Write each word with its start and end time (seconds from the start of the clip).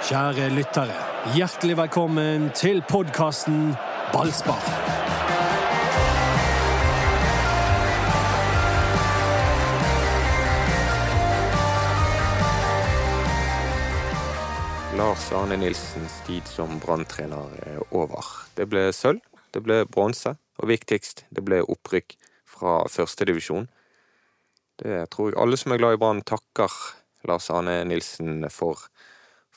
Kjære 0.00 0.46
lyttere, 0.56 0.94
hjertelig 1.36 1.74
velkommen 1.76 2.46
til 2.56 2.78
podkasten 2.88 3.74
Ballspar. 4.14 4.62
Lars 14.96 15.26
Arne 15.36 15.60
Nilsens 15.60 16.16
tid 16.24 16.48
som 16.48 16.80
branntrener 16.80 17.52
er 17.68 17.84
over. 17.92 18.24
Det 18.56 18.70
ble 18.72 18.86
sølv, 18.96 19.20
det 19.52 19.60
ble 19.66 19.82
bronse, 19.84 20.32
og 20.56 20.72
viktigst, 20.72 21.26
det 21.28 21.44
ble 21.44 21.60
opprykk 21.60 22.16
fra 22.48 22.80
førstedivisjon. 22.88 23.68
Det 24.80 25.04
tror 25.12 25.34
jeg 25.34 25.40
alle 25.44 25.60
som 25.60 25.76
er 25.76 25.84
glad 25.84 26.00
i 26.00 26.00
Brann, 26.00 26.24
takker 26.24 26.72
Lars 27.28 27.52
Arne 27.52 27.82
Nilsen 27.84 28.48
for. 28.48 28.88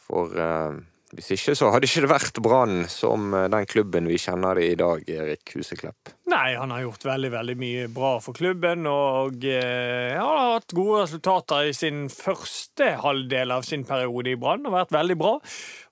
For 0.07 0.33
eh, 0.37 0.81
hvis 1.13 1.29
ikke 1.35 1.53
så 1.53 1.69
hadde 1.69 1.85
ikke 1.85 2.01
det 2.05 2.09
vært 2.09 2.39
Brann 2.41 2.87
som 2.89 3.33
eh, 3.37 3.49
den 3.51 3.67
klubben 3.69 4.07
vi 4.09 4.17
kjenner 4.21 4.57
det 4.57 4.69
i 4.71 4.77
dag, 4.79 5.03
Erik 5.05 5.53
Huseklepp. 5.53 6.13
Nei, 6.31 6.55
han 6.57 6.73
har 6.73 6.81
gjort 6.87 7.05
veldig 7.05 7.29
veldig 7.35 7.55
mye 7.59 7.83
bra 7.93 8.15
for 8.23 8.33
klubben, 8.37 8.87
og 8.89 9.45
eh, 9.45 10.15
han 10.17 10.25
har 10.25 10.55
hatt 10.55 10.73
gode 10.73 11.03
resultater 11.03 11.69
i 11.69 11.75
sin 11.77 12.07
første 12.09 12.95
halvdel 13.03 13.53
av 13.53 13.67
sin 13.67 13.85
periode 13.85 14.33
i 14.33 14.39
Brann. 14.39 14.65
og 14.65 14.73
vært 14.73 14.95
veldig 14.95 15.19
bra. 15.19 15.35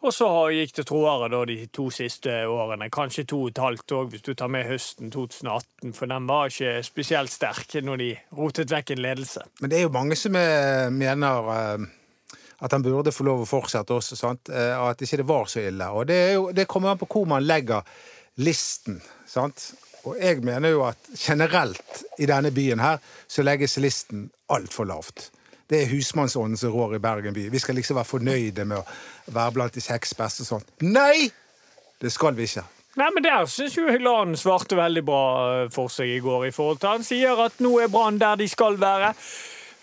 Og 0.02 0.16
så 0.16 0.27
gikk 0.55 0.73
det 0.80 0.88
troere 0.89 1.30
da 1.30 1.43
de 1.45 1.59
to 1.69 1.91
siste 1.93 2.41
årene. 2.49 2.89
Kanskje 2.89 3.27
to 3.30 3.43
og 3.45 3.53
et 3.53 3.61
halvt 3.61 3.97
òg, 3.99 4.11
hvis 4.16 4.25
du 4.25 4.33
tar 4.33 4.49
med 4.49 4.66
høsten 4.66 5.13
2018, 5.13 5.93
for 5.93 6.09
den 6.09 6.30
var 6.31 6.49
ikke 6.49 6.80
spesielt 6.88 7.33
sterk 7.33 7.77
når 7.85 8.02
de 8.02 8.11
rotet 8.39 8.73
vekk 8.73 8.95
en 8.95 9.05
ledelse. 9.05 9.45
Men 9.61 9.69
det 9.69 9.77
er 9.77 9.85
jo 9.85 9.93
mange 9.93 10.17
som 10.17 10.33
er, 10.39 10.89
mener 10.89 11.53
eh, 11.53 11.89
at 12.61 12.71
han 12.75 12.83
burde 12.85 13.13
få 13.13 13.25
lov 13.25 13.43
å 13.43 13.49
fortsette 13.49 13.93
også, 13.95 14.17
sant? 14.20 14.51
Eh, 14.53 14.73
og 14.77 14.91
at 14.94 15.02
ikke 15.02 15.22
det 15.23 15.27
var 15.30 15.49
så 15.49 15.63
ille. 15.66 15.88
Og 15.97 16.08
det, 16.09 16.19
jo, 16.36 16.49
det 16.55 16.67
kommer 16.69 16.94
an 16.94 17.02
på 17.02 17.09
hvor 17.09 17.30
man 17.30 17.45
legger 17.45 17.86
listen, 18.41 19.02
sant? 19.30 19.72
Og 20.05 20.17
jeg 20.17 20.41
mener 20.45 20.73
jo 20.73 20.83
at 20.86 21.11
generelt 21.17 22.03
i 22.21 22.30
denne 22.30 22.53
byen 22.53 22.81
her, 22.81 23.02
så 23.30 23.45
legges 23.45 23.77
listen 23.81 24.30
altfor 24.53 24.89
lavt. 24.89 25.30
Det 25.71 25.83
er 25.83 25.91
husmannsånden 25.94 26.58
som 26.59 26.73
rår 26.73 26.97
i 26.97 27.02
Bergen 27.02 27.33
by. 27.33 27.47
Vi 27.53 27.59
skal 27.61 27.77
liksom 27.80 27.95
være 27.95 28.09
fornøyde 28.09 28.66
med 28.67 28.81
å 28.81 29.31
være 29.31 29.55
blant 29.55 29.77
de 29.77 29.83
seks 29.83 30.14
beste 30.19 30.43
og 30.45 30.49
sånn. 30.55 30.69
Nei! 30.89 31.30
Det 32.02 32.09
skal 32.09 32.33
vi 32.36 32.47
ikke. 32.49 32.66
Nei, 32.97 33.08
men 33.16 33.23
Der 33.23 33.45
syns 33.47 33.77
jo 33.77 33.86
Hyland 33.88 34.36
svarte 34.41 34.75
veldig 34.75 35.03
bra 35.08 35.23
eh, 35.61 35.69
for 35.71 35.88
seg 35.93 36.09
i 36.11 36.19
går. 36.19 36.49
i 36.49 36.52
forhold 36.52 36.81
til 36.81 36.89
Han 36.89 37.05
sier 37.08 37.39
at 37.45 37.61
nå 37.64 37.77
er 37.80 37.91
Brann 37.93 38.19
der 38.19 38.36
de 38.41 38.49
skal 38.52 38.75
være. 38.81 39.14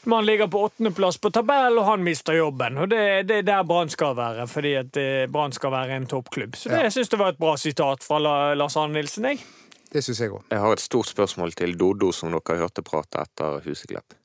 Man 0.09 0.25
ligger 0.27 0.48
på 0.48 0.62
åttendeplass 0.64 1.19
på 1.20 1.31
tabellen, 1.31 1.78
og 1.78 1.84
han 1.84 2.05
mister 2.06 2.33
jobben. 2.39 2.78
Og 2.81 2.89
Det, 2.89 3.01
det 3.28 3.37
er 3.42 3.42
der 3.48 3.64
Brann 3.69 3.91
skal 3.92 4.15
være, 4.17 4.47
fordi 4.48 4.70
at 4.81 4.97
eh, 4.97 5.27
Brann 5.28 5.53
skal 5.53 5.70
være 5.75 5.97
en 6.00 6.06
toppklubb. 6.09 6.56
Så 6.56 6.70
det 6.73 6.83
Ja. 6.87 6.91
syns 6.95 7.11
jeg 7.12 7.20
var 7.20 7.34
et 7.34 7.39
bra 7.42 7.56
sitat 7.61 8.03
fra 8.06 8.19
Lars 8.56 8.77
Arne 8.81 8.97
Nilsen. 8.97 9.25
Jeg. 9.28 9.42
Det 9.92 10.03
syns 10.05 10.20
jeg 10.20 10.31
òg. 10.33 10.42
Jeg 10.50 10.59
har 10.65 10.73
et 10.73 10.81
stort 10.81 11.06
spørsmål 11.11 11.53
til 11.56 11.77
Doddo, 11.81 12.09
som 12.12 12.33
dere 12.33 12.56
hørte 12.62 12.83
prate 12.84 13.20
etter 13.20 13.61
Huseklepp. 13.67 14.17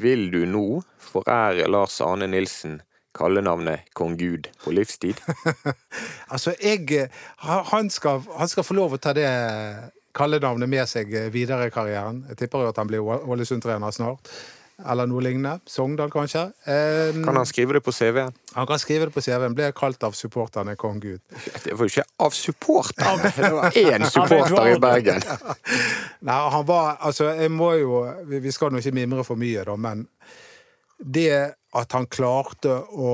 Vil 0.00 0.30
du 0.32 0.46
nå 0.48 0.82
forære 1.12 1.68
Lars 1.68 2.00
Arne 2.00 2.26
Nilsen 2.32 2.80
kallenavnet 3.14 3.80
Kong 3.92 4.16
Gud 4.16 4.48
på 4.64 4.72
livstid? 4.72 5.20
Altså, 6.32 6.54
jeg 6.62 6.88
eh, 6.96 7.08
han 7.72 7.90
skal, 7.92 8.22
han 8.38 8.48
skal 8.48 8.64
få 8.64 8.74
lov 8.78 8.94
å 8.96 9.00
ta 9.00 9.12
det 9.12 9.28
kallenavnet 10.16 10.68
med 10.68 10.88
seg 10.88 11.12
eh, 11.14 11.28
videre 11.32 11.68
i 11.68 11.72
karrieren. 11.74 12.22
Jeg 12.32 12.40
tipper 12.46 12.64
jo 12.64 12.72
at 12.72 12.80
han 12.80 12.88
blir 12.88 13.04
Ål- 13.04 13.26
Ålesund-trener 13.28 13.92
snart. 13.92 14.32
Eller 14.82 15.06
noe 15.06 15.22
lignende. 15.22 15.60
Sogndal, 15.68 16.10
kanskje. 16.10 16.40
Eh, 16.66 17.12
Kan 17.24 17.36
han 17.36 17.46
skrive 17.46 17.76
det 17.76 17.82
på 17.86 17.92
CV-en? 17.94 18.32
han 18.54 18.66
kan 18.66 18.78
skrive 18.78 19.06
det 19.06 19.14
på 19.14 19.22
CV-en. 19.22 19.54
Ble 19.54 19.68
kalt 19.76 20.02
av 20.02 20.12
supporterne 20.16 20.74
kong 20.76 20.98
Gud. 21.00 21.20
Det 21.64 21.72
var 21.76 21.86
jo 21.86 21.92
ikke 21.92 22.04
av 22.24 22.30
supporterne! 22.36 23.30
Det 23.36 23.50
var 23.52 23.70
én 23.78 24.04
supporter 24.10 24.72
i 24.72 24.78
Bergen. 24.82 25.22
Nei, 26.28 26.38
han 26.56 26.66
var 26.66 26.96
Altså, 27.00 27.30
jeg 27.38 27.50
må 27.50 27.72
jo 27.80 28.02
Vi 28.28 28.52
skal 28.52 28.72
nå 28.72 28.82
ikke 28.82 28.94
mimre 28.96 29.24
for 29.24 29.36
mye, 29.40 29.64
da, 29.68 29.76
men 29.76 30.06
det 31.02 31.54
at 31.74 31.94
han 31.96 32.06
klarte 32.06 32.74
å, 32.92 33.12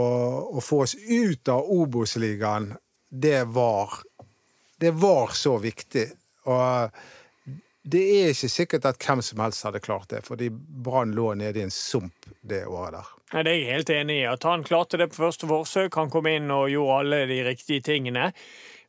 å 0.58 0.60
få 0.60 0.82
oss 0.84 0.96
ut 0.98 1.48
av 1.48 1.68
Obos-ligaen, 1.72 2.72
det 3.08 3.44
var 3.54 4.00
Det 4.78 4.90
var 4.94 5.30
så 5.34 5.56
viktig. 5.62 6.04
Og 6.48 6.90
det 7.92 8.02
er 8.18 8.32
ikke 8.32 8.50
sikkert 8.52 8.88
at 8.88 9.00
hvem 9.02 9.22
som 9.24 9.40
helst 9.42 9.64
hadde 9.66 9.80
klart 9.84 10.10
det, 10.12 10.22
fordi 10.26 10.50
Brann 10.50 11.14
lå 11.16 11.32
nede 11.38 11.60
i 11.60 11.66
en 11.66 11.74
sump 11.74 12.28
det 12.40 12.64
året 12.66 12.98
der. 12.98 13.14
Det 13.28 13.52
er 13.52 13.58
jeg 13.58 13.76
helt 13.76 13.90
enig 13.92 14.16
i. 14.22 14.26
At 14.28 14.44
han 14.48 14.64
klarte 14.64 15.00
det 15.00 15.10
på 15.12 15.20
første 15.20 15.48
forsøk. 15.48 15.96
Han 16.00 16.12
kom 16.12 16.28
inn 16.30 16.48
og 16.52 16.70
gjorde 16.72 17.00
alle 17.02 17.18
de 17.28 17.42
riktige 17.44 17.84
tingene. 17.84 18.30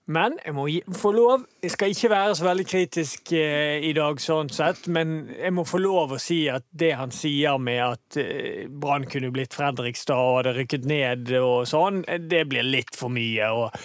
Men 0.10 0.40
jeg 0.42 0.56
må 0.58 0.66
få 0.98 1.12
lov 1.14 1.44
Jeg 1.62 1.74
skal 1.76 1.94
ikke 1.94 2.10
være 2.10 2.36
så 2.38 2.46
veldig 2.48 2.66
kritisk 2.66 3.32
eh, 3.38 3.78
i 3.86 3.92
dag, 3.94 4.18
sånn 4.22 4.50
sett, 4.54 4.88
men 4.90 5.30
jeg 5.36 5.54
må 5.54 5.66
få 5.68 5.82
lov 5.82 6.16
å 6.16 6.20
si 6.22 6.40
at 6.50 6.66
det 6.72 6.94
han 6.98 7.12
sier 7.14 7.60
med 7.62 7.82
at 7.84 8.18
eh, 8.22 8.64
Brann 8.70 9.06
kunne 9.12 9.30
blitt 9.36 9.54
Fredrikstad 9.58 10.18
og 10.18 10.38
hadde 10.40 10.54
rykket 10.56 10.88
ned 10.90 11.34
og 11.38 11.68
sånn, 11.70 12.02
det 12.32 12.46
blir 12.50 12.66
litt 12.66 12.96
for 12.98 13.12
mye. 13.14 13.50
Og, 13.52 13.76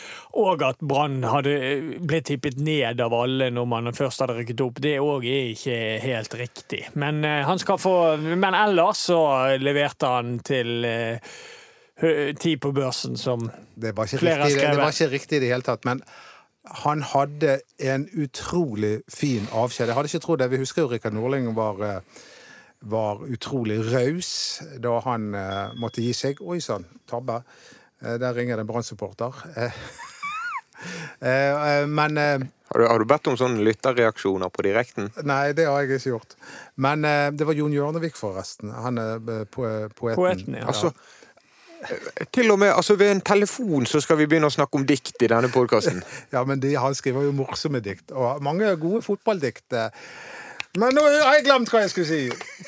og 0.40 0.64
at 0.64 0.80
Brann 0.80 1.18
hadde 1.26 1.56
eh, 1.58 1.90
blitt 2.00 2.30
tippet 2.30 2.56
ned 2.62 3.02
av 3.04 3.16
alle 3.18 3.50
når 3.52 3.68
man 3.74 3.92
først 3.96 4.24
hadde 4.24 4.38
rykket 4.38 4.64
opp, 4.64 4.80
det 4.84 4.94
òg 5.02 5.26
er 5.28 5.50
ikke 5.52 5.80
helt 6.04 6.38
riktig. 6.40 6.84
Men 6.94 7.20
eh, 7.26 7.42
han 7.44 7.60
skal 7.60 7.80
få 7.80 7.94
Men 8.16 8.54
ellers 8.56 9.04
så 9.10 9.20
leverte 9.60 10.08
han 10.14 10.38
til 10.46 10.86
eh, 10.88 11.34
hø- 12.02 12.32
ti 12.40 12.56
på 12.56 12.72
børsen 12.74 13.16
som 13.16 13.50
Det 13.78 13.94
var 13.96 14.06
Flere 14.06 14.42
har 14.42 14.48
skrevet. 14.50 14.60
det, 14.60 14.76
det 14.76 14.82
var 14.82 14.92
ikke 14.92 15.10
riktig 15.12 15.36
i 15.36 15.40
det 15.40 15.48
hele 15.52 15.62
tatt, 15.62 15.84
men 15.84 16.02
han 16.84 17.02
hadde 17.02 17.58
en 17.78 18.06
utrolig 18.16 19.02
fin 19.12 19.46
avskjed. 19.52 19.86
Jeg 19.90 19.94
hadde 19.94 20.08
ikke 20.08 20.22
trodd 20.24 20.38
det. 20.40 20.50
Vi 20.50 20.56
husker 20.62 20.82
jo 20.82 20.88
Rikard 20.88 21.12
Norling 21.12 21.50
var, 21.54 21.82
eh, 21.84 22.00
var 22.82 23.20
utrolig 23.28 23.78
raus 23.92 24.62
da 24.80 24.94
han 25.04 25.34
eh, 25.34 25.74
måtte 25.76 26.00
gi 26.00 26.12
seg. 26.16 26.40
Oi 26.40 26.60
sann, 26.64 26.86
tabbe. 27.06 27.42
Eh, 28.02 28.16
Der 28.18 28.32
ringer 28.34 28.56
det 28.56 28.64
en 28.64 28.66
Brann-supporter. 28.66 29.32
Men 31.86 32.16
Har 32.16 32.78
du, 32.78 32.86
har 32.88 32.98
du 32.98 33.04
bedt 33.08 33.26
om 33.30 33.36
sånne 33.38 33.62
lytterreaksjoner 33.64 34.50
på 34.52 34.64
direkten? 34.66 35.10
Nei, 35.24 35.52
det 35.56 35.66
har 35.68 35.80
jeg 35.84 35.98
ikke 36.00 36.10
gjort. 36.16 36.34
Men 36.76 37.02
det 37.36 37.46
var 37.46 37.54
Jon 37.56 37.72
Hjørnevik, 37.72 38.16
forresten. 38.18 38.72
Han 38.74 38.98
er 38.98 39.44
poeten. 39.46 39.92
Poeten, 40.16 40.56
ja. 40.58 40.66
Altså, 40.68 40.90
til 42.34 42.52
og 42.52 42.58
med 42.62 42.72
altså 42.74 42.96
ved 43.00 43.10
en 43.12 43.24
telefon 43.24 43.86
så 43.88 44.00
skal 44.02 44.18
vi 44.20 44.28
begynne 44.30 44.48
å 44.50 44.54
snakke 44.54 44.78
om 44.78 44.86
dikt 44.88 45.22
i 45.22 45.30
denne 45.30 45.50
podkasten. 45.52 46.02
Ja, 46.34 46.44
men 46.48 46.62
de, 46.62 46.74
han 46.80 46.94
skriver 46.96 47.26
jo 47.26 47.34
morsomme 47.36 47.80
dikt, 47.84 48.10
og 48.12 48.42
mange 48.42 48.70
gode 48.80 49.02
fotballdikt. 49.06 49.76
Men 50.80 50.96
nå 50.96 51.04
har 51.06 51.36
jeg 51.36 51.44
glemt 51.46 51.70
hva 51.70 51.84
jeg 51.84 51.92
skulle 51.92 52.08
si! 52.08 52.22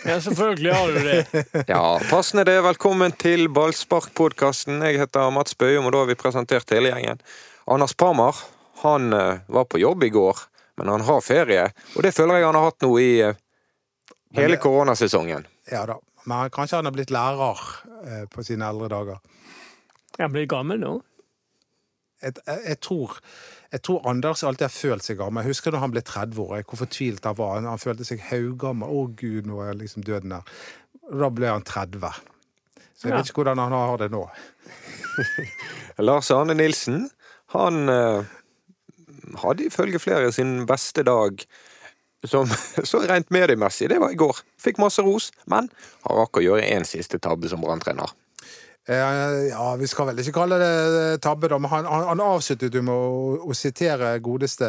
Ja, 0.06 0.20
selvfølgelig 0.22 0.74
har 0.76 0.92
du 0.94 0.98
det. 1.08 1.44
Ja, 1.72 1.80
passende 2.06 2.44
det. 2.46 2.60
Velkommen 2.62 3.14
til 3.18 3.48
Ballspark-podkasten. 3.50 4.78
Jeg 4.86 5.00
heter 5.02 5.32
Mats 5.34 5.56
Bøyum, 5.58 5.88
og 5.88 5.96
da 5.96 6.04
har 6.04 6.12
vi 6.12 6.18
presentert 6.20 6.70
hele 6.70 6.92
gjengen. 6.92 7.18
Anders 7.66 7.96
Parmar 7.98 8.38
han 8.84 9.12
eh, 9.12 9.42
var 9.50 9.66
på 9.66 9.80
jobb 9.82 10.04
i 10.06 10.12
går, 10.14 10.44
men 10.78 10.92
han 10.94 11.02
har 11.08 11.20
ferie. 11.24 11.66
Og 11.96 12.06
det 12.06 12.14
føler 12.14 12.38
jeg 12.38 12.46
han 12.46 12.58
har 12.60 12.68
hatt 12.68 12.86
nå 12.86 12.92
i 13.02 13.10
eh, 13.26 13.38
hele 14.38 14.60
koronasesongen. 14.62 15.46
Ja 15.72 15.82
da. 15.90 15.98
Men 16.26 16.50
kanskje 16.54 16.80
han 16.80 16.88
har 16.88 16.94
blitt 16.96 17.12
lærer 17.14 17.60
eh, 18.06 18.24
på 18.32 18.42
sine 18.46 18.66
eldre 18.66 18.88
dager. 18.92 19.20
Han 20.18 20.32
blir 20.34 20.48
gammel 20.50 20.80
nå. 20.82 20.94
Jeg, 22.24 22.38
jeg, 22.46 22.60
jeg, 22.64 22.78
tror, 22.80 23.18
jeg 23.74 23.82
tror 23.84 24.06
Anders 24.08 24.42
alltid 24.48 24.64
har 24.66 24.72
følt 24.74 25.04
seg 25.04 25.18
gammel. 25.20 25.44
Jeg 25.44 25.52
husker 25.54 25.74
da 25.74 25.82
han 25.82 25.92
ble 25.92 26.00
30 26.02 26.40
år, 26.46 26.62
hvor 26.66 26.80
fortvilt 26.80 27.28
han 27.28 27.36
var. 27.38 27.58
Han, 27.58 27.68
han 27.70 27.82
følte 27.82 28.06
seg 28.08 28.24
haugammel. 28.30 28.88
Å 28.88 29.04
gud, 29.20 29.46
nå 29.50 29.60
er 29.66 29.76
liksom 29.78 30.06
døden 30.06 30.32
der. 30.34 30.56
Da 31.06 31.28
ble 31.30 31.52
han 31.52 31.66
30. 31.68 32.08
Så 32.96 33.06
jeg 33.06 33.12
Ja. 33.12 33.20
vet 33.20 33.28
ikke 33.30 33.42
hvordan 33.44 33.60
han 33.60 33.76
har 33.76 34.00
det 34.00 34.08
nå. 34.14 34.24
Lars 36.08 36.30
Arne 36.34 36.56
Nilsen, 36.56 37.06
han 37.54 37.88
eh, 37.92 38.24
hadde 39.44 39.68
ifølge 39.68 40.00
flere 40.02 40.32
sin 40.34 40.64
beste 40.68 41.04
dag 41.06 41.44
som 42.30 42.50
så 42.90 43.02
rent 43.06 43.30
mediemessig. 43.34 43.88
Det 43.92 43.98
var 44.02 44.12
i 44.12 44.18
går. 44.20 44.42
Fikk 44.60 44.80
masse 44.82 45.02
ros, 45.04 45.30
men 45.50 45.70
har 46.06 46.22
rakk 46.22 46.40
å 46.40 46.44
gjøre 46.44 46.68
én 46.76 46.86
siste 46.88 47.20
tabbe 47.22 47.50
som 47.50 47.62
branntrener. 47.64 48.12
Eh, 48.88 49.48
ja, 49.50 49.66
vi 49.76 49.88
skal 49.90 50.12
vel 50.12 50.22
ikke 50.22 50.36
kalle 50.36 50.60
det 50.62 50.74
eh, 50.98 51.16
tabbe, 51.22 51.50
da, 51.50 51.58
men 51.58 51.72
han, 51.72 51.88
han, 51.90 52.04
han 52.12 52.22
avsluttet 52.22 52.74
jo 52.74 52.84
med 52.86 52.94
å, 52.94 53.48
å 53.50 53.56
sitere 53.56 54.12
godeste 54.22 54.68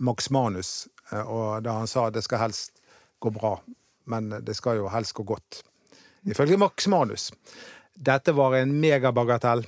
Max 0.00 0.30
Manus, 0.32 0.86
eh, 1.10 1.20
og 1.20 1.60
da 1.66 1.76
han 1.82 1.90
sa 1.90 2.06
det 2.08 2.24
skal 2.24 2.46
helst 2.46 2.80
gå 3.20 3.34
bra, 3.36 3.58
men 4.08 4.32
det 4.40 4.56
skal 4.56 4.80
jo 4.80 4.88
helst 4.92 5.12
gå 5.18 5.26
godt. 5.28 5.60
Ifølge 6.24 6.56
Max 6.56 6.88
Manus. 6.88 7.28
Dette 7.92 8.32
var 8.32 8.56
en 8.56 8.72
megabagatell. 8.80 9.66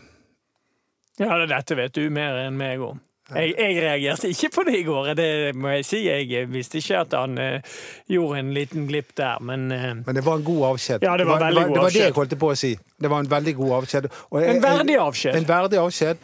Ja, 1.20 1.36
dette 1.46 1.76
vet 1.76 1.94
du 1.94 2.08
mer 2.10 2.40
enn 2.46 2.56
meg 2.58 2.81
om. 2.82 3.02
Jeg, 3.32 3.55
jeg 3.56 3.76
reagerte 3.81 4.29
ikke 4.29 4.49
på 4.53 4.62
det 4.69 4.75
i 4.76 4.82
går, 4.85 5.06
det 5.17 5.29
må 5.56 5.71
jeg 5.79 5.85
si. 5.88 6.03
Jeg 6.05 6.49
visste 6.53 6.76
ikke 6.82 6.99
at 7.06 7.15
han 7.17 7.38
uh, 7.41 7.76
gjorde 8.12 8.43
en 8.43 8.50
liten 8.53 8.85
glipp 8.91 9.15
der, 9.17 9.41
men 9.41 9.71
uh, 9.73 9.87
Men 10.05 10.19
det 10.19 10.25
var 10.26 10.37
en 10.43 10.44
god 10.44 10.65
avskjed. 10.75 11.06
Ja, 11.06 11.15
det 11.17 11.25
var 11.26 11.41
veldig 11.41 11.62
god 11.62 11.73
det 11.73 11.81
var 11.81 11.81
det 11.81 11.87
avskjed. 11.87 12.05
jeg 12.05 12.17
holdt 12.19 12.38
på 12.43 12.50
å 12.53 12.59
si. 12.61 12.73
Det 13.00 13.11
var 13.11 13.25
en 13.25 13.31
veldig 13.31 13.55
god 13.56 13.73
avskjed. 13.79 14.09
Jeg- 14.35 14.50
En 14.56 14.62
verdig 14.62 14.99
avskjed. 15.00 15.37
En 15.41 15.49
verdig 15.49 15.81
avskjed. 15.81 16.19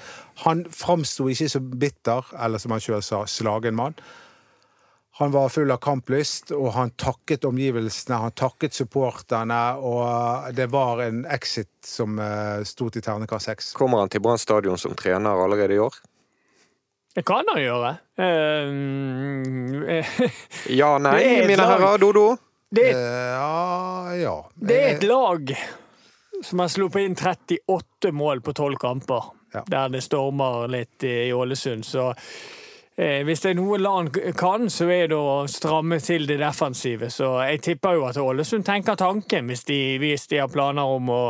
Han 0.44 0.64
framsto 0.64 1.29
ikke 1.32 1.49
som 1.49 1.70
bitter, 1.81 2.35
eller 2.38 2.58
som 2.58 2.70
han 2.76 2.81
sjøl 2.85 3.03
sa, 3.03 3.25
slagen 3.25 3.75
mann. 3.81 3.96
Han 5.20 5.32
var 5.32 5.49
full 5.53 5.70
av 5.70 5.81
kamplyst, 5.85 6.53
og 6.56 6.73
han 6.73 6.93
takket 6.96 7.44
omgivelsene, 7.44 8.17
han 8.23 8.32
takket 8.32 8.73
supporterne, 8.76 9.76
og 9.76 10.55
det 10.56 10.70
var 10.73 11.03
en 11.05 11.25
exit 11.29 11.69
som 11.85 12.17
uh, 12.19 12.62
sto 12.64 12.88
til 12.88 13.03
terningkast 13.05 13.50
seks. 13.50 13.73
Kommer 13.76 14.00
han 14.00 14.08
til 14.08 14.20
Brann 14.25 14.38
stadion 14.41 14.79
som 14.81 14.94
trener 14.96 15.43
allerede 15.44 15.76
i 15.76 15.79
år? 15.79 15.99
Det 17.14 17.24
kan 17.26 17.44
han 17.50 17.60
gjøre. 17.62 17.90
Eh, 19.90 20.06
Ja, 20.68 20.98
nei, 20.98 21.46
mine 21.50 21.62
herrer, 21.66 21.98
Dodo. 21.98 22.36
det, 22.70 22.90
Eh, 22.90 23.34
ja, 23.34 24.14
ja. 24.14 24.36
det 24.54 24.76
er 24.82 24.96
et 24.96 25.02
lag 25.08 25.54
som 26.42 26.58
har 26.62 26.68
sluppet 26.72 27.04
inn 27.04 27.16
38 27.18 28.12
mål 28.12 28.40
på 28.40 28.52
12 28.56 28.76
kamper, 28.80 29.24
Ja. 29.52 29.64
der 29.66 29.88
det 29.88 30.02
stormer 30.06 30.68
litt 30.70 31.02
i 31.04 31.32
Ålesund. 31.34 31.84
Så 31.84 32.12
eh, 32.96 33.24
hvis 33.26 33.40
det 33.42 33.50
er 33.50 33.54
noe 33.58 33.78
land 33.82 34.14
kan, 34.38 34.68
så 34.70 34.86
er 34.94 35.08
det 35.10 35.16
å 35.18 35.42
stramme 35.50 35.98
til 36.00 36.26
det 36.30 36.38
defensive. 36.40 37.10
Så 37.10 37.32
jeg 37.48 37.60
tipper 37.66 37.98
jo 37.98 38.04
at 38.06 38.16
Ålesund 38.22 38.64
tenker 38.64 38.94
tanken 38.96 39.50
hvis 39.50 39.64
de, 39.66 39.80
hvis 39.98 40.28
de 40.30 40.38
har 40.38 40.48
planer 40.48 40.82
om 40.86 41.10
å 41.10 41.22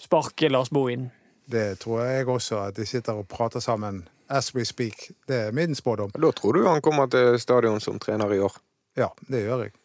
sparke 0.00 0.48
Lars 0.50 0.70
Bohin. 0.72 1.10
Det 1.52 1.78
tror 1.84 2.00
jeg 2.06 2.26
også, 2.32 2.62
at 2.70 2.76
de 2.80 2.86
sitter 2.88 3.18
og 3.20 3.28
prater 3.28 3.60
sammen 3.60 4.06
as 4.32 4.54
we 4.56 4.64
speak. 4.68 5.10
Det 5.28 5.38
er 5.48 5.56
min 5.56 5.76
spådom. 5.78 6.14
Da 6.16 6.32
tror 6.32 6.56
du 6.56 6.64
han 6.66 6.82
kommer 6.84 7.10
til 7.12 7.38
stadion 7.40 7.80
som 7.80 8.00
trener 8.02 8.32
i 8.32 8.40
år? 8.40 8.56
Ja, 8.98 9.12
det 9.28 9.44
gjør 9.44 9.66
jeg. 9.66 9.76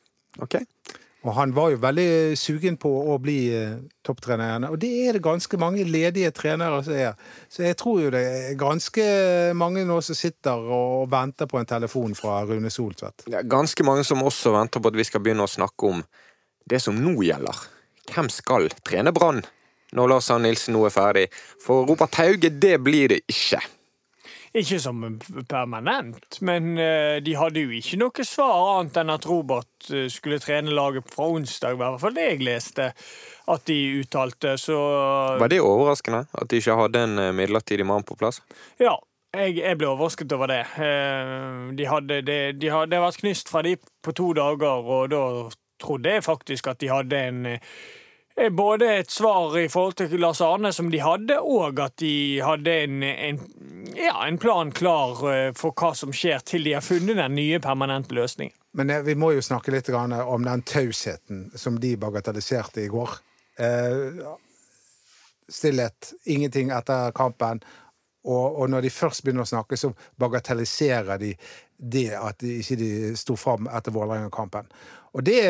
Ok. 0.43 0.61
Og 1.27 1.33
han 1.35 1.51
var 1.55 1.71
jo 1.73 1.79
veldig 1.81 2.37
sugen 2.39 2.77
på 2.79 2.89
å 3.11 3.17
bli 3.19 3.49
eh, 3.51 3.79
topptrener. 4.05 4.69
Og 4.69 4.77
det 4.79 4.91
er 5.07 5.17
det 5.17 5.23
ganske 5.25 5.59
mange 5.59 5.83
ledige 5.83 6.29
trenere 6.35 6.79
som 6.85 6.95
er. 6.95 7.17
Så 7.51 7.65
jeg 7.65 7.75
tror 7.79 7.99
jo 8.05 8.11
det 8.13 8.21
er 8.23 8.59
ganske 8.59 9.07
mange 9.57 9.83
nå 9.87 9.97
som 10.05 10.17
sitter 10.17 10.61
og 10.61 11.09
venter 11.11 11.49
på 11.49 11.59
en 11.59 11.67
telefon 11.67 12.15
fra 12.15 12.39
Rune 12.47 12.71
Soltvedt. 12.71 13.25
Det 13.27 13.41
er 13.41 13.49
ganske 13.49 13.87
mange 13.87 14.05
som 14.07 14.23
også 14.23 14.55
venter 14.55 14.83
på 14.83 14.93
at 14.93 14.99
vi 14.99 15.07
skal 15.09 15.25
begynne 15.25 15.47
å 15.47 15.51
snakke 15.51 15.91
om 15.91 16.05
det 16.69 16.79
som 16.83 16.95
nå 16.95 17.17
gjelder. 17.25 17.65
Hvem 18.13 18.31
skal 18.31 18.69
trene 18.87 19.11
Brann 19.15 19.43
når 19.97 20.11
Lars 20.11 20.29
Arne 20.31 20.47
Nilsen 20.47 20.77
nå 20.77 20.85
er 20.87 20.95
ferdig? 20.95 21.25
For 21.63 21.87
Robert 21.89 22.15
Hauge, 22.21 22.53
det 22.53 22.77
blir 22.85 23.11
det 23.11 23.23
ikke. 23.27 23.59
Ikke 24.55 24.79
som 24.79 25.01
permanent, 25.49 26.37
men 26.45 26.77
eh, 26.79 27.17
de 27.23 27.33
hadde 27.35 27.65
jo 27.65 27.73
ikke 27.75 27.99
noe 27.99 28.25
svar 28.25 28.77
annet 28.77 28.99
enn 29.01 29.11
at 29.11 29.27
Robert 29.27 29.89
eh, 29.91 30.07
skulle 30.11 30.39
trene 30.43 30.71
laget 30.75 31.09
fra 31.11 31.27
onsdag, 31.35 31.75
i 31.75 31.81
hvert 31.81 31.99
fall 32.01 32.15
det 32.15 32.29
jeg 32.29 32.45
leste 32.47 32.87
at 33.47 33.67
de 33.67 33.77
uttalte. 33.99 34.55
Så 34.61 34.77
Var 35.41 35.51
det 35.51 35.59
overraskende 35.63 36.25
at 36.31 36.49
de 36.49 36.61
ikke 36.61 36.79
hadde 36.79 37.03
en 37.09 37.23
eh, 37.25 37.35
midlertidig 37.35 37.85
mann 37.87 38.07
på 38.07 38.17
plass? 38.19 38.41
ja. 38.79 38.95
Jeg, 39.35 39.57
jeg 39.59 39.77
ble 39.77 39.89
overrasket 39.91 40.31
over 40.33 40.47
det. 40.49 40.61
De 41.77 41.85
hadde, 41.85 42.21
det, 42.25 42.37
de 42.57 42.69
hadde, 42.71 42.87
det 42.89 42.97
har 42.97 43.03
vært 43.03 43.19
knyst 43.19 43.51
fra 43.51 43.59
de 43.61 43.73
på 43.75 44.13
to 44.15 44.31
dager, 44.33 44.87
og 44.87 45.11
da 45.11 45.19
trodde 45.83 46.13
jeg 46.15 46.23
faktisk 46.25 46.69
at 46.71 46.79
de 46.81 46.89
hadde 46.89 47.19
en 47.27 47.41
både 48.51 48.95
et 48.95 49.11
svar 49.11 49.57
i 49.59 49.69
forhold 49.69 49.95
til 49.97 50.19
Lars 50.21 50.41
Arne 50.41 50.69
som 50.73 50.91
de 50.93 50.99
hadde, 51.01 51.39
og 51.41 51.79
at 51.81 51.97
de 51.97 52.39
hadde 52.45 52.73
en, 52.83 53.03
en, 53.03 53.39
ja, 53.97 54.13
en 54.27 54.37
plan 54.37 54.71
klar 54.71 55.23
eh, 55.31 55.53
for 55.57 55.73
hva 55.73 55.93
som 55.97 56.13
skjer 56.13 56.43
til 56.45 56.67
de 56.67 56.75
har 56.77 56.85
funnet 56.85 57.17
den 57.17 57.33
nye 57.37 57.59
permanente 57.63 58.13
løsningen. 58.13 58.53
Men 58.77 58.93
eh, 58.93 59.01
vi 59.07 59.15
må 59.17 59.31
jo 59.33 59.41
snakke 59.41 59.73
litt 59.73 59.89
om 59.89 60.45
den 60.45 60.61
tausheten 60.69 61.47
som 61.57 61.79
de 61.81 61.95
bagatelliserte 61.97 62.83
i 62.85 62.91
går. 62.93 63.17
Eh, 63.57 64.21
stillhet, 65.49 66.13
ingenting 66.29 66.69
etter 66.75 67.11
kampen. 67.17 67.63
Og, 68.27 68.65
når 68.67 68.83
de 68.83 68.89
først 68.91 69.23
begynner 69.23 69.45
å 69.45 69.47
snakke, 69.47 69.77
så 69.79 69.93
bagatelliserer 70.19 71.17
de 71.21 71.29
det 71.77 72.09
at 72.19 72.41
de 72.43 72.57
ikke 72.59 73.15
sto 73.15 73.37
fram 73.39 73.69
etter 73.71 73.93
Vålerenga-kampen. 73.95 74.67
Og 75.15 75.23
det, 75.23 75.41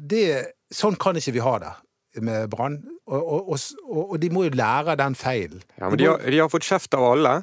det 0.00 0.24
Sånn 0.72 0.96
kan 0.96 1.18
ikke 1.20 1.34
vi 1.36 1.42
ha 1.44 1.58
det 1.60 1.72
med 2.20 2.50
Brann. 2.52 2.80
Og, 3.06 3.22
og, 3.22 3.54
og, 3.54 4.02
og 4.12 4.20
de 4.22 4.30
må 4.32 4.44
jo 4.46 4.56
lære 4.58 4.96
den 5.00 5.16
feilen. 5.18 5.62
Ja, 5.78 5.88
men 5.88 5.98
de 6.00 6.10
har, 6.10 6.20
de 6.20 6.42
har 6.42 6.52
fått 6.52 6.68
kjeft 6.68 6.94
av 6.98 7.06
alle. 7.12 7.38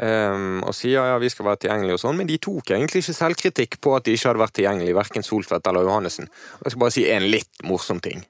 Um, 0.00 0.62
og 0.64 0.72
sier 0.72 1.04
ja, 1.10 1.16
vi 1.20 1.28
skal 1.28 1.44
være 1.44 1.60
tilgjengelige 1.64 1.98
og 1.98 2.00
sånn, 2.00 2.16
men 2.16 2.28
de 2.28 2.38
tok 2.40 2.70
egentlig 2.72 3.02
ikke 3.02 3.14
selvkritikk 3.18 3.74
på 3.84 3.92
at 3.98 4.06
de 4.06 4.14
ikke 4.16 4.30
hadde 4.30 4.40
vært 4.40 4.54
tilgjengelige, 4.56 4.96
verken 4.96 5.26
Solfedt 5.26 5.66
eller 5.68 5.84
Johannessen. 5.84 6.30
Jeg 6.62 6.72
skal 6.72 6.80
bare 6.80 6.94
si 6.94 7.04
en 7.12 7.26
litt 7.28 7.64
morsom 7.68 8.00
ting. 8.00 8.22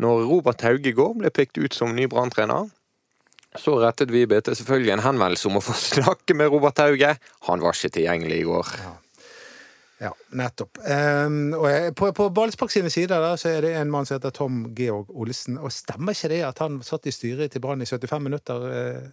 Når 0.00 0.24
Robert 0.30 0.62
Hauge 0.64 0.88
i 0.88 0.96
går 0.96 1.12
ble 1.18 1.32
pekt 1.34 1.60
ut 1.60 1.76
som 1.76 1.92
ny 1.92 2.06
Brann-trener, 2.08 2.70
så 3.58 3.74
rettet 3.82 4.12
vi 4.14 4.26
BT 4.30 4.54
selvfølgelig 4.54 4.94
en 4.94 5.04
henvendelse 5.04 5.50
om 5.50 5.58
å 5.60 5.64
få 5.64 5.76
snakke 5.98 6.36
med 6.38 6.54
Robert 6.54 6.80
Hauge. 6.84 7.14
Han 7.50 7.64
var 7.64 7.76
ikke 7.76 7.98
tilgjengelig 7.98 8.40
i 8.40 8.48
går. 8.48 8.72
Ja, 8.80 8.94
nettopp. 10.30 10.78
Um, 10.78 11.54
og 11.58 11.94
på, 11.98 12.10
på 12.14 12.28
Ballspark 12.34 12.70
sine 12.70 12.90
sider 12.92 13.22
da, 13.22 13.32
så 13.40 13.50
er 13.50 13.64
det 13.66 13.72
en 13.76 13.90
mann 13.90 14.06
som 14.06 14.18
heter 14.18 14.34
Tom 14.34 14.60
Georg 14.76 15.10
Olsen. 15.10 15.58
Og 15.58 15.72
stemmer 15.74 16.14
ikke 16.14 16.30
det 16.34 16.42
at 16.46 16.62
han 16.62 16.80
satt 16.86 17.08
i 17.10 17.14
styret 17.14 17.52
til 17.52 17.64
Brann 17.64 17.82
i 17.82 17.88
75 17.88 18.22
minutter 18.22 18.68
eh, 18.70 19.08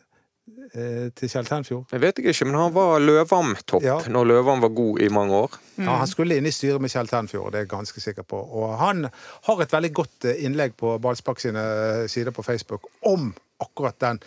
til 0.45 1.29
Kjell 1.31 1.47
Tenfjord? 1.49 1.85
Jeg 1.91 2.01
vet 2.03 2.19
ikke, 2.21 2.45
men 2.45 2.57
han 2.59 2.73
var 2.75 2.99
Løvam-topp 3.01 3.83
Ja. 3.83 3.95
når 4.13 4.27
Løvam 4.29 4.61
var 4.61 4.69
god 4.77 4.99
i 5.01 5.07
mange 5.09 5.33
år. 5.33 5.55
Ja, 5.79 5.95
han 6.01 6.07
skulle 6.07 6.37
inn 6.37 6.45
i 6.45 6.51
styret 6.53 6.81
med 6.83 6.91
Kjell 6.93 7.07
Tenfjord, 7.09 7.51
det 7.51 7.59
er 7.59 7.65
jeg 7.65 7.71
ganske 7.73 8.01
sikker 8.03 8.23
på. 8.29 8.37
Og 8.37 8.75
han 8.77 9.07
har 9.47 9.61
et 9.65 9.73
veldig 9.73 9.93
godt 9.93 10.25
eh, 10.29 10.43
innlegg 10.45 10.75
på 10.77 10.97
Ballspark 11.01 11.41
sine 11.41 11.63
eh, 12.03 12.05
sider 12.11 12.31
på 12.35 12.43
Facebook 12.45 12.85
om 13.09 13.31
akkurat 13.63 13.95
den 14.03 14.19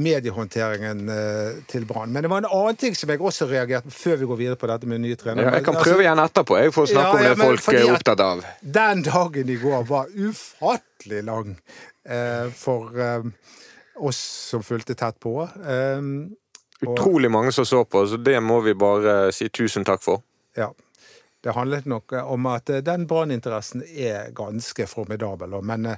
mediehåndteringen 0.00 1.08
eh, 1.12 1.62
til 1.70 1.84
Brann. 1.86 2.12
Men 2.12 2.24
det 2.24 2.30
var 2.32 2.42
en 2.42 2.48
annen 2.50 2.76
ting 2.80 2.94
som 2.96 3.10
jeg 3.12 3.20
også 3.20 3.46
reagerte 3.50 3.90
på 3.90 3.94
før 3.94 4.16
vi 4.22 4.28
går 4.30 4.38
videre 4.40 4.56
på 4.60 4.70
dette 4.70 4.88
med 4.90 5.02
nye 5.04 5.18
trenere. 5.20 5.46
Ja, 5.50 5.54
jeg 5.58 5.66
kan 5.66 5.76
Altså, 5.76 5.90
prøve 5.90 6.06
igjen 6.06 6.22
etterpå, 6.24 6.58
jeg, 6.62 6.72
for 6.74 6.86
å 6.88 6.90
snakke 6.90 7.22
Ja, 7.22 7.32
om 7.34 7.40
det 7.40 7.46
folk 7.62 7.76
er 7.76 7.94
opptatt 7.94 8.24
av. 8.26 8.44
Den 8.62 9.02
dagen 9.06 9.52
i 9.54 9.58
går 9.60 9.84
var 9.90 10.10
ufattelig 10.16 11.22
lang 11.28 11.54
eh, 12.08 12.48
for 12.56 12.96
eh, 12.96 13.28
oss 14.00 14.20
som 14.50 14.62
fulgte 14.64 14.94
tett 14.98 15.20
på. 15.20 15.36
Og- 15.44 16.92
Utrolig 16.94 17.30
mange 17.30 17.52
som 17.52 17.66
så 17.66 17.84
på, 17.84 18.06
så 18.08 18.16
det 18.16 18.40
må 18.40 18.60
vi 18.64 18.74
bare 18.74 19.32
si 19.36 19.48
tusen 19.48 19.84
takk 19.84 20.02
for. 20.02 20.22
Ja. 20.56 20.70
Det 21.40 21.50
handlet 21.56 21.86
nok 21.88 22.12
eh, 22.12 22.32
om 22.32 22.46
at 22.46 22.70
eh, 22.70 22.82
den 22.84 23.06
branninteressen 23.08 23.82
er 23.84 24.30
ganske 24.36 24.86
formidabel. 24.86 25.56
Men 25.64 25.86
eh, 25.86 25.96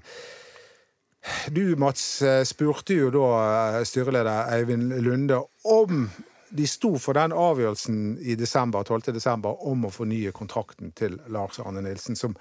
du, 1.51 1.77
Mats, 1.79 2.23
spurte 2.47 2.94
jo 2.94 3.11
da 3.15 3.82
styreleder 3.87 4.51
Eivind 4.56 4.91
Lunde 5.03 5.39
om 5.71 6.09
de 6.53 6.67
sto 6.67 6.97
for 6.99 7.17
den 7.17 7.32
avgjørelsen 7.32 8.19
i 8.21 8.35
desember, 8.37 8.82
12. 8.85 9.13
desember 9.15 9.63
om 9.71 9.87
å 9.87 9.91
fornye 9.94 10.35
kontrakten 10.37 10.91
til 10.99 11.15
Lars 11.32 11.61
Arne 11.63 11.81
Nilsen, 11.87 12.19
som 12.19 12.35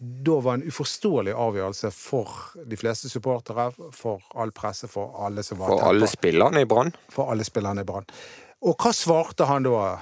da 0.00 0.38
var 0.40 0.54
en 0.56 0.62
uforståelig 0.64 1.34
avgjørelse 1.36 1.90
for 1.92 2.30
de 2.64 2.76
fleste 2.80 3.10
supportere, 3.12 3.66
for 3.92 4.22
all 4.40 4.52
presse, 4.56 4.88
for 4.88 5.12
alle 5.26 5.44
som 5.44 5.60
var 5.60 5.74
For 5.74 5.82
alle 5.90 6.08
spillerne 6.08 6.62
i 6.64 6.68
Brann. 6.68 6.92
for 7.12 7.28
alle 7.32 7.44
spillerne 7.44 7.84
i 7.84 7.88
Brann. 7.88 8.06
Og 8.64 8.80
hva 8.80 8.94
svarte 8.96 9.44
han 9.48 9.66
da? 9.68 9.98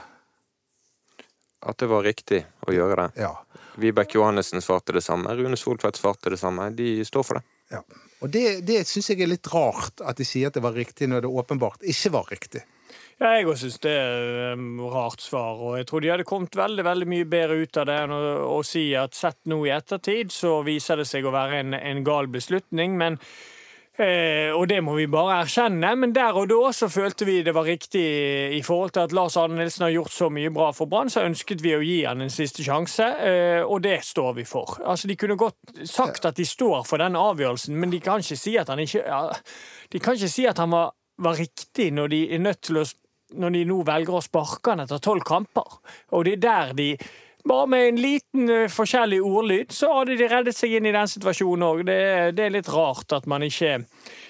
At 1.67 1.79
det 1.83 1.89
var 1.91 2.07
riktig 2.07 2.45
å 2.69 2.75
gjøre 2.75 3.09
det. 3.09 3.25
Ja. 3.25 3.33
Vibeke 3.83 4.19
Johannessen 4.21 4.63
svarte 4.63 4.95
det 4.95 5.03
samme. 5.03 5.35
Rune 5.35 5.59
Soltvedt 5.59 5.99
svarte 5.99 6.31
det 6.31 6.39
samme. 6.39 6.71
De 6.75 7.03
står 7.07 7.27
for 7.27 7.41
det. 7.41 7.45
Ja. 7.75 7.83
Og 8.23 8.31
det, 8.35 8.45
det 8.67 8.85
syns 8.87 9.11
jeg 9.11 9.23
er 9.23 9.31
litt 9.31 9.47
rart, 9.51 9.99
at 10.07 10.19
de 10.19 10.27
sier 10.27 10.51
at 10.51 10.55
det 10.55 10.63
var 10.63 10.79
riktig 10.79 11.11
når 11.11 11.27
det 11.27 11.31
åpenbart 11.43 11.83
ikke 11.87 12.15
var 12.15 12.31
riktig. 12.31 12.63
Ja, 13.19 13.33
jeg 13.35 13.49
òg 13.51 13.57
syns 13.59 13.81
det 13.83 13.93
er 13.99 14.53
um, 14.55 14.79
rart 14.93 15.23
svar, 15.25 15.59
og 15.59 15.79
jeg 15.81 15.89
tror 15.91 16.05
de 16.05 16.11
hadde 16.13 16.27
kommet 16.29 16.55
veldig 16.55 16.85
veldig 16.87 17.09
mye 17.11 17.27
bedre 17.27 17.57
ut 17.65 17.81
av 17.83 17.89
det 17.91 17.97
enn 18.05 18.15
å, 18.15 18.21
å 18.55 18.59
si 18.63 18.85
at 18.95 19.19
sett 19.19 19.41
nå 19.51 19.59
i 19.67 19.73
ettertid, 19.75 20.31
så 20.31 20.61
viser 20.67 21.03
det 21.03 21.09
seg 21.11 21.27
å 21.27 21.35
være 21.35 21.65
en, 21.65 21.75
en 21.75 22.05
gal 22.07 22.31
beslutning. 22.31 22.95
men 23.01 23.19
Eh, 23.99 24.53
og 24.55 24.69
det 24.71 24.77
må 24.87 24.93
vi 24.95 25.09
bare 25.11 25.41
erkjenne, 25.43 25.89
men 25.99 26.13
der 26.15 26.37
og 26.39 26.45
da 26.53 26.69
så 26.71 26.87
følte 26.87 27.27
vi 27.27 27.41
det 27.43 27.51
var 27.57 27.67
riktig 27.67 28.05
i 28.55 28.61
forhold 28.63 28.93
til 28.95 29.09
at 29.09 29.15
Lars 29.17 29.35
Arne 29.41 29.59
Nilsen 29.59 29.89
har 29.89 29.91
gjort 29.91 30.15
så 30.15 30.29
mye 30.31 30.53
bra 30.55 30.69
for 30.77 30.87
Brann, 30.87 31.11
så 31.11 31.25
ønsket 31.27 31.65
vi 31.65 31.73
å 31.75 31.81
gi 31.83 31.97
han 32.07 32.23
en 32.23 32.31
siste 32.31 32.63
sjanse, 32.63 33.09
eh, 33.27 33.65
og 33.67 33.83
det 33.83 33.97
står 34.07 34.37
vi 34.37 34.47
for. 34.47 34.77
Altså, 34.87 35.11
De 35.11 35.17
kunne 35.19 35.35
godt 35.41 35.83
sagt 35.91 36.31
at 36.31 36.39
de 36.39 36.47
står 36.47 36.87
for 36.87 37.03
den 37.03 37.19
avgjørelsen, 37.19 37.75
men 37.75 37.91
de 37.91 37.99
kan 38.05 38.23
ikke 38.23 38.39
si 38.39 38.55
at 38.61 38.71
han 38.71 38.85
ikke 38.85 39.03
ja, 39.03 39.25
De 39.91 39.99
kan 39.99 40.15
ikke 40.15 40.31
si 40.31 40.47
at 40.47 40.63
han 40.63 40.71
var, 40.71 40.95
var 41.19 41.35
riktig 41.35 41.91
når 41.91 42.15
de 42.15 42.23
er 42.37 42.45
nødt 42.45 42.63
til 42.71 42.79
å 42.79 42.87
når 43.37 43.57
de 43.57 43.65
nå 43.69 43.79
velger 43.87 44.19
å 44.19 44.25
sparke 44.25 44.73
han 44.73 44.85
etter 44.85 45.01
tolv 45.05 45.25
kamper. 45.29 45.81
Og 46.17 46.25
det 46.27 46.39
er 46.39 46.45
der 46.45 46.77
de 46.79 46.93
bare 47.49 47.69
med 47.71 47.89
en 47.89 48.01
liten 48.01 48.51
uh, 48.51 48.69
forskjellig 48.73 49.21
ordlyd, 49.25 49.73
så 49.73 49.91
hadde 49.95 50.19
de 50.19 50.29
reddet 50.29 50.57
seg 50.57 50.75
inn 50.77 50.89
i 50.89 50.95
den 50.95 51.09
situasjonen 51.09 51.65
òg. 51.65 51.85
Det, 51.89 51.99
det, 52.37 52.45
er 52.45 52.55
litt 52.57 52.71
rart 52.73 53.15
at 53.17 53.29
man 53.31 53.45
ikke 53.47 53.79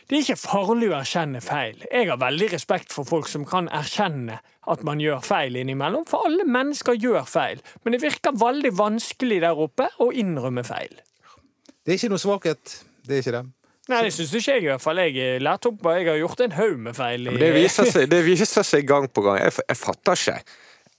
Det 0.09 0.17
er 0.17 0.23
ikke 0.23 0.41
farlig 0.41 0.91
å 0.93 0.99
erkjenne 1.01 1.43
feil. 1.45 1.83
Jeg 1.91 2.09
har 2.11 2.21
veldig 2.21 2.53
respekt 2.55 2.95
for 2.95 3.09
folk 3.09 3.29
som 3.29 3.45
kan 3.49 3.69
erkjenne 3.75 4.39
at 4.69 4.85
man 4.85 5.01
gjør 5.01 5.21
feil 5.25 5.57
innimellom, 5.57 6.07
for 6.09 6.29
alle 6.29 6.45
mennesker 6.49 6.97
gjør 7.01 7.29
feil. 7.29 7.63
Men 7.83 7.97
det 7.97 8.03
virker 8.05 8.37
veldig 8.37 8.73
vanskelig 8.77 9.43
der 9.45 9.61
oppe 9.67 9.89
å 10.05 10.11
innrømme 10.13 10.65
feil. 10.69 11.01
Det 11.85 11.95
er 11.95 12.01
ikke 12.01 12.13
noe 12.13 12.21
svakhet. 12.21 12.75
Det 13.09 13.17
er 13.17 13.25
ikke 13.25 13.37
det. 13.39 13.47
Nei, 13.89 14.05
det 14.05 14.13
syns 14.13 14.33
ikke 14.37 14.55
jeg 14.55 14.65
i 14.67 14.69
hvert 14.69 14.85
fall. 14.85 15.01
Jeg 15.01 15.41
lærte 15.41 15.71
opp, 15.71 15.87
jeg 15.97 16.09
har 16.11 16.19
gjort 16.21 16.41
en 16.45 16.57
haug 16.59 16.81
med 16.89 16.97
feil. 16.97 17.29
I... 17.31 17.37
Det, 17.41 17.53
viser 17.57 17.89
seg, 17.89 18.09
det, 18.13 18.23
viser 18.27 18.67
seg, 18.67 18.85
gang 18.89 19.09
på 19.09 19.25
gang. 19.25 19.39
Jeg, 19.41 19.55
jeg 19.65 19.81
fatter 19.81 20.19
ikke 20.19 20.41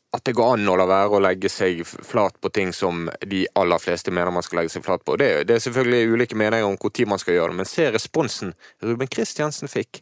at 0.10 0.24
det 0.26 0.34
går 0.34 0.56
an 0.56 0.70
å 0.72 0.76
la 0.80 0.88
være 0.90 1.18
å 1.20 1.22
legge 1.22 1.52
seg 1.54 1.84
flat 1.86 2.40
på 2.42 2.50
ting 2.54 2.72
som 2.74 3.04
de 3.22 3.44
aller 3.60 3.82
fleste 3.82 4.10
mener 4.10 4.34
man 4.34 4.46
skal 4.46 4.64
legge 4.64 4.74
seg 4.74 4.86
flat 4.86 5.04
på. 5.06 5.20
Det, 5.22 5.28
det 5.46 5.58
er 5.58 5.66
selvfølgelig 5.68 6.16
ulike 6.16 6.40
meninger 6.40 6.66
om 6.66 6.80
når 6.80 7.12
man 7.12 7.22
skal 7.22 7.36
gjøre 7.36 7.54
det, 7.54 7.58
men 7.60 7.70
se 7.70 7.86
responsen 7.94 8.56
Ruben 8.82 9.12
Kristiansen 9.12 9.70
fikk. 9.70 10.02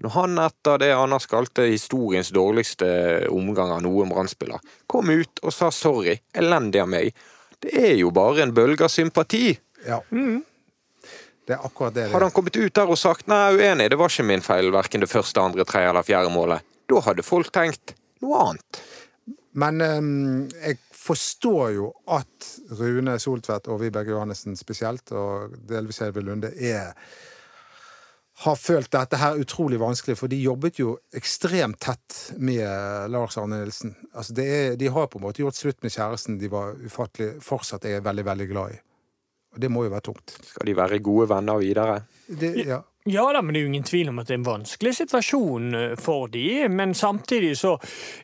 Når 0.00 0.14
han 0.14 0.38
etter 0.40 0.78
det 0.80 0.92
Anders 0.94 1.26
kalte 1.28 1.66
historiens 1.66 2.30
dårligste 2.32 3.26
omgang 3.28 3.74
av 3.74 3.82
noen 3.84 4.08
brann 4.14 4.30
kom 4.86 5.10
ut 5.10 5.42
og 5.42 5.52
sa 5.52 5.68
sorry, 5.74 6.14
elendig 6.32 6.80
av 6.80 6.88
meg. 6.88 7.10
Det 7.60 7.74
er 7.74 7.98
jo 7.98 8.14
bare 8.14 8.46
en 8.46 8.54
bølge 8.54 8.86
av 8.86 8.94
sympati. 8.94 9.58
Ja. 9.84 9.98
Mm. 10.14 10.44
Det 11.48 11.56
er 11.56 11.64
akkurat 11.66 11.96
det. 11.96 12.08
Hadde 12.12 12.28
han 12.28 12.34
kommet 12.36 12.56
ut 12.56 12.74
der 12.76 12.92
og 12.92 12.98
sagt 13.00 13.30
nei, 13.30 13.56
uenig, 13.56 13.88
det 13.90 13.98
var 13.98 14.12
ikke 14.12 14.28
min 14.28 14.44
feil, 14.44 14.70
verken 14.74 15.02
det 15.02 15.10
første, 15.10 15.42
andre, 15.42 15.66
tredje 15.68 15.90
eller 15.90 16.06
fjerde 16.06 16.32
målet, 16.34 16.66
da 16.90 17.02
hadde 17.06 17.26
folk 17.26 17.50
tenkt 17.54 17.94
noe 18.22 18.44
annet. 18.44 18.82
Men 19.58 19.82
um, 19.82 20.46
jeg 20.60 20.78
forstår 20.94 21.72
jo 21.74 21.90
at 22.12 22.50
Rune 22.78 23.16
Soltvedt 23.18 23.66
og 23.72 23.80
Vibeke 23.82 24.12
Johannessen 24.12 24.54
spesielt, 24.58 25.10
og 25.16 25.56
delvis 25.68 26.02
Helve 26.04 26.22
Lunde, 26.22 26.52
er 26.54 26.94
har 28.40 28.56
følt 28.56 28.88
dette 28.94 29.18
her 29.20 29.36
utrolig 29.36 29.76
vanskelig, 29.80 30.16
for 30.16 30.32
de 30.32 30.38
jobbet 30.40 30.78
jo 30.80 30.94
ekstremt 31.16 31.76
tett 31.82 32.20
med 32.40 33.10
Lars 33.12 33.36
Arne 33.36 33.58
Nilsen. 33.60 33.92
Altså 34.14 34.32
er, 34.40 34.78
de 34.80 34.88
har 34.88 35.10
på 35.12 35.20
en 35.20 35.26
måte 35.26 35.42
gjort 35.42 35.58
slutt 35.58 35.82
med 35.84 35.92
kjæresten 35.92 36.38
de 36.40 36.48
var 36.48 36.78
ufattelig 36.80 37.34
fortsatt 37.44 37.84
er 37.84 38.00
veldig, 38.06 38.24
veldig 38.30 38.46
glad 38.48 38.78
i. 38.78 38.80
Og 39.54 39.62
det 39.62 39.70
må 39.72 39.84
jo 39.86 39.92
være 39.92 40.06
tungt. 40.10 40.36
Skal 40.46 40.70
de 40.70 40.76
være 40.78 41.00
gode 41.02 41.28
venner 41.32 41.58
videre? 41.62 42.00
Det, 42.28 42.52
ja. 42.66 42.80
Ja 43.04 43.32
da, 43.32 43.40
men 43.42 43.54
det 43.54 43.60
er 43.60 43.64
jo 43.64 43.68
ingen 43.70 43.84
tvil 43.88 44.08
om 44.10 44.18
at 44.20 44.28
det 44.28 44.34
er 44.34 44.38
en 44.42 44.44
vanskelig 44.44 44.90
situasjon 44.98 45.76
eh, 45.76 45.92
for 45.96 46.28
de, 46.28 46.66
Men 46.68 46.90
samtidig 46.94 47.54
så 47.56 47.78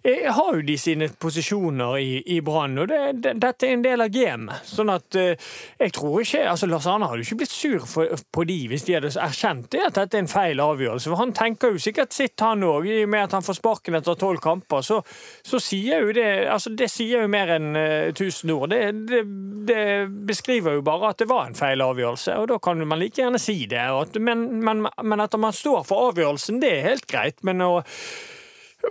eh, 0.04 0.26
har 0.28 0.50
jo 0.58 0.64
de 0.68 0.74
sine 0.76 1.06
posisjoner 1.08 1.96
i, 1.96 2.10
i 2.34 2.42
Brann, 2.44 2.76
og 2.82 2.90
det, 2.90 2.98
det, 3.24 3.32
dette 3.40 3.64
er 3.64 3.72
en 3.72 3.84
del 3.86 4.04
av 4.04 4.10
gamet. 4.12 4.66
Sånn 4.68 4.92
at 4.92 5.16
eh, 5.16 5.48
jeg 5.80 5.94
tror 5.96 6.20
ikke 6.20 6.42
altså 6.50 6.68
Lars 6.68 6.88
Arne 6.92 7.08
hadde 7.08 7.24
jo 7.24 7.30
ikke 7.30 7.38
blitt 7.40 7.54
sur 7.54 7.86
for, 7.88 8.20
på 8.36 8.44
de 8.50 8.58
hvis 8.68 8.84
de 8.84 8.98
hadde 8.98 9.14
erkjent 9.16 9.70
det, 9.72 9.80
at 9.86 9.96
dette 9.96 10.20
er 10.20 10.26
en 10.26 10.28
feil 10.28 10.60
avgjørelse. 10.60 11.08
For 11.08 11.22
han 11.22 11.32
tenker 11.40 11.72
jo 11.72 11.80
sikkert 11.86 12.12
sitt, 12.12 12.36
han 12.44 12.68
òg. 12.68 12.84
I 12.84 13.00
og 13.06 13.14
med 13.14 13.30
at 13.30 13.38
han 13.38 13.48
får 13.48 13.56
sparken 13.62 13.96
etter 13.96 14.20
tolv 14.20 14.44
kamper, 14.44 14.84
så, 14.84 15.00
så, 15.40 15.62
sier 15.62 16.04
jo 16.04 16.12
det 16.20 16.28
altså 16.52 16.74
det 16.76 16.90
sier 16.92 17.24
jo 17.24 17.32
mer 17.32 17.54
enn 17.56 17.72
tusen 18.18 18.52
ord. 18.52 18.68
Det, 18.76 18.92
det, 19.08 19.24
det, 19.72 19.80
beskriver 20.28 20.76
jo 20.76 20.84
bare 20.84 21.14
at 21.14 21.24
det 21.24 21.30
var 21.32 21.48
en 21.48 21.56
feil 21.56 21.80
avgjørelse, 21.80 22.36
og 22.36 22.52
da 22.52 22.60
kan 22.60 22.84
man 22.84 23.00
like 23.00 23.22
gjerne 23.22 23.40
si 23.40 23.62
det. 23.70 23.80
At, 23.80 24.20
men 24.20 24.65
men, 24.66 24.84
men, 25.02 25.22
at 25.22 25.36
man 25.40 25.54
står 25.54 25.86
for 25.88 26.10
avgjørelsen, 26.10 26.60
det 26.62 26.72
er 26.74 26.88
helt 26.90 27.08
greit. 27.10 27.40
Men 27.46 27.62
å, 27.64 27.72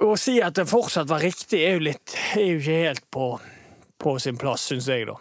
å 0.01 0.15
si 0.20 0.39
at 0.44 0.58
det 0.58 0.67
fortsatt 0.72 1.12
var 1.12 1.24
riktig, 1.25 1.62
er 1.62 1.77
jo, 1.77 1.86
litt, 1.91 2.17
er 2.36 2.50
jo 2.50 2.60
ikke 2.62 2.82
helt 2.88 3.08
på, 3.13 3.29
på 4.01 4.17
sin 4.24 4.39
plass, 4.41 4.70
syns 4.72 4.89
jeg, 4.91 5.08
da. 5.12 5.20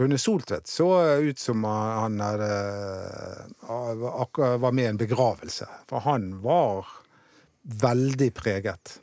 Rune 0.00 0.16
Soltvedt 0.18 0.66
så 0.66 0.88
ut 1.20 1.38
som 1.38 1.64
han 1.68 2.16
hadde, 2.22 2.48
var 3.60 4.72
med 4.72 4.84
i 4.84 4.88
en 4.88 5.00
begravelse. 5.00 5.68
For 5.90 6.04
han 6.06 6.30
var 6.42 6.88
veldig 7.82 8.30
preget. 8.34 8.98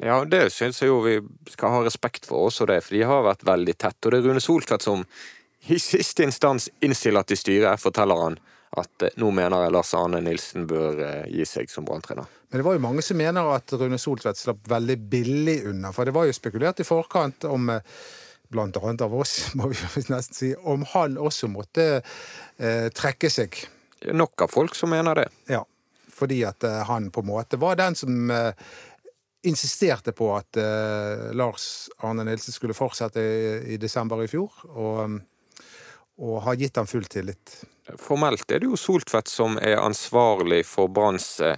Ja, 0.00 0.22
det 0.24 0.46
syns 0.52 0.80
jeg 0.80 0.88
jo 0.88 1.00
vi 1.04 1.18
skal 1.52 1.74
ha 1.74 1.80
respekt 1.84 2.28
for 2.28 2.48
også, 2.48 2.68
det, 2.68 2.82
for 2.84 2.96
de 2.96 3.02
har 3.08 3.24
vært 3.26 3.44
veldig 3.48 3.76
tett. 3.80 3.98
Og 4.04 4.12
det 4.12 4.20
er 4.20 4.28
Rune 4.28 4.44
Soltvedt 4.44 4.84
som 4.86 5.04
i 5.68 5.76
siste 5.80 6.24
instans 6.24 6.70
innstiller 6.84 7.26
til 7.28 7.40
styret, 7.40 7.80
forteller 7.80 8.22
han 8.24 8.38
at 8.78 9.06
eh, 9.06 9.16
nå 9.18 9.32
mener 9.34 9.64
jeg 9.64 9.74
Lars 9.74 9.92
Arne 9.98 10.20
Nilsen 10.22 10.66
bør 10.70 11.00
eh, 11.06 11.28
gi 11.32 11.46
seg 11.48 11.70
som 11.72 11.86
branntrener. 11.88 12.28
Men 12.50 12.60
det 12.60 12.66
var 12.66 12.74
jo 12.76 12.82
mange 12.82 13.02
som 13.06 13.18
mener 13.18 13.52
at 13.54 13.72
Rune 13.78 13.98
Soltvedt 13.98 14.38
slapp 14.38 14.66
veldig 14.70 14.96
billig 15.10 15.60
unna. 15.70 15.92
For 15.94 16.06
det 16.06 16.14
var 16.14 16.26
jo 16.26 16.34
spekulert 16.34 16.82
i 16.82 16.86
forkant 16.86 17.46
om 17.50 17.70
eh, 17.74 17.98
blant 18.50 18.76
annet 18.76 19.00
av 19.06 19.14
oss, 19.14 19.34
må 19.58 19.70
vi 19.70 20.04
nesten 20.10 20.36
si, 20.36 20.52
om 20.54 20.84
han 20.94 21.18
også 21.18 21.50
måtte 21.50 21.90
eh, 22.00 22.86
trekke 22.94 23.30
seg. 23.30 23.58
Nok 24.16 24.46
av 24.46 24.52
folk 24.52 24.78
som 24.78 24.92
mener 24.92 25.22
det. 25.22 25.28
Ja, 25.52 25.64
fordi 26.14 26.42
at 26.48 26.64
eh, 26.66 26.80
han 26.88 27.10
på 27.14 27.24
en 27.24 27.30
måte 27.30 27.60
var 27.60 27.78
den 27.78 27.98
som 27.98 28.30
eh, 28.34 28.50
insisterte 29.46 30.12
på 30.12 30.26
at 30.36 30.58
Lars 31.32 31.88
Arne 32.04 32.26
Nilsen 32.28 32.52
skulle 32.52 32.76
fortsette 32.76 33.22
i, 33.24 33.36
i 33.72 33.78
desember 33.80 34.20
i 34.20 34.26
fjor, 34.28 34.52
og, 34.68 35.14
og 36.20 36.34
har 36.44 36.58
gitt 36.60 36.76
ham 36.76 36.90
full 36.90 37.08
tillit. 37.08 37.54
Formelt 37.98 38.50
er 38.50 38.62
det 38.62 38.70
jo 38.70 38.78
Soltvedt 38.78 39.28
som 39.30 39.58
er 39.58 39.80
ansvarlig 39.80 40.62
for 40.68 40.88
Branns 40.92 41.40
eh, 41.40 41.56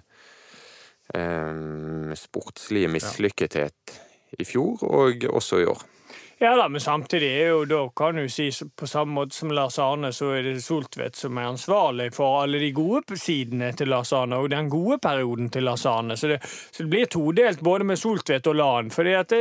sportslige 2.17 2.89
mislykkethet 2.89 4.01
i 4.39 4.45
fjor, 4.49 4.85
og 4.89 5.27
også 5.29 5.61
i 5.61 5.67
år. 5.69 5.83
Ja 6.43 6.57
da, 6.57 6.65
men 6.69 6.81
samtidig 6.81 7.29
er 7.39 7.53
jo 7.53 7.59
da, 7.71 7.85
kan 7.95 8.17
du 8.19 8.25
si, 8.27 8.49
på 8.51 8.87
samme 8.91 9.15
måte 9.15 9.37
som 9.37 9.53
Lars 9.55 9.77
Arne, 9.79 10.09
så 10.11 10.33
er 10.35 10.49
det 10.49 10.65
Soltvedt 10.65 11.15
som 11.15 11.39
er 11.39 11.53
ansvarlig 11.53 12.09
for 12.17 12.41
alle 12.41 12.59
de 12.59 12.73
gode 12.75 13.15
sidene 13.21 13.69
til 13.79 13.93
Lars 13.93 14.11
Arne, 14.13 14.41
og 14.43 14.51
den 14.51 14.71
gode 14.73 14.99
perioden 14.99 15.53
til 15.55 15.69
Lars 15.69 15.87
Arne. 15.87 16.17
Så 16.19 16.33
det, 16.33 16.41
så 16.43 16.83
det 16.83 16.91
blir 16.91 17.07
todelt 17.07 17.63
både 17.63 17.87
med 17.87 18.01
Soltvedt 18.01 18.51
og 18.51 18.59
Lan. 18.59 18.91
fordi 18.91 19.15
at 19.15 19.37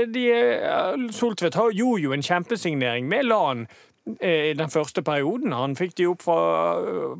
Soltvedt 1.10 1.58
gjorde 1.74 2.04
jo 2.04 2.14
en 2.14 2.28
kjempesignering 2.30 3.10
med 3.10 3.26
Lan 3.32 3.66
Eh, 3.66 3.91
i 4.06 4.54
den 4.58 4.70
første 4.70 5.04
perioden. 5.06 5.54
Han 5.54 5.76
fikk, 5.78 5.94
de 6.00 6.08
opp 6.10 6.24
fra, 6.26 6.38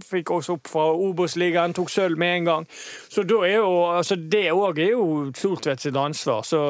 fikk 0.02 0.32
oss 0.34 0.50
opp 0.50 0.70
fra 0.72 0.88
Obos-ligaen, 0.98 1.76
tok 1.78 1.92
sølv 1.94 2.18
med 2.18 2.40
en 2.40 2.48
gang. 2.48 2.66
Så 3.12 3.22
er 3.22 3.60
jo, 3.60 3.70
altså 3.92 4.18
det 4.18 4.48
òg 4.50 4.82
er 4.82 4.96
jo 4.96 5.06
Soltvedt 5.38 5.86
sitt 5.86 6.00
ansvar. 6.00 6.42
Så, 6.48 6.62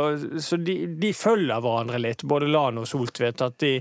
så 0.44 0.60
de, 0.60 0.76
de, 1.00 1.14
følger 1.16 1.64
hverandre 1.64 2.02
litt, 2.04 2.26
både 2.28 2.52
Lan 2.52 2.82
og 2.82 2.90
Soltvedt. 2.92 3.46
At 3.46 3.58
de, 3.64 3.78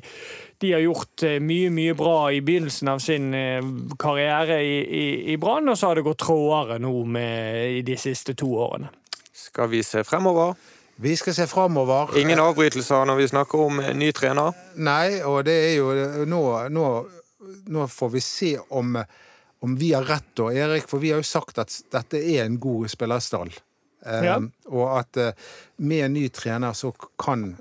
de, 0.63 0.73
har 0.73 0.85
gjort 0.87 1.27
eh, 1.27 1.41
mye, 1.43 1.73
mye 1.75 1.99
bra 1.99 2.31
i 2.31 2.43
begynnelsen 2.47 2.95
av 2.95 3.03
sin 3.03 3.35
eh, 3.35 3.67
karriere 3.99 4.63
i, 4.63 4.77
i, 4.87 5.07
i 5.35 5.39
Brann, 5.41 5.69
og 5.73 5.79
så 5.79 5.91
har 5.91 5.99
det 5.99 6.07
gått 6.07 6.23
trådere 6.23 6.79
nå 6.79 6.95
med, 7.11 7.81
i 7.81 7.83
de 7.87 7.99
siste 7.99 8.39
to 8.39 8.55
årene. 8.55 8.93
Skal 9.35 9.73
vi 9.73 9.83
se 9.83 10.07
fremover? 10.07 10.55
Vi 11.03 11.17
skal 11.17 11.35
se 11.35 11.47
framover. 11.47 12.19
Ingen 12.19 12.41
avbrytelser 12.43 13.07
når 13.09 13.17
vi 13.17 13.29
snakker 13.31 13.63
om 13.65 13.81
ny 13.97 14.11
trener? 14.13 14.53
Nei, 14.77 15.23
og 15.25 15.47
det 15.49 15.55
er 15.71 15.75
jo 15.79 16.27
Nå, 16.29 16.43
nå, 16.69 16.87
nå 17.73 17.87
får 17.89 18.11
vi 18.13 18.21
se 18.25 18.51
om, 18.69 18.99
om 19.65 19.79
vi 19.81 19.95
har 19.95 20.05
rett, 20.05 20.29
da, 20.37 20.51
Erik. 20.53 20.85
For 20.91 21.01
vi 21.01 21.15
har 21.15 21.23
jo 21.23 21.29
sagt 21.29 21.63
at 21.63 21.73
dette 21.95 22.21
er 22.21 22.45
en 22.45 22.61
god 22.61 22.93
spillerstall. 22.93 23.53
Ja. 24.05 24.37
Um, 24.37 24.51
og 24.69 24.99
at 24.99 25.21
uh, 25.21 25.49
med 25.85 26.05
en 26.07 26.15
ny 26.19 26.27
trener 26.33 26.77
så 26.77 26.93
kan 27.21 27.55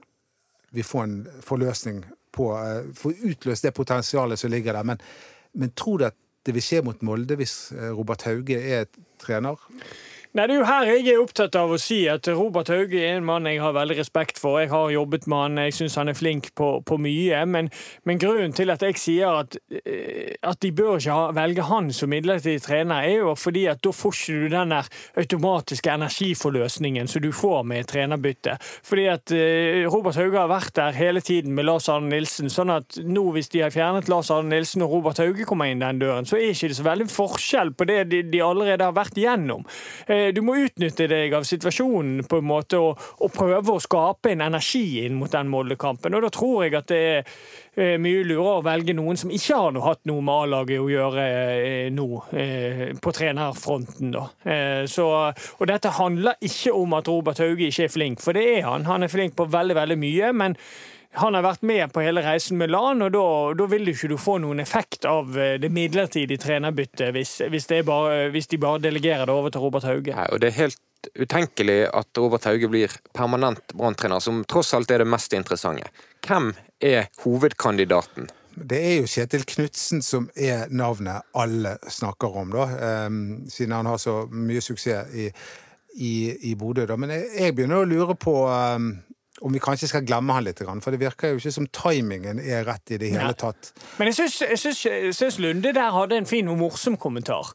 vi 0.75 0.83
få 0.83 1.03
en 1.03 1.17
forløsning 1.43 2.03
på 2.35 2.51
uh, 2.55 2.91
Få 2.95 3.11
utløst 3.11 3.63
det 3.67 3.75
potensialet 3.75 4.39
som 4.39 4.51
ligger 4.51 4.75
der. 4.75 4.87
Men, 4.87 4.99
men 5.55 5.71
tror 5.79 5.99
du 5.99 6.09
at 6.11 6.19
det 6.47 6.55
vil 6.55 6.63
skje 6.63 6.83
mot 6.83 7.07
Molde 7.07 7.39
hvis 7.39 7.71
Robert 7.95 8.27
Hauge 8.27 8.59
er 8.59 8.87
trener? 9.19 9.59
Nei, 10.29 10.45
Det 10.45 10.53
er 10.53 10.59
jo 10.59 10.65
her 10.67 10.85
jeg 10.85 11.07
er 11.09 11.19
opptatt 11.23 11.55
av 11.57 11.71
å 11.73 11.77
si 11.81 12.03
at 12.05 12.27
Robert 12.37 12.69
Hauge 12.69 12.99
er 13.01 13.15
en 13.17 13.25
mann 13.25 13.47
jeg 13.49 13.63
har 13.63 13.73
veldig 13.73 13.95
respekt 13.97 14.37
for. 14.37 14.59
Jeg 14.61 14.69
har 14.69 14.91
jobbet 14.93 15.23
med 15.25 15.39
han, 15.41 15.61
jeg 15.65 15.73
syns 15.73 15.95
han 15.97 16.11
er 16.11 16.17
flink 16.19 16.51
på, 16.53 16.67
på 16.85 16.97
mye. 17.01 17.39
Men, 17.49 17.71
men, 18.05 18.19
grunnen 18.21 18.53
til 18.53 18.69
at 18.69 18.85
jeg 18.85 18.99
sier 19.01 19.39
at, 19.39 19.57
eh, 19.73 20.35
at 20.45 20.59
de 20.61 20.69
bør 20.69 20.99
ikke 20.99 21.15
velge 21.33 21.65
han 21.65 21.89
som 21.97 22.13
midlertidig 22.13 22.61
trener, 22.61 23.07
er 23.09 23.23
jo 23.23 23.33
fordi 23.33 23.63
at 23.71 23.81
da 23.81 23.89
får 23.89 24.19
ikke 24.19 24.35
du 24.43 24.53
den 24.53 24.75
der 24.75 24.91
automatiske 25.23 25.95
energiforløsningen 25.97 27.09
som 27.09 27.25
du 27.25 27.31
får 27.33 27.65
med 27.73 27.89
trenerbytte. 27.89 28.59
Fordi 28.85 29.07
at 29.09 29.33
uh, 29.33 29.89
Robert 29.89 30.21
Hauge 30.21 30.37
har 30.37 30.53
vært 30.53 30.75
der 30.77 30.93
hele 30.93 31.25
tiden 31.25 31.57
med 31.57 31.65
Lars 31.65 31.89
Arne 31.89 32.13
Nilsen. 32.13 32.53
sånn 32.53 32.69
at 32.75 33.01
nå 33.01 33.25
hvis 33.33 33.49
de 33.49 33.65
har 33.65 33.73
fjernet 33.73 34.13
Lars 34.13 34.29
Arne 34.29 34.53
Nilsen 34.53 34.85
og 34.85 34.93
Robert 34.93 35.23
Hauge 35.25 35.49
kommer 35.49 35.73
inn 35.73 35.81
den 35.81 36.05
døren, 36.05 36.29
så 36.29 36.37
er 36.37 36.53
ikke 36.53 36.69
det 36.69 36.77
så 36.77 36.85
veldig 36.85 37.09
forskjell 37.15 37.73
på 37.73 37.89
det 37.89 37.99
de, 38.13 38.23
de 38.29 38.45
allerede 38.45 38.85
har 38.85 38.93
vært 38.93 39.17
igjennom. 39.17 39.65
Eh, 40.05 40.18
du 40.35 40.41
må 40.45 40.57
utnytte 40.63 41.07
deg 41.09 41.33
av 41.37 41.45
situasjonen 41.47 42.25
på 42.29 42.39
en 42.39 42.47
måte 42.49 42.79
og, 42.81 42.99
og 43.19 43.31
prøve 43.33 43.75
å 43.75 43.83
skape 43.83 44.33
en 44.33 44.43
energi 44.45 45.01
inn 45.05 45.17
mot 45.19 45.31
den 45.31 45.49
Molde-kampen. 45.51 46.15
Og 46.15 46.25
da 46.25 46.31
tror 46.33 46.65
jeg 46.65 46.77
at 46.79 46.91
det 46.91 46.99
er 47.09 47.31
eh, 47.75 47.95
mye 48.01 48.25
lurere 48.27 48.59
å 48.59 48.65
velge 48.65 48.95
noen 48.97 49.19
som 49.19 49.33
ikke 49.33 49.61
har 49.61 49.73
noe, 49.75 49.85
hatt 49.87 50.05
noe 50.09 50.23
med 50.25 50.45
A-laget 50.45 50.83
å 50.83 50.89
gjøre 50.91 51.25
eh, 51.29 51.87
nå, 51.95 52.07
eh, 52.33 52.85
på 53.01 53.15
trenerfronten. 53.15 54.13
da. 54.15 54.27
Eh, 54.43 54.83
så, 54.91 55.09
og 55.57 55.69
dette 55.69 55.95
handler 55.99 56.39
ikke 56.45 56.75
om 56.75 56.95
at 56.99 57.09
Robert 57.11 57.41
Hauge 57.43 57.69
ikke 57.69 57.87
er 57.87 57.93
flink, 57.93 58.23
for 58.23 58.37
det 58.37 58.45
er 58.57 58.69
han. 58.69 58.87
Han 58.89 59.05
er 59.05 59.11
flink 59.11 59.37
på 59.39 59.49
veldig, 59.49 59.77
veldig 59.81 59.99
mye. 59.99 60.33
men 60.43 60.57
Han 61.17 61.33
har 61.33 61.41
vært 61.41 61.63
med 61.65 61.89
på 61.93 62.03
hele 62.05 62.21
reisen 62.21 62.59
med 62.59 62.69
LAN, 62.69 63.01
og 63.01 63.13
da, 63.15 63.23
da 63.57 63.65
vil 63.71 63.87
du 63.87 63.93
ikke 63.95 64.11
du 64.11 64.17
få 64.21 64.37
noen 64.43 64.61
effekt 64.61 65.07
av 65.09 65.33
eh, 65.33 65.55
det 65.61 65.71
midlertidige 65.73 66.41
trenerbyttet 66.43 67.15
hvis, 67.15 67.39
hvis, 67.49 67.65
det 67.71 67.81
bare, 67.87 68.27
hvis 68.33 68.51
de 68.51 68.59
bare 68.61 68.83
delegerer 68.83 69.25
det 69.25 69.33
over 69.33 69.53
til 69.53 69.65
Robert 69.65 69.87
Hauge. 69.89 70.13
Nei, 70.13 70.27
og 70.29 70.43
det 70.43 70.51
er 70.51 70.59
helt 70.59 71.09
utenkelig 71.17 71.79
at 71.95 72.19
Robert 72.19 72.45
Hauge 72.45 72.69
blir 72.69 72.93
permanent 73.15 73.73
branntrener, 73.73 74.21
som 74.21 74.43
tross 74.45 74.73
alt 74.77 74.91
er 74.91 75.01
det 75.01 75.09
mest 75.09 75.33
interessante. 75.33 75.89
Hvem 76.27 76.51
er 76.83 77.09
hovedkandidaten? 77.23 78.29
Det 78.59 78.79
er 78.83 78.95
jo 78.99 79.07
Kjetil 79.07 79.45
Knutsen 79.47 80.03
som 80.03 80.27
er 80.35 80.67
navnet 80.69 81.25
alle 81.37 81.77
snakker 81.89 82.37
om, 82.41 82.53
da. 82.53 82.65
em, 82.85 83.19
siden 83.49 83.77
han 83.77 83.87
har 83.87 83.97
så 84.01 84.21
mye 84.31 84.61
suksess 84.61 85.13
i, 85.15 85.29
i, 85.95 86.13
i 86.51 86.55
Bodø. 86.59 86.85
Da. 86.89 86.97
Men 86.99 87.13
jeg, 87.15 87.29
jeg 87.39 87.55
begynner 87.55 87.83
å 87.83 87.87
lure 87.87 88.17
på 88.19 88.35
em, 88.51 88.91
om 89.41 89.53
vi 89.55 89.59
kanskje 89.63 89.87
skal 89.91 90.05
glemme 90.07 90.35
han 90.35 90.43
litt, 90.47 90.59
grann, 90.59 90.81
for 90.83 90.91
det 90.95 90.99
virker 91.01 91.33
jo 91.33 91.39
ikke 91.41 91.53
som 91.55 91.67
timingen 91.75 92.39
er 92.43 92.65
rett 92.67 92.91
i 92.95 92.99
det 93.01 93.13
hele 93.13 93.31
Nei. 93.31 93.39
tatt. 93.39 93.73
Men 93.97 94.11
jeg 94.11 94.19
syns, 94.21 94.39
jeg 94.49 94.59
syns, 94.61 94.85
jeg 94.89 95.15
syns 95.15 95.39
Lunde 95.43 95.73
der 95.75 95.91
hadde 95.95 96.17
en 96.19 96.29
fin 96.29 96.47
og 96.51 96.57
morsom 96.59 96.97
kommentar. 96.99 97.53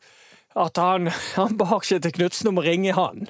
At 0.54 0.78
han, 0.78 1.08
han 1.34 1.56
ba 1.58 1.80
til 1.82 2.12
Knutsen 2.14 2.46
om 2.52 2.60
å 2.60 2.62
ringe 2.62 2.92
han, 2.94 3.24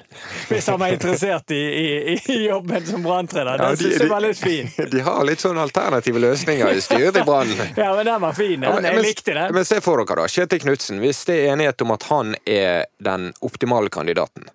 hvis 0.45 0.67
han 0.69 0.77
var 0.77 0.93
interessert 0.93 1.49
i, 1.57 1.57
i, 1.57 2.17
i 2.29 2.35
jobben 2.43 2.85
som 2.85 3.01
branntrener. 3.01 3.57
Ja, 3.57 3.71
Den 3.71 3.79
de- 3.79 3.87
syns 3.87 4.03
jeg 4.03 4.11
var 4.11 4.21
litt 4.21 4.37
fin. 4.37 4.69
De 4.93 5.01
har 5.07 5.25
litt 5.25 5.41
sånn 5.41 5.57
alternative 5.57 6.21
løsninger 6.21 6.69
i 6.77 6.83
styret 6.85 7.17
i 7.17 7.23
Brann. 7.25 7.49
Ja, 7.81 7.95
men 7.97 8.05
den 8.05 8.21
var 8.21 8.37
fin. 8.37 8.61
Ja, 8.61 8.75
Den, 8.77 8.91
jeg 8.91 9.01
likte 9.07 9.33
den. 9.33 9.55
Men 9.57 9.65
se 9.65 9.79
for 9.81 10.03
dere, 10.03 10.19
da. 10.21 10.27
Kjetil 10.29 10.61
Knutsen. 10.67 11.01
Hvis 11.01 11.23
det 11.25 11.39
er 11.39 11.55
enighet 11.55 11.81
om 11.81 11.95
at 11.97 12.05
han 12.11 12.35
er 12.45 12.85
den 13.01 13.31
optimale 13.41 13.89
kandidaten, 13.89 14.45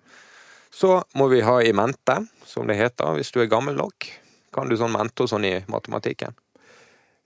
så 0.71 1.01
må 1.19 1.27
vi 1.27 1.41
ha 1.43 1.57
i 1.67 1.73
mente, 1.75 2.21
som 2.51 2.67
det 2.67 2.75
heter, 2.79 3.15
hvis 3.17 3.31
du 3.33 3.39
er 3.43 3.49
gammel 3.51 3.77
nok. 3.79 4.07
Kan 4.51 4.67
du 4.67 4.75
sånn 4.79 4.91
mente 4.91 5.23
og 5.23 5.31
sånn 5.31 5.47
i 5.47 5.53
matematikken? 5.71 6.35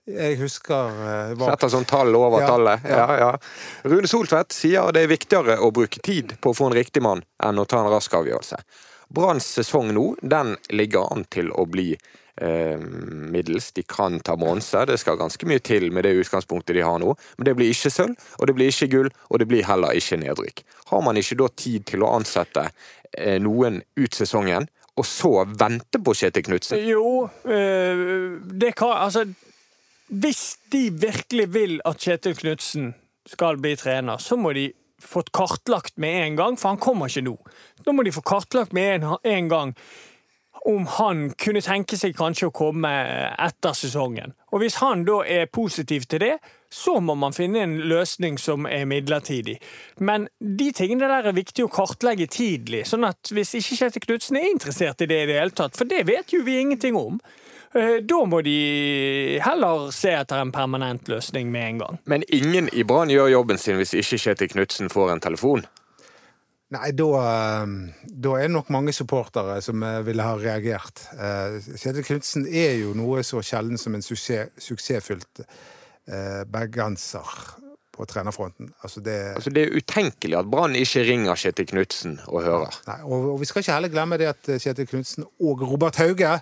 Jeg 0.06 0.36
husker 0.38 0.92
eh, 1.02 1.32
var... 1.34 1.48
Setter 1.56 1.72
sånn 1.72 1.86
tall 1.90 2.14
over 2.14 2.44
Ja, 2.44 2.50
tallet. 2.52 2.84
ja. 2.86 2.98
Ja, 3.02 3.16
ja. 3.18 3.30
Rune 3.90 4.06
Soltvedt 4.06 4.54
sier 4.54 4.92
det 4.94 5.02
er 5.02 5.10
viktigere 5.10 5.56
å 5.66 5.72
bruke 5.74 5.98
tid 6.06 6.36
på 6.38 6.52
å 6.52 6.54
få 6.54 6.68
en 6.70 6.76
riktig 6.78 7.02
mann 7.02 7.24
enn 7.42 7.58
å 7.58 7.64
ta 7.66 7.80
en 7.82 7.90
rask 7.90 8.14
avgjørelse. 8.14 8.60
Branns 9.16 9.48
sesong 9.58 9.90
nå, 9.94 10.12
den 10.22 10.54
ligger 10.70 11.10
an 11.10 11.26
til 11.30 11.50
å 11.54 11.64
bli 11.66 11.88
eh, 11.96 12.78
middels. 12.78 13.72
De 13.74 13.82
kan 13.82 14.20
ta 14.22 14.36
bronse, 14.38 14.84
det 14.86 15.00
skal 15.02 15.18
ganske 15.18 15.46
mye 15.50 15.62
til 15.66 15.88
med 15.94 16.06
det 16.06 16.14
utgangspunktet 16.22 16.78
de 16.78 16.86
har 16.86 17.02
nå. 17.02 17.16
Men 17.38 17.50
det 17.50 17.56
blir 17.58 17.74
ikke 17.74 17.90
sølv, 17.94 18.14
og 18.38 18.46
det 18.46 18.54
blir 18.60 18.70
ikke 18.70 18.90
gull, 18.94 19.10
og 19.30 19.42
det 19.42 19.50
blir 19.50 19.66
heller 19.66 19.98
ikke 19.98 20.20
nedrykk. 20.22 20.62
Har 20.92 21.02
man 21.06 21.18
ikke 21.18 21.38
da 21.42 21.50
tid 21.58 21.86
til 21.90 22.06
å 22.06 22.14
ansette 22.14 22.68
eh, 23.18 23.40
noen 23.42 23.82
ut 23.98 24.14
sesongen, 24.22 24.70
og 24.96 25.06
så 25.06 25.32
vente 25.44 26.00
på 26.00 26.14
Kjetil 26.16 26.46
Knutsen? 26.46 26.80
Jo, 26.88 27.28
øh, 27.44 28.40
det 28.60 28.74
kan 28.78 28.96
Altså, 28.96 29.26
hvis 30.08 30.56
de 30.72 30.90
virkelig 30.90 31.54
vil 31.54 31.80
at 31.84 32.00
Kjetil 32.00 32.36
Knutsen 32.36 32.94
skal 33.26 33.58
bli 33.58 33.74
trener, 33.76 34.16
så 34.22 34.36
må 34.36 34.52
de 34.52 34.70
få 35.02 35.22
kartlagt 35.34 35.98
med 35.98 36.26
en 36.26 36.36
gang, 36.36 36.58
for 36.58 36.68
han 36.72 36.80
kommer 36.80 37.10
ikke 37.10 37.26
nå. 37.26 37.36
Nå 37.86 37.92
må 37.92 38.02
de 38.06 38.14
få 38.14 38.22
kartlagt 38.24 38.72
med 38.72 38.94
en, 38.94 39.08
en 39.24 39.48
gang 39.48 39.74
om 40.66 40.86
han 40.86 41.28
kunne 41.38 41.62
tenke 41.62 41.98
seg 41.98 42.16
kanskje 42.18 42.48
å 42.48 42.54
komme 42.54 42.90
etter 43.38 43.76
sesongen. 43.76 44.32
Og 44.56 44.62
hvis 44.62 44.78
han 44.80 45.02
da 45.04 45.18
er 45.28 45.50
positiv 45.52 46.06
til 46.08 46.22
det, 46.22 46.36
så 46.72 46.94
må 47.04 47.12
man 47.14 47.34
finne 47.36 47.60
en 47.60 47.74
løsning 47.90 48.38
som 48.40 48.64
er 48.64 48.86
midlertidig. 48.88 49.58
Men 50.00 50.30
de 50.40 50.70
tingene 50.72 51.10
der 51.10 51.28
er 51.28 51.36
viktig 51.36 51.66
å 51.66 51.72
kartlegge 51.72 52.24
tidlig, 52.32 52.86
sånn 52.88 53.04
at 53.04 53.32
hvis 53.36 53.52
ikke 53.60 53.76
Kjetil 53.82 54.06
Knutsen 54.06 54.40
er 54.40 54.48
interessert 54.48 55.04
i 55.04 55.10
det 55.10 55.18
i 55.22 55.28
det 55.28 55.36
hele 55.36 55.52
tatt, 55.56 55.76
for 55.76 55.88
det 55.88 56.06
vet 56.08 56.32
jo 56.32 56.40
vi 56.46 56.56
ingenting 56.62 56.96
om, 56.96 57.20
eh, 57.76 58.00
da 58.00 58.22
må 58.24 58.40
de 58.40 58.56
heller 59.44 59.90
se 59.92 60.16
etter 60.16 60.40
en 60.40 60.56
permanent 60.56 61.12
løsning 61.12 61.52
med 61.52 61.68
en 61.68 61.84
gang. 61.84 62.00
Men 62.08 62.24
ingen 62.32 62.72
i 62.72 62.88
Brann 62.88 63.12
gjør 63.12 63.34
jobben 63.36 63.60
sin 63.60 63.76
hvis 63.76 63.92
ikke 63.92 64.22
Kjetil 64.24 64.54
Knutsen 64.56 64.88
får 64.88 65.12
en 65.12 65.26
telefon. 65.28 65.68
Nei, 66.74 66.88
da, 66.98 67.06
eh, 67.22 67.74
da 68.10 68.32
er 68.40 68.48
det 68.48 68.54
nok 68.56 68.72
mange 68.74 68.90
supportere 68.96 69.60
som 69.62 69.82
eh, 69.86 70.00
ville 70.06 70.24
ha 70.26 70.32
reagert. 70.40 71.04
Eh, 71.14 71.60
Kjetil 71.78 72.02
Knutsen 72.08 72.46
er 72.50 72.72
jo 72.80 72.94
noe 72.98 73.22
så 73.26 73.38
sjelden 73.46 73.78
som 73.78 73.94
en 73.94 74.02
suksess, 74.02 74.50
suksessfylt 74.58 75.44
eh, 75.44 76.42
bergenser 76.50 77.30
på 77.94 78.04
trenerfronten. 78.10 78.72
Altså 78.82 79.00
det, 79.00 79.14
Altså, 79.38 79.52
det 79.54 79.62
er 79.62 79.78
utenkelig 79.78 80.36
at 80.40 80.50
Brann 80.50 80.74
ikke 80.76 81.04
ringer 81.06 81.38
Kjetil 81.38 81.68
Knutsen 81.70 82.18
og 82.26 82.42
hører. 82.42 82.80
nei, 82.90 82.98
og, 83.06 83.30
og 83.36 83.38
vi 83.40 83.48
skal 83.48 83.62
ikke 83.62 83.76
heller 83.78 83.94
glemme 83.94 84.18
det 84.20 84.32
at 84.34 84.50
Kjetil 84.58 84.90
Knutsen 84.90 85.24
og 85.38 85.62
Robert 85.70 86.02
Hauge, 86.02 86.34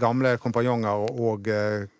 gamle 0.00 0.38
kompanjonger 0.40 1.04
og 1.20 1.50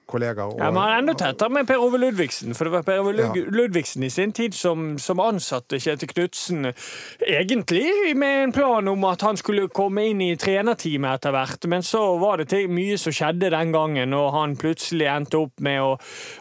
kollegaer 0.07 0.53
og, 0.55 0.59
Ja, 0.61 0.71
men 0.71 0.81
han 0.83 0.93
er 0.93 1.03
enda 1.03 1.15
tettere 1.19 1.51
med 1.51 1.67
Per 1.67 1.83
Ove 1.83 1.99
Ludvigsen, 1.99 2.55
for 2.55 2.65
det 2.69 2.73
var 2.77 2.83
Per 2.87 3.01
Ove 3.03 3.13
Lud- 3.17 3.37
Ja. 3.37 3.45
Ludvigsen 3.51 4.03
i 4.07 4.11
sin 4.11 4.33
tid 4.33 4.55
som, 4.55 4.99
som 5.03 5.19
ansatte 5.21 5.81
Kjetil 5.83 6.09
Knutsen, 6.13 6.73
egentlig 7.27 8.17
med 8.17 8.45
en 8.45 8.53
plan 8.53 8.89
om 8.89 9.05
at 9.05 9.21
han 9.27 9.37
skulle 9.37 9.69
komme 9.69 10.05
inn 10.11 10.21
i 10.25 10.37
trenerteamet 10.37 11.19
etter 11.19 11.35
hvert, 11.35 11.67
men 11.71 11.83
så 11.87 12.03
var 12.21 12.43
det 12.45 12.63
mye 12.71 12.99
som 13.01 13.13
skjedde 13.15 13.51
den 13.51 13.73
gangen, 13.75 14.15
og 14.17 14.33
han 14.37 14.57
plutselig 14.61 15.09
endte 15.11 15.41
opp 15.41 15.61
med 15.65 15.81
å, 15.83 15.93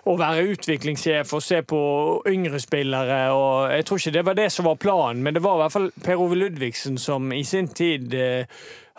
å 0.06 0.17
være 0.19 0.45
utviklingssjef 0.54 1.34
og 1.34 1.43
se 1.43 1.62
på 1.65 1.82
yngre 2.32 2.60
spillere, 2.63 3.19
og 3.36 3.71
jeg 3.73 3.86
tror 3.86 4.01
ikke 4.01 4.15
det 4.19 4.25
var 4.25 4.39
det 4.39 4.49
som 4.54 4.69
var 4.69 4.80
planen, 4.82 5.23
men 5.25 5.34
det 5.38 5.43
var 5.45 5.58
i 5.60 5.63
hvert 5.65 5.75
fall 5.75 5.91
Per 6.06 6.21
Ove 6.21 6.36
Ludvigsen 6.39 6.97
som 7.01 7.32
i 7.36 7.43
sin 7.47 7.67
tid 7.67 8.13
eh, 8.13 8.45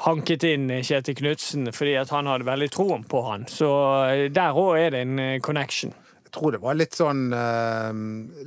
hanket 0.04 0.44
inn 0.44 0.68
Kjetil 0.84 1.16
Knutsen 1.16 1.70
fordi 1.74 1.96
han 1.96 2.28
hadde 2.30 2.48
veldig 2.48 2.68
troen 2.72 3.06
på 3.08 3.22
han. 3.26 3.46
Så 3.48 3.70
eh, 4.10 4.26
der 4.32 4.58
òg 4.58 4.76
er 4.80 4.92
det 4.94 5.04
en 5.06 5.22
eh, 5.22 5.40
connection. 5.40 5.94
Jeg 6.26 6.34
tror 6.36 6.52
det 6.52 6.62
var 6.64 6.76
litt 6.76 6.96
sånn 6.96 7.30
eh, 7.32 7.92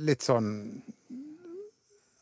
Litt 0.06 0.26
sånn 0.26 0.50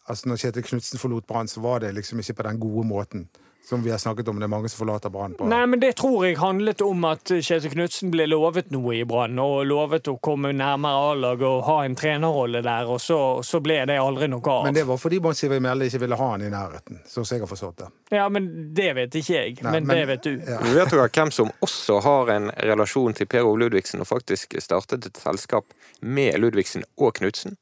Altså, 0.09 0.31
når 0.31 0.38
Kjetil 0.41 0.64
Knutsen 0.64 0.97
forlot 0.97 1.27
Brann, 1.29 1.51
så 1.53 1.61
var 1.61 1.83
det 1.83 1.91
liksom 1.93 2.23
ikke 2.23 2.38
på 2.38 2.45
den 2.47 2.61
gode 2.62 2.87
måten 2.88 3.27
som 3.64 3.83
vi 3.83 3.90
har 3.90 3.99
snakket 3.99 4.29
om. 4.29 4.38
Det 4.40 4.44
er 4.47 4.49
mange 4.53 4.68
som 4.73 4.79
forlater 4.87 5.11
Brann 5.12 5.35
på. 5.37 5.44
Nei, 5.49 5.61
men 5.66 5.81
det 5.81 5.90
tror 6.01 6.25
jeg 6.25 6.38
handlet 6.40 6.81
om 6.85 7.05
at 7.05 7.29
Kjetil 7.29 7.73
Knutsen 7.75 8.11
ble 8.12 8.25
lovet 8.31 8.71
noe 8.73 8.94
i 8.97 9.03
Brann, 9.09 9.37
og 9.42 9.66
lovet 9.68 10.09
å 10.09 10.14
komme 10.25 10.55
nærmere 10.57 11.03
A-laget 11.11 11.44
og 11.49 11.62
ha 11.66 11.75
en 11.85 11.97
trenerrolle 11.99 12.62
der, 12.64 12.88
og 12.88 13.01
så, 13.05 13.18
så 13.44 13.61
ble 13.64 13.81
det 13.90 13.99
aldri 14.01 14.29
noe 14.33 14.40
av. 14.55 14.64
Men 14.64 14.79
det 14.79 14.87
var 14.88 14.97
fordi 15.03 15.21
Mons 15.25 15.44
Iver 15.44 15.61
Mjelde 15.61 15.90
ikke 15.90 16.01
ville 16.07 16.16
ha 16.21 16.31
han 16.33 16.47
i 16.47 16.51
nærheten. 16.55 17.03
Sånn 17.07 17.29
som 17.29 17.37
jeg 17.37 17.44
har 17.44 17.53
forstått 17.53 17.83
det. 17.85 17.90
Ja, 18.16 18.29
men 18.33 18.49
det 18.79 18.88
vet 18.97 19.18
ikke 19.21 19.37
jeg. 19.37 19.59
Nei, 19.61 19.73
men, 19.77 19.87
men- 19.90 19.97
det 20.01 20.07
vet 20.14 20.25
du. 20.31 20.33
Ja. 20.49 20.59
Du 20.64 20.73
vet 20.79 20.97
jo 20.97 21.05
hvem 21.05 21.35
som 21.35 21.53
også 21.64 22.01
har 22.09 22.33
en 22.38 22.51
relasjon 22.71 23.14
til 23.18 23.29
Per 23.29 23.44
Ove 23.44 23.61
Ludvigsen, 23.66 24.01
og 24.01 24.09
faktisk 24.09 24.57
startet 24.64 25.11
et 25.11 25.21
selskap 25.21 25.68
med 26.01 26.40
Ludvigsen 26.40 26.88
og 26.97 27.14
Knutsen? 27.21 27.59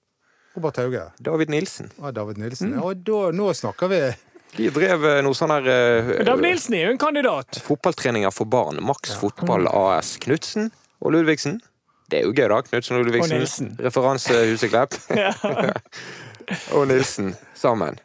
Robert 0.57 0.79
Hauge 0.81 1.03
David 1.21 1.51
Nilsen. 1.53 1.91
Ja, 2.01 2.11
David 2.17 2.39
Nilsen. 2.41 2.71
Mm. 2.77 2.83
Og 2.87 3.03
da, 3.05 3.19
nå 3.37 3.51
snakker 3.59 3.91
vi 3.93 3.99
De 4.57 4.69
drev 4.73 5.05
eh, 5.05 5.21
noe 5.25 5.37
sånn 5.37 5.53
her 5.53 5.67
uh, 5.69 6.13
David 6.25 6.47
Nilsen 6.47 6.77
er 6.79 6.87
jo 6.87 6.93
en 6.95 7.01
kandidat. 7.01 7.59
fotballtreninger 7.67 8.33
for 8.33 8.49
barn. 8.49 8.81
Max 8.85 9.17
Fotball 9.21 9.69
AS. 9.69 10.15
Knutsen 10.23 10.71
og 11.03 11.13
Ludvigsen. 11.13 11.59
Det 12.11 12.21
er 12.21 12.29
jo 12.29 12.33
gøy, 12.33 12.47
da. 12.53 12.63
Knutsen 12.69 12.97
og 12.97 13.05
Ludvigsen. 13.05 13.37
Og 13.37 13.45
Nilsen. 13.45 13.75
Referansehuset. 13.83 15.01
Ja. 15.23 15.33
og 16.79 16.87
Nilsen 16.89 17.35
sammen. 17.59 18.01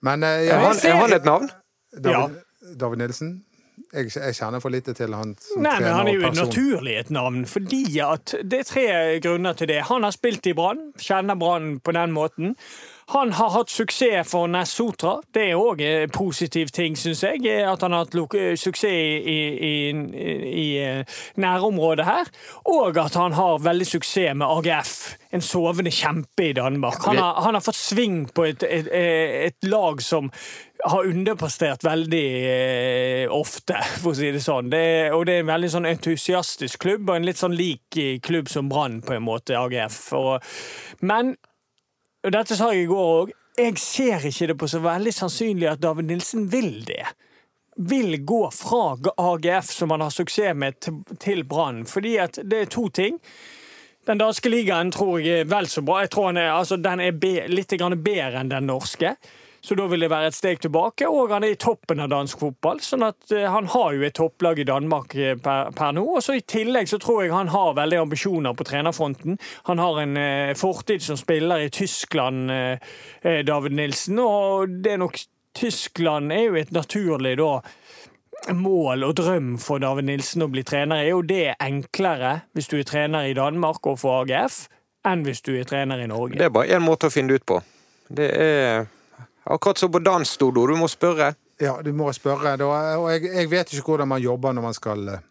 Men 0.00 0.24
uh, 0.24 0.38
ja, 0.46 0.62
han, 0.62 0.80
er 0.86 0.98
han 1.02 1.18
et 1.18 1.28
navn? 1.28 1.50
David, 1.92 2.40
David 2.80 3.02
Nilsen 3.02 3.40
jeg, 3.90 4.10
jeg 4.14 4.36
kjenner 4.38 4.62
for 4.62 4.72
lite 4.72 4.94
til 4.94 5.14
han 5.16 5.32
som 5.42 5.64
Nei, 5.64 5.72
men 5.72 5.82
trener 5.82 5.96
han 5.98 6.08
er 6.10 6.14
jo 6.14 6.22
person. 6.22 6.46
naturlig 6.46 6.94
et 7.00 7.10
navn, 7.14 7.40
fordi 7.50 7.82
at 8.04 8.34
det 8.46 8.60
er 8.62 8.68
tre 8.68 8.86
grunner 9.24 9.58
til 9.58 9.70
det. 9.70 9.80
Han 9.88 10.06
har 10.06 10.14
spilt 10.14 10.46
i 10.46 10.54
Brann, 10.56 10.90
kjenner 11.00 11.38
Brann 11.40 11.72
på 11.82 11.94
den 11.96 12.14
måten. 12.14 12.54
Han 13.10 13.32
har 13.32 13.50
hatt 13.50 13.70
suksess 13.70 14.30
for 14.30 14.46
Nessotra. 14.46 15.16
Det 15.34 15.48
er 15.50 15.58
òg 15.58 15.80
en 15.82 16.12
positiv 16.14 16.70
ting, 16.74 16.94
syns 16.98 17.24
jeg. 17.26 17.42
At 17.66 17.82
han 17.82 17.96
har 17.96 18.06
hatt 18.06 18.14
suksess 18.60 18.86
i, 18.86 19.34
i, 19.34 19.72
i, 20.46 20.66
eh, 20.78 21.18
nærområdet 21.42 22.06
her. 22.06 22.30
Og 22.70 23.00
at 23.02 23.18
han 23.18 23.34
har 23.34 23.58
veldig 23.66 23.88
suksess 23.96 24.36
med 24.38 24.46
AGF, 24.46 24.94
en 25.34 25.42
sovende 25.42 25.90
kjempe 25.90 26.50
i 26.52 26.54
Danmark. 26.54 27.02
Han 27.08 27.18
har, 27.18 27.42
han 27.42 27.58
har 27.58 27.66
fått 27.66 27.80
sving 27.80 28.24
på 28.30 28.46
et, 28.52 28.62
et, 28.62 28.90
et 29.50 29.70
lag 29.70 30.02
som 30.06 30.30
har 30.84 31.06
underprestert 31.06 31.84
veldig 31.84 32.26
eh, 32.46 33.26
ofte, 33.34 33.76
for 34.00 34.14
å 34.14 34.16
si 34.16 34.30
det 34.32 34.42
sånn. 34.44 34.70
Det 34.72 34.80
er, 34.80 35.12
og 35.16 35.26
det 35.26 35.36
er 35.36 35.44
en 35.44 35.52
veldig 35.52 35.74
sånn 35.74 35.90
entusiastisk 35.90 36.80
klubb, 36.86 37.08
og 37.10 37.18
en 37.18 37.26
litt 37.28 37.42
sånn 37.42 37.58
lik 37.58 37.98
eh, 38.00 38.16
klubb 38.22 38.48
som 38.48 38.70
Brann, 38.70 39.00
på 39.04 39.18
en 39.18 39.26
måte, 39.26 39.58
AGF. 39.58 40.00
Og, 40.16 40.52
men 41.04 41.34
dette 42.28 42.56
sa 42.56 42.68
jeg 42.74 42.84
i 42.84 42.90
går 42.90 43.10
òg. 43.22 43.32
Jeg 43.60 43.76
ser 43.80 44.24
ikke 44.28 44.50
det 44.50 44.56
på 44.60 44.68
så 44.70 44.80
veldig 44.84 45.12
sannsynlig 45.12 45.68
at 45.70 45.80
David 45.82 46.10
Nilsen 46.10 46.46
vil 46.52 46.82
det. 46.84 47.04
Vil 47.90 48.18
gå 48.28 48.42
fra 48.52 48.96
AGF, 49.16 49.70
som 49.72 49.94
han 49.94 50.04
har 50.04 50.12
suksess 50.12 50.56
med, 50.56 50.76
til, 51.20 51.44
Brann. 51.48 51.86
Fordi 51.88 52.16
at 52.20 52.38
det 52.44 52.60
er 52.60 52.72
to 52.72 52.88
ting. 52.88 53.18
Den 54.08 54.20
danske 54.20 54.52
ligaen 54.52 54.92
tror 54.92 55.20
jeg 55.20 55.44
er 55.44 55.48
vel 55.48 55.68
så 55.68 55.82
bra. 55.84 56.00
Jeg 56.04 56.12
tror 56.12 56.36
er, 56.36 56.52
altså, 56.52 56.76
Den 56.76 57.00
er 57.00 57.48
litt 57.48 57.72
bedre 57.72 58.40
enn 58.40 58.52
den 58.52 58.68
norske. 58.68 59.16
Så 59.60 59.76
da 59.76 59.86
vil 59.90 60.04
det 60.04 60.10
være 60.10 60.30
et 60.30 60.36
steg 60.36 60.60
tilbake. 60.64 61.08
Og 61.08 61.32
han 61.34 61.44
er 61.44 61.54
i 61.54 61.60
toppen 61.60 62.00
av 62.00 62.10
dansk 62.12 62.40
fotball, 62.40 62.80
sånn 62.84 63.04
at 63.06 63.34
eh, 63.34 63.48
han 63.50 63.68
har 63.74 63.96
jo 63.96 64.06
et 64.06 64.16
topplag 64.16 64.62
i 64.62 64.68
Danmark 64.68 65.14
eh, 65.16 65.36
per, 65.40 65.72
per 65.76 65.94
nå. 65.96 66.04
Og 66.16 66.24
så 66.24 66.38
I 66.38 66.44
tillegg 66.48 66.88
så 66.90 67.00
tror 67.02 67.24
jeg 67.24 67.34
han 67.34 67.52
har 67.52 67.76
veldig 67.78 68.00
ambisjoner 68.04 68.56
på 68.56 68.66
trenerfronten. 68.68 69.36
Han 69.68 69.82
har 69.82 70.00
en 70.02 70.16
eh, 70.20 70.54
fortid 70.58 71.04
som 71.04 71.18
spiller 71.20 71.66
i 71.66 71.70
Tyskland, 71.72 72.50
David 73.46 73.74
Nilsen, 73.76 74.18
og 74.22 74.80
det 74.84 74.94
er 74.94 75.00
nok 75.00 75.18
Tyskland 75.56 76.32
er 76.32 76.44
jo 76.46 76.58
et 76.60 76.70
naturlig 76.72 77.34
da 77.40 77.58
mål 78.54 79.04
og 79.04 79.16
drøm 79.18 79.50
for 79.60 79.82
David 79.82 80.06
Nilsen 80.08 80.44
å 80.46 80.50
bli 80.52 80.62
trener. 80.66 81.02
Er 81.02 81.12
jo 81.12 81.24
det 81.26 81.56
enklere 81.60 82.40
hvis 82.56 82.70
du 82.70 82.78
er 82.78 82.86
trener 82.88 83.28
i 83.28 83.34
Danmark 83.36 83.86
og 83.90 83.98
for 84.00 84.22
AGF, 84.22 84.62
enn 85.06 85.24
hvis 85.26 85.42
du 85.44 85.52
er 85.58 85.68
trener 85.68 86.00
i 86.00 86.08
Norge? 86.10 86.38
Det 86.38 86.48
er 86.48 86.54
bare 86.54 86.78
én 86.78 86.84
måte 86.84 87.10
å 87.10 87.14
finne 87.14 87.34
det 87.34 87.42
ut 87.42 87.48
på. 87.52 87.60
Det 88.10 88.30
er 88.30 88.88
akkurat 89.54 89.80
som 89.82 89.92
på 89.92 90.02
dans, 90.04 90.36
Dodo. 90.40 90.66
Du 90.66 90.76
må 90.78 90.88
spørre. 90.90 91.32
Ja, 91.60 91.76
du 91.84 91.92
må 91.96 92.12
spørre. 92.16 92.54
Da, 92.60 92.68
og 92.98 93.10
jeg, 93.12 93.26
jeg 93.34 93.50
vet 93.50 93.74
ikke 93.74 93.92
hvordan 93.92 94.08
man 94.14 94.22
jobber 94.22 94.54
når 94.56 94.64
man 94.70 94.76
skal 94.76 95.10
eh, 95.16 95.26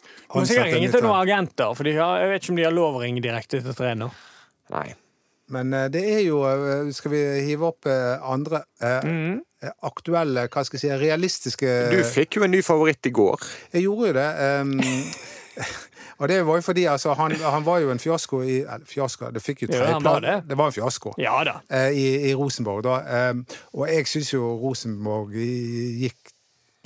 Du 0.00 0.40
må 0.40 0.46
sikkert 0.46 0.66
ansette 0.66 0.78
ringe 0.78 0.90
til 0.94 1.06
noen 1.06 1.20
agenter, 1.20 1.76
for 1.78 1.88
de 1.88 1.94
har, 1.98 2.24
jeg 2.24 2.32
vet 2.32 2.42
ikke 2.42 2.54
om 2.54 2.58
de 2.58 2.66
har 2.66 2.74
lov 2.74 2.98
å 2.98 3.04
ringe 3.04 3.22
direkte 3.24 3.62
til 3.62 3.76
trener. 3.78 4.18
Nei. 4.74 4.88
Men 5.50 5.74
eh, 5.74 5.86
det 5.92 6.02
er 6.06 6.24
jo 6.24 6.42
eh, 6.46 6.90
Skal 6.94 7.14
vi 7.14 7.22
hive 7.48 7.70
opp 7.72 7.88
andre 7.90 8.62
eh, 8.82 9.08
eh, 9.10 9.72
aktuelle, 9.86 10.46
hva 10.48 10.64
skal 10.66 10.78
jeg 10.78 10.84
si, 10.84 10.92
realistiske 11.04 11.76
Du 11.90 12.00
fikk 12.06 12.38
jo 12.38 12.46
en 12.46 12.54
ny 12.54 12.62
favoritt 12.66 13.10
i 13.10 13.14
går. 13.14 13.48
Jeg 13.74 13.86
gjorde 13.86 14.12
jo 14.12 14.18
det. 14.18 14.28
ehm, 14.46 14.76
og 16.20 16.28
det 16.28 16.36
var 16.46 16.58
jo 16.60 16.64
fordi 16.66 16.84
altså, 16.92 17.14
han, 17.16 17.32
han 17.40 17.64
var 17.64 17.78
jo 17.80 17.90
en 17.94 17.98
fiasko 18.02 18.42
i 18.44 18.58
Fiasko, 18.86 19.30
det 19.32 19.40
fikk 19.42 19.62
jo 19.64 19.68
Ja, 19.72 19.78
tredjeplass. 19.80 20.20
det. 20.26 20.34
det 20.50 20.58
var 20.60 20.68
en 20.70 20.76
fiasko. 20.76 21.14
Ja 21.18 21.38
da. 21.48 21.54
eh, 21.72 21.90
i, 21.96 22.06
i 22.30 22.34
Rosenborg. 22.36 22.84
Da. 22.84 22.98
Ehm, 23.16 23.40
og 23.72 23.88
jeg 23.88 24.06
syns 24.10 24.34
jo 24.34 24.50
Rosenborg 24.60 25.32
gikk 25.40 26.34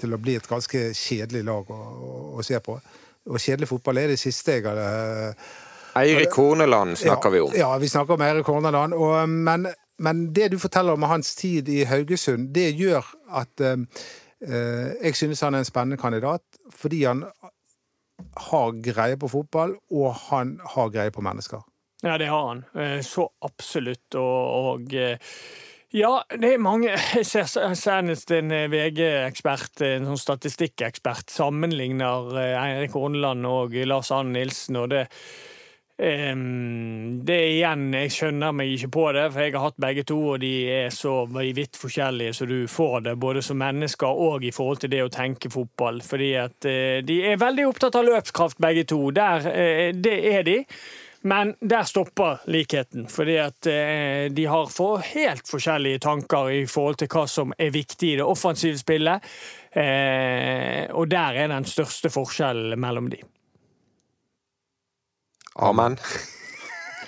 til 0.01 0.15
å 0.15 0.19
bli 0.23 0.37
et 0.39 0.47
ganske 0.51 0.85
kjedelig 0.95 1.45
lag 1.47 1.71
å, 1.71 1.77
å, 1.79 2.13
å 2.39 2.47
se 2.47 2.59
på. 2.63 2.79
Og 3.31 3.39
kjedelig 3.41 3.69
fotball 3.71 3.99
er 4.05 4.15
det 4.15 4.19
siste 4.21 4.59
jeg 4.59 4.67
hadde 4.67 5.35
Eirik 5.97 6.35
Horneland 6.35 6.97
snakker 6.99 7.31
vi 7.31 7.41
om. 7.45 7.53
Ja, 7.55 7.71
vi 7.79 7.89
snakker 7.89 8.15
om 8.19 8.23
Eirik 8.27 8.47
Horneland. 8.51 8.95
Og, 8.99 9.29
men, 9.31 9.69
men 10.03 10.25
det 10.35 10.49
du 10.55 10.59
forteller 10.59 10.97
om 10.99 11.07
hans 11.07 11.35
tid 11.39 11.69
i 11.71 11.85
Haugesund, 11.87 12.49
det 12.57 12.73
gjør 12.79 13.07
at 13.39 13.63
eh, 13.63 13.77
eh, 14.43 14.89
jeg 15.07 15.15
synes 15.21 15.41
han 15.47 15.55
er 15.55 15.63
en 15.63 15.69
spennende 15.71 15.99
kandidat, 16.03 16.43
fordi 16.75 17.05
han 17.07 17.23
har 18.37 18.75
greie 18.85 19.17
på 19.21 19.31
fotball, 19.31 19.77
og 19.91 20.11
han 20.31 20.59
har 20.75 20.91
greie 20.95 21.15
på 21.15 21.25
mennesker. 21.25 21.63
Ja, 22.05 22.19
det 22.19 22.27
har 22.29 22.49
han. 22.49 22.65
Eh, 22.75 23.01
Så 23.01 23.29
absolutt. 23.41 24.15
Og, 24.15 24.75
og 24.75 24.95
eh, 24.95 25.17
ja, 25.95 26.23
det 26.37 26.55
er 26.55 26.59
mange 26.59 26.91
Jeg 26.91 27.27
ser 27.27 27.47
senest 27.79 28.31
en 28.35 28.51
eh, 28.53 28.69
VG-ekspert, 28.69 29.81
en 29.87 30.11
sånn 30.11 30.21
statistikkekspert, 30.21 31.31
sammenligner 31.33 32.35
Eirik 32.45 32.97
Horneland 32.99 33.47
og 33.49 33.77
Lars 33.87 34.13
Arne 34.13 34.37
Nilsen, 34.37 34.77
og 34.83 34.91
det 34.93 35.07
Ehm, 36.03 37.21
det 37.25 37.37
igjen, 37.53 37.93
Jeg 37.95 38.11
skjønner 38.11 38.55
meg 38.57 38.73
ikke 38.75 38.91
på 38.97 39.05
det, 39.15 39.29
for 39.31 39.45
jeg 39.45 39.55
har 39.55 39.63
hatt 39.69 39.79
begge 39.79 40.03
to, 40.03 40.17
og 40.33 40.41
de 40.43 40.53
er 40.67 40.91
så 40.91 41.23
vidt 41.31 41.79
forskjellige 41.79 42.35
så 42.35 42.49
du 42.51 42.67
får 42.67 43.05
det, 43.07 43.15
både 43.23 43.43
som 43.43 43.61
mennesker 43.63 44.11
og 44.27 44.45
i 44.45 44.51
forhold 44.51 44.83
til 44.83 44.91
det 44.91 45.05
å 45.05 45.13
tenke 45.13 45.51
fotball. 45.51 46.03
Fordi 46.03 46.35
at 46.41 46.67
uh, 46.67 46.99
de 47.07 47.21
er 47.31 47.39
veldig 47.39 47.69
opptatt 47.71 47.95
av 47.95 48.09
løpskraft, 48.09 48.59
begge 48.59 48.85
to. 48.91 48.99
Der, 49.15 49.47
uh, 49.47 49.95
det 49.95 50.17
er 50.35 50.43
de. 50.43 50.59
Men 51.25 51.55
der 51.61 51.87
stopper 51.89 52.43
likheten, 52.53 53.07
fordi 53.09 53.39
at 53.41 53.67
eh, 53.71 54.27
de 54.29 54.45
har 54.45 54.67
for 54.69 55.01
helt 55.01 55.49
forskjellige 55.49 56.03
tanker 56.05 56.51
i 56.53 56.67
forhold 56.69 56.99
til 57.01 57.09
hva 57.09 57.23
som 57.25 57.55
er 57.57 57.73
viktig 57.73 58.11
i 58.11 58.19
det 58.19 58.27
offensive 58.29 58.77
spillet. 58.77 59.25
Og 60.93 61.09
der 61.09 61.41
er 61.41 61.49
den 61.49 61.65
største 61.65 62.13
forskjellen 62.13 62.77
mellom 62.77 63.09
de. 63.09 63.23
Amen. 65.55 65.99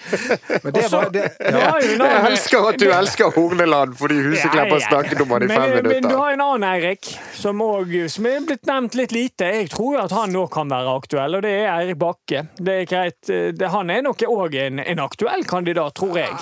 Men 0.62 0.72
det 0.72 0.92
var, 0.92 1.10
det, 1.10 1.22
en 1.38 1.56
Jeg 2.04 2.26
elsker 2.30 2.68
at 2.68 2.78
du 2.78 2.86
elsker 2.94 3.32
Horneland 3.34 3.96
fordi 3.98 4.20
Huseklepp 4.22 4.70
har 4.70 4.82
snakket 4.84 5.22
om 5.24 5.34
han 5.34 5.46
i 5.46 5.48
fem 5.50 5.64
minutter. 5.70 5.88
Men 5.90 6.06
du 6.06 6.14
har 6.14 6.36
en 6.36 6.44
annen 6.44 6.66
Eirik, 6.68 7.10
som, 7.34 7.62
også, 7.64 8.04
som 8.14 8.28
er 8.30 8.46
blitt 8.46 8.70
nevnt 8.70 8.98
litt 8.98 9.14
lite. 9.16 9.50
Jeg 9.58 9.70
tror 9.74 9.96
jo 9.96 10.02
at 10.04 10.14
han 10.14 10.34
nå 10.34 10.46
kan 10.52 10.70
være 10.70 10.94
aktuell, 11.00 11.38
og 11.38 11.46
det 11.46 11.54
er 11.58 11.70
Eirik 11.72 11.98
Bakke. 12.02 12.46
Det 12.58 12.80
er 12.82 12.90
greit. 12.90 13.34
Han 13.76 13.90
er 13.90 14.06
nok 14.06 14.22
òg 14.30 14.58
en, 14.62 14.82
en 14.84 15.02
aktuell 15.02 15.46
kandidat, 15.48 15.98
tror 15.98 16.22
jeg. 16.22 16.38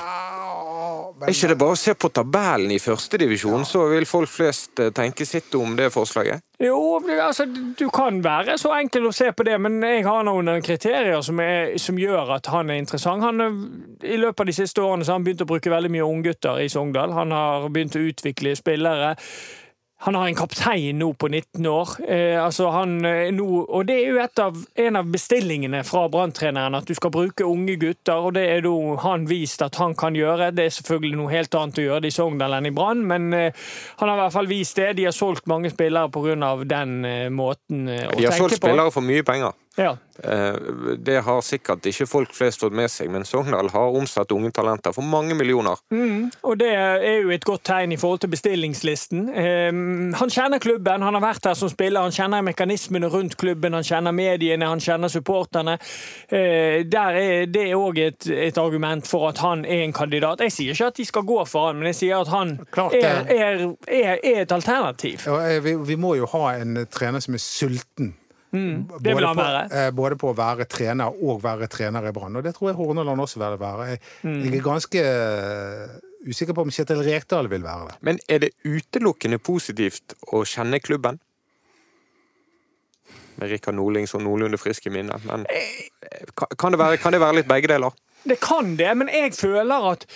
Er 1.23 1.31
ikke 1.31 1.49
det 1.53 1.57
bare 1.61 1.75
å 1.77 1.79
se 1.79 1.93
på 1.95 2.09
tabellen 2.11 2.73
i 2.75 2.79
førstedivisjon, 2.83 3.63
så 3.69 3.85
vil 3.93 4.07
folk 4.09 4.29
flest 4.29 4.81
eh, 4.83 4.91
tenke 4.97 5.23
sitt 5.29 5.55
om 5.55 5.77
det 5.79 5.87
forslaget? 5.95 6.43
Jo, 6.63 6.99
altså, 7.23 7.47
du 7.79 7.85
kan 7.95 8.19
være 8.25 8.57
så 8.59 8.73
enkel 8.81 9.07
å 9.07 9.13
se 9.15 9.31
på 9.37 9.47
det, 9.47 9.55
men 9.63 9.79
jeg 9.87 10.03
har 10.07 10.27
noen 10.27 10.51
kriterier 10.65 11.23
som, 11.23 11.39
er, 11.41 11.77
som 11.79 11.99
gjør 11.99 12.35
at 12.39 12.51
han 12.51 12.71
er 12.75 12.83
interessant. 12.83 13.23
Han, 13.23 13.41
er- 13.41 14.09
I 14.15 14.19
løpet 14.21 14.43
av 14.43 14.51
de 14.51 14.57
siste 14.59 14.83
årene 14.83 15.07
så 15.07 15.15
har 15.15 15.21
han 15.21 15.27
begynt 15.29 15.47
å 15.47 15.51
bruke 15.55 15.71
veldig 15.73 15.93
mye 15.95 16.09
unggutter 16.09 16.63
i 16.65 16.71
Sogndal. 16.73 17.15
Han 17.15 17.31
har 17.35 17.69
begynt 17.71 17.95
å 17.99 18.03
utvikle 18.11 18.57
spillere. 18.59 19.15
Han 20.05 20.15
har 20.19 20.27
en 20.29 20.37
kaptein 20.37 20.99
nå 21.01 21.07
på 21.17 21.29
19 21.31 21.67
år. 21.67 21.89
Eh, 22.05 22.37
altså 22.45 22.69
han, 22.75 22.99
eh, 23.09 23.31
nå, 23.33 23.47
og 23.65 23.87
det 23.89 23.95
er 24.03 24.11
jo 24.13 24.27
av, 24.45 24.59
en 24.77 24.99
av 25.01 25.09
bestillingene 25.09 25.81
fra 25.89 26.03
Brann-treneren, 26.13 26.77
at 26.77 26.85
du 26.85 26.93
skal 26.95 27.13
bruke 27.15 27.47
unge 27.49 27.79
gutter. 27.81 28.27
og 28.29 28.35
Det 28.37 28.45
er 28.51 28.69
jo 28.69 28.99
han 29.01 29.25
vist 29.31 29.65
at 29.65 29.81
han 29.81 29.97
kan 29.97 30.13
gjøre. 30.13 30.51
Det 30.53 30.67
er 30.67 30.77
selvfølgelig 30.77 31.17
noe 31.23 31.33
helt 31.33 31.57
annet 31.57 31.81
å 31.81 31.87
gjøre 31.89 32.05
det 32.05 32.13
i 32.13 32.19
Sogndal 32.19 32.59
enn 32.59 32.69
i 32.69 32.75
Brann, 32.77 33.01
men 33.09 33.33
eh, 33.33 33.65
han 33.97 34.13
har 34.13 34.19
i 34.19 34.25
hvert 34.27 34.37
fall 34.37 34.53
vist 34.53 34.77
det. 34.77 34.93
De 35.01 35.09
har 35.09 35.17
solgt 35.17 35.49
mange 35.49 35.73
spillere 35.73 36.13
pga. 36.13 36.55
den 36.69 37.05
eh, 37.05 37.29
måten 37.33 37.87
tenke 37.89 38.13
å 38.13 38.21
De 38.21 38.29
har 38.29 38.37
solgt 38.37 38.61
spillere 38.61 38.93
for 38.93 39.09
mye 39.09 39.25
penger. 39.25 39.57
Ja. 39.77 39.97
Eh, 40.23 40.55
Det 40.99 41.17
har 41.27 41.41
sikkert 41.43 41.87
ikke 41.91 42.07
folk 42.07 42.35
flest 42.35 42.61
fått 42.63 42.73
med 42.73 42.91
seg, 42.93 43.09
men 43.11 43.25
Sogndal 43.27 43.69
har 43.73 43.97
omsatt 43.99 44.31
unge 44.33 44.53
talenter 44.55 44.93
for 44.95 45.03
mange 45.03 45.35
millioner. 45.35 45.81
Mm, 45.91 46.31
og 46.47 46.59
det 46.61 46.69
er 46.71 47.23
jo 47.25 47.33
et 47.35 47.45
godt 47.45 47.65
tegn 47.67 47.93
i 47.93 47.99
forhold 47.99 48.21
til 48.23 48.31
bestillingslisten. 48.31 49.25
Eh, 49.35 49.73
han 50.21 50.31
kjenner 50.31 50.63
klubben, 50.63 51.03
han 51.03 51.19
har 51.19 51.25
vært 51.25 51.49
her 51.51 51.59
som 51.59 51.69
spiller, 51.73 52.07
han 52.07 52.15
kjenner 52.15 52.47
mekanismene 52.47 53.11
rundt 53.11 53.37
klubben, 53.41 53.75
han 53.75 53.83
kjenner 53.87 54.15
mediene, 54.15 54.71
han 54.71 54.81
kjenner 54.81 55.11
supporterne. 55.11 55.79
Eh, 56.31 56.85
der 56.87 57.19
er, 57.19 57.47
det 57.51 57.67
er 57.71 57.75
òg 57.77 57.99
et, 57.99 58.31
et 58.31 58.59
argument 58.63 59.07
for 59.11 59.29
at 59.33 59.43
han 59.43 59.65
er 59.67 59.83
en 59.89 59.93
kandidat. 59.97 60.41
Jeg 60.47 60.53
sier 60.55 60.75
ikke 60.79 60.93
at 60.95 60.97
de 61.03 61.05
skal 61.11 61.27
gå 61.27 61.43
for 61.51 61.73
han, 61.73 61.81
men 61.83 61.91
jeg 61.91 61.99
sier 62.05 62.23
at 62.23 62.31
han 62.31 62.59
er, 62.95 63.25
er, 63.27 63.65
er, 63.91 64.19
er 64.23 64.43
et 64.47 64.53
alternativ. 64.55 65.27
og, 65.27 65.41
eh, 65.43 65.59
vi, 65.65 65.75
vi 65.75 65.97
må 65.99 66.15
jo 66.15 66.31
ha 66.31 66.53
en 66.61 66.85
trener 66.87 67.21
som 67.25 67.35
er 67.35 67.43
sulten. 67.43 68.15
Mm, 68.55 68.87
det 69.03 69.15
vil 69.19 69.27
han 69.27 69.35
på, 69.37 69.43
være. 69.43 69.63
eh, 69.75 69.91
både 69.99 70.17
på 70.21 70.31
å 70.31 70.37
være 70.39 70.65
trener 70.71 71.11
og 71.27 71.43
være 71.43 71.67
trener 71.73 72.07
i 72.07 72.13
Brann. 72.15 72.37
Og 72.39 72.45
det 72.47 72.55
tror 72.55 72.71
jeg 72.71 72.77
Horneland 72.79 73.21
også 73.25 73.41
vil 73.43 73.59
være. 73.59 73.89
Jeg, 73.91 74.01
Mm. 74.23 74.41
jeg 74.45 74.55
er 74.61 74.65
ganske 74.69 75.03
eh, 75.05 75.97
usikker 76.31 76.55
på 76.55 76.63
om 76.63 76.71
Kjetil 76.71 77.03
Rekdal 77.05 77.49
vil 77.51 77.63
være 77.67 77.89
det. 77.91 77.97
Men 78.07 78.19
er 78.29 78.39
det 78.47 78.53
utelukkende 78.65 79.39
positivt 79.43 80.15
å 80.33 80.45
kjenne 80.47 80.79
klubben? 80.81 81.19
Med 83.37 83.51
Rikard 83.51 83.75
Nordling 83.75 84.07
som 84.07 84.23
noenlunde 84.23 84.59
frisk 84.63 84.87
i 84.87 84.93
minnet. 84.95 85.25
Men 85.27 85.45
eh, 85.51 86.25
kan 86.39 86.55
kan 86.57 86.73
det, 86.73 86.79
være, 86.79 87.01
kan 87.03 87.13
det 87.17 87.21
være 87.25 87.41
litt 87.41 87.51
begge 87.51 87.73
deler? 87.75 87.91
Det 88.25 88.39
kan 88.41 88.77
det, 88.79 88.93
men 88.97 89.11
jeg 89.13 89.35
føler 89.37 89.91
at 89.91 90.07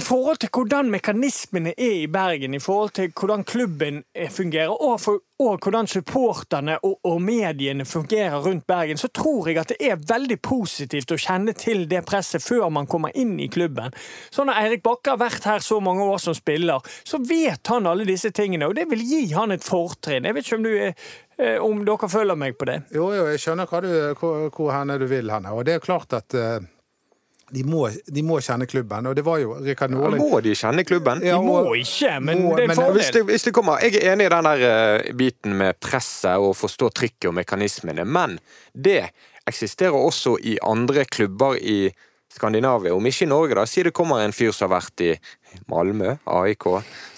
i 0.00 0.02
forhold 0.02 0.38
til 0.40 0.48
hvordan 0.54 0.88
mekanismene 0.88 1.74
er 1.76 1.96
i 2.00 2.06
Bergen, 2.08 2.54
i 2.54 2.60
forhold 2.62 2.94
til 2.96 3.10
hvordan 3.12 3.42
klubben 3.44 3.98
eh, 4.14 4.30
fungerer, 4.32 4.72
og, 4.72 5.00
for, 5.00 5.18
og 5.38 5.58
hvordan 5.60 5.86
supporterne 5.90 6.78
og, 6.84 6.94
og 7.04 7.18
mediene 7.22 7.84
fungerer 7.84 8.38
rundt 8.40 8.66
Bergen, 8.66 8.96
så 8.96 9.10
tror 9.12 9.50
jeg 9.50 9.58
at 9.60 9.74
det 9.74 9.90
er 9.90 10.00
veldig 10.08 10.38
positivt 10.40 11.12
å 11.12 11.18
kjenne 11.20 11.52
til 11.52 11.84
det 11.90 12.00
presset 12.08 12.40
før 12.40 12.70
man 12.72 12.88
kommer 12.88 13.12
inn 13.14 13.36
i 13.40 13.50
klubben. 13.52 13.92
Så 14.32 14.46
når 14.48 14.62
Eirik 14.62 14.86
Bakke 14.86 15.12
har 15.12 15.20
vært 15.20 15.50
her 15.50 15.60
så 15.64 15.82
mange 15.84 16.06
år 16.06 16.22
som 16.22 16.38
spiller, 16.38 16.80
så 17.04 17.20
vet 17.20 17.74
han 17.74 17.90
alle 17.90 18.08
disse 18.08 18.32
tingene, 18.32 18.70
og 18.70 18.78
det 18.80 18.88
vil 18.88 19.04
gi 19.04 19.22
han 19.34 19.52
et 19.52 19.66
fortrinn. 19.66 20.24
Jeg 20.24 20.38
vet 20.38 20.48
ikke 20.48 20.62
om, 20.62 20.68
du 20.70 20.72
er, 20.88 21.14
eh, 21.36 21.56
om 21.60 21.84
dere 21.84 22.14
følger 22.16 22.40
meg 22.40 22.56
på 22.56 22.72
det. 22.72 22.82
Jo, 22.96 23.12
jo, 23.18 23.28
jeg 23.34 23.44
skjønner 23.44 23.80
du, 23.84 23.94
hvor, 24.22 24.48
hvor 24.48 24.76
henne 24.78 24.96
du 25.02 25.10
vil 25.10 25.34
henne. 25.34 25.52
Og 25.52 25.68
det 25.68 25.76
er 25.76 25.88
klart 25.90 26.16
at 26.16 26.38
eh, 26.38 26.60
de, 27.52 27.62
må, 27.66 27.88
de 27.90 28.22
må 28.22 28.38
kjenne 28.44 28.66
klubben. 28.70 29.06
Og 29.10 29.16
det 29.18 29.24
var 29.26 29.38
jo 29.42 29.56
Rikard 29.64 29.90
Nordling 29.94 30.22
Må 30.22 30.40
de 30.44 30.54
kjenne 30.58 30.84
klubben? 30.86 31.20
De 31.24 31.32
må 31.42 31.74
ikke, 31.78 32.12
men 32.22 32.44
må- 32.44 32.56
det 32.56 32.64
er 32.66 32.70
en 32.70 32.76
fordel. 32.78 32.98
Hvis 33.00 33.10
det, 33.16 33.22
hvis 33.28 33.46
det 33.48 33.54
kommer, 33.56 33.78
Jeg 33.82 33.96
er 34.00 34.12
enig 34.12 34.26
i 34.26 34.34
den 34.34 34.44
der 34.44 34.66
eh, 34.70 35.12
biten 35.18 35.56
med 35.58 35.80
presset 35.80 36.38
og 36.38 36.54
forstå 36.56 36.90
trykket 36.94 37.28
og 37.32 37.34
mekanismene, 37.34 38.04
men 38.06 38.38
det 38.74 39.10
eksisterer 39.46 39.96
også 39.96 40.36
i 40.42 40.58
andre 40.62 41.04
klubber 41.04 41.56
i 41.58 41.90
Skandinavia, 42.30 42.94
om 42.94 43.06
ikke 43.06 43.24
i 43.26 43.28
Norge. 43.28 43.54
da. 43.58 43.64
Si 43.66 43.82
det 43.82 43.92
kommer 43.92 44.22
en 44.22 44.32
fyr 44.32 44.52
som 44.54 44.70
har 44.70 44.80
vært 44.80 45.00
i 45.02 45.18
Malmö, 45.68 46.12
AIK. 46.30 46.66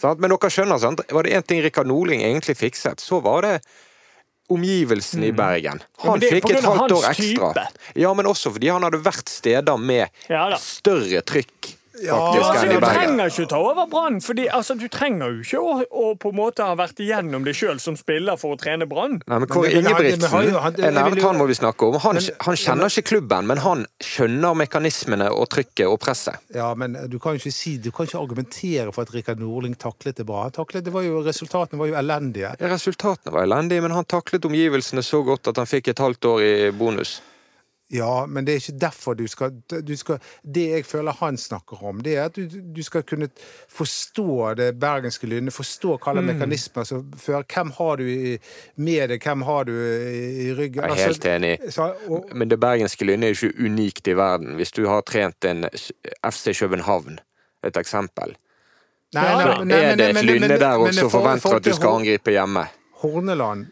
Sant? 0.00 0.18
Men 0.20 0.30
dere 0.32 0.48
skjønner, 0.50 0.78
sant? 0.80 1.02
var 1.12 1.22
det 1.22 1.32
én 1.36 1.44
ting 1.46 1.60
Rikard 1.62 1.86
Norling 1.86 2.22
egentlig 2.24 2.56
fikset, 2.56 3.00
så 3.00 3.20
var 3.20 3.42
det 3.42 3.60
omgivelsene 4.52 5.28
i 5.30 5.32
Bergen. 5.36 5.82
Han 6.04 6.14
Ja, 6.14 6.16
det 6.22 6.30
fikk 6.36 6.50
et 6.52 6.64
halvt 6.64 6.92
år 6.98 7.06
ekstra. 7.10 7.52
type. 7.52 7.66
Ja, 8.02 8.12
men 8.14 8.26
også 8.30 8.52
fordi 8.54 8.68
han 8.72 8.82
hadde 8.86 9.02
vært 9.04 9.28
steder 9.32 9.78
med 9.78 10.08
Ja 10.30 10.48
større 10.60 11.22
trykk 11.22 11.72
Ja, 12.02 12.16
faktisk, 12.18 12.50
Altså, 12.52 12.66
du 12.66 12.72
i 12.76 12.80
Bergen. 12.80 12.96
trenger 12.98 13.30
ikke 13.30 13.48
ta 13.48 13.56
over 13.62 13.86
Brann, 13.86 14.16
altså, 14.50 14.74
du 14.78 14.88
trenger 14.88 15.26
jo 15.30 15.40
ikke 15.44 15.58
å, 15.62 15.74
å 15.86 16.18
på 16.18 16.32
en 16.32 16.36
måte 16.36 16.64
ha 16.66 16.74
vært 16.74 16.98
igjennom 17.04 17.44
det 17.46 17.54
sjøl 17.54 17.78
som 17.80 17.94
spiller 17.96 18.36
for 18.40 18.56
å 18.56 18.58
trene 18.58 18.88
Brann. 18.90 19.20
Nei, 19.22 19.38
men 19.38 19.40
Men 19.46 19.48
Kåre 19.48 19.70
Ingebrigtsen 19.70 20.20
nevnte 20.26 21.20
jo- 21.22 21.28
han 21.28 21.38
må 21.38 21.46
vi 21.46 21.54
snakke 21.54 21.86
om. 21.88 21.98
Han, 22.02 22.14
Men- 22.18 22.36
han 22.40 22.54
kjenner 22.56 22.90
ikke 22.90 23.06
klubben, 23.12 23.46
men 23.46 23.56
han 23.58 23.86
skjønner 24.02 24.54
mekanismene 24.64 25.30
og 25.30 25.48
trykket 25.48 25.86
og 25.88 26.00
presset. 26.00 26.36
Ja, 26.54 26.74
men 26.74 26.92
du 27.08 27.18
kan 27.18 27.34
jo 27.36 27.38
ikke 27.38 27.52
si, 27.54 27.76
du 27.78 27.90
kan 27.90 28.06
ikke 28.06 28.18
argumentere 28.20 28.92
for 28.92 29.02
at 29.02 29.12
Rikard 29.14 29.38
Nordling 29.38 29.74
taklet 29.76 30.16
det 30.16 30.26
bra. 30.26 30.42
Han 30.48 30.50
taklet, 30.52 30.84
det 30.84 30.92
var 30.92 31.02
jo, 31.02 31.22
resultatene 31.22 31.78
var 31.78 31.86
jo 31.86 31.94
elendige. 31.94 32.54
Ja, 32.60 32.68
Resultatene 32.68 33.32
var 33.32 33.42
elendige, 33.46 33.80
men 33.82 33.90
han 33.92 34.04
taklet 34.04 34.44
omgivelsene 34.44 35.02
så 35.04 35.22
godt 35.24 35.46
at 35.48 35.56
han 35.56 35.66
fikk 35.66 35.88
et 35.88 35.98
halvt 35.98 36.20
år 36.26 36.40
i 36.42 36.70
bonus. 36.70 37.20
Ja, 37.92 38.24
men 38.26 38.46
det 38.46 38.54
er 38.54 38.60
ikke 38.62 38.78
derfor 38.80 39.14
du 39.18 39.26
skal, 39.28 39.50
du 39.68 39.90
skal 40.00 40.16
Det 40.54 40.62
jeg 40.70 40.84
føler 40.88 41.12
han 41.18 41.36
snakker 41.36 41.82
om, 41.84 41.98
det 42.00 42.14
er 42.16 42.24
at 42.30 42.36
du, 42.38 42.46
du 42.48 42.80
skal 42.82 43.02
kunne 43.04 43.28
forstå 43.68 44.54
det 44.56 44.68
bergenske 44.80 45.26
lynnet, 45.28 45.52
forstå 45.52 45.98
hva 46.00 46.14
Mm. 46.16 46.24
mekanismer 46.30 46.84
som 46.88 47.02
fører 47.20 47.44
Hvem 47.52 47.70
har 47.76 47.96
du 48.00 48.04
i, 48.08 48.38
med 48.76 49.08
deg, 49.12 49.22
hvem 49.22 49.42
har 49.44 49.64
du 49.68 49.72
i, 49.72 50.52
ryggen? 50.56 50.82
Jeg 50.82 50.88
er 50.88 50.94
Altså, 50.94 51.06
helt 51.06 51.24
enig. 51.24 51.58
så, 51.72 51.90
og, 52.08 52.30
Men 52.34 52.48
det 52.48 52.60
bergenske 52.60 53.04
lynnet 53.04 53.28
er 53.28 53.34
jo 53.34 53.50
ikke 53.50 53.64
unikt 53.68 54.08
i 54.08 54.16
verden. 54.16 54.54
Hvis 54.56 54.72
du 54.72 54.86
har 54.88 55.00
trent 55.02 55.44
en 55.44 55.64
FC 56.24 56.56
København, 56.58 57.18
et 57.64 57.76
eksempel, 57.76 58.36
Nei, 59.14 59.22
nei, 59.22 59.42
så 59.44 59.64
nei, 59.64 59.76
er 59.76 59.96
det 59.96 60.08
et 60.08 60.14
men- 60.14 60.24
men- 60.24 60.24
lynne 60.24 60.58
der 60.58 60.78
men 60.78 60.86
også 60.88 61.00
som 61.00 61.10
forventer 61.10 61.56
at 61.56 61.64
du 61.64 61.72
skal 61.76 61.88
angripe 61.98 62.30
hjemme. 62.32 62.64
Horneland 63.02 63.66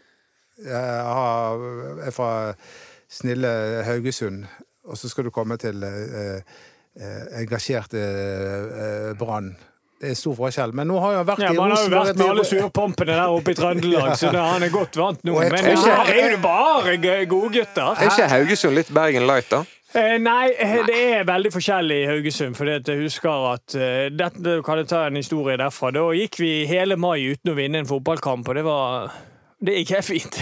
eh, 0.65 2.05
er 2.05 2.11
fra 2.13 2.53
snille 3.11 3.83
Haugesund, 3.85 4.45
og 4.87 4.97
så 4.97 5.09
skal 5.09 5.27
du 5.27 5.33
komme 5.35 5.57
til 5.61 5.83
eh, 5.83 6.39
eh, 6.95 7.41
eh, 7.41 9.11
Brann. 9.19 9.51
Det 10.01 10.09
er 10.09 10.17
stor 10.17 10.33
forskjell. 10.33 10.71
Men 10.73 10.89
nå 10.89 10.97
har 10.97 11.19
han 11.19 11.27
vært 11.27 11.43
Ja, 11.43 11.51
i 11.53 11.59
Man 11.59 11.75
har 11.75 11.83
jo 11.83 11.91
vært 11.93 12.17
med 12.17 12.29
alle 12.31 12.45
surpompene 12.49 13.13
der 13.13 13.35
oppe 13.35 13.53
i 13.53 13.57
Trøndelag, 13.57 14.15
så 14.17 14.31
det, 14.33 14.41
han 14.41 14.65
er 14.65 14.71
godt 14.73 14.97
vant 14.97 15.21
nå. 15.27 15.35
Men 15.37 15.67
her 15.67 16.09
er 16.09 16.17
jo 16.23 16.31
det 16.31 16.41
bare 16.41 16.95
godgutter. 17.29 17.93
Er 17.93 18.09
ikke 18.09 18.31
Haugesund 18.31 18.79
litt 18.79 18.89
Bergen 18.95 19.27
Light, 19.29 19.51
da? 19.53 19.61
Eh, 19.91 20.15
nei, 20.23 20.53
det 20.87 20.97
er 20.97 21.25
veldig 21.27 21.51
forskjellig 21.53 21.97
i 22.01 22.07
Haugesund. 22.09 22.57
For 22.57 22.69
jeg 22.71 23.01
husker 23.03 23.47
at 23.51 23.75
uh, 23.75 24.07
dette, 24.15 24.61
Kan 24.65 24.79
jeg 24.79 24.87
ta 24.87 25.03
en 25.09 25.19
historie 25.19 25.57
derfra? 25.59 25.91
Da 25.93 26.05
gikk 26.15 26.39
vi 26.39 26.51
hele 26.69 26.95
mai 26.95 27.19
uten 27.33 27.51
å 27.51 27.57
vinne 27.57 27.83
en 27.83 27.89
fotballkamp, 27.89 28.47
og 28.47 28.57
det 28.57 28.63
var 28.65 29.11
det 29.61 29.75
gikk 29.81 29.91
helt 29.93 30.05
fint. 30.07 30.35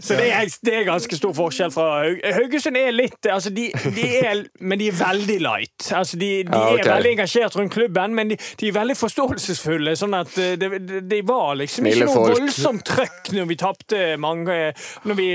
Så 0.00 0.14
det 0.16 0.28
er, 0.32 0.48
det 0.64 0.74
er 0.74 0.84
ganske 0.86 1.16
stor 1.16 1.32
forskjell 1.36 1.72
fra 1.74 1.86
Haug 2.04 2.20
Haugesund 2.38 2.76
er 2.78 2.92
litt 2.94 3.28
altså 3.30 3.50
de, 3.54 3.66
de 3.96 4.06
er, 4.20 4.42
Men 4.60 4.80
de 4.80 4.88
er 4.90 4.96
veldig 4.98 5.38
light. 5.44 5.88
Altså 5.94 6.18
de, 6.20 6.30
de 6.48 6.52
Ja, 6.54 6.72
okay. 6.74 6.84
er 6.84 6.90
veldig 6.94 7.12
engasjert 7.16 7.56
rundt 7.58 7.72
klubben, 7.74 8.14
men 8.16 8.32
de, 8.32 8.38
de 8.60 8.68
er 8.70 8.76
veldig 8.76 8.96
forståelsesfulle. 8.98 9.94
Sånn 9.98 10.14
at 10.18 10.36
eh, 10.40 10.54
det, 10.60 10.70
det 11.10 11.20
var 11.28 11.54
liksom 11.60 11.88
ikke 11.90 12.06
noe 12.08 12.14
folk. 12.16 12.38
voldsomt 12.38 12.84
trøkk 12.88 13.32
når 13.36 13.50
vi 13.50 13.58
tapte 13.60 14.02
mange 14.20 14.56
Når 15.04 15.18
vi 15.18 15.28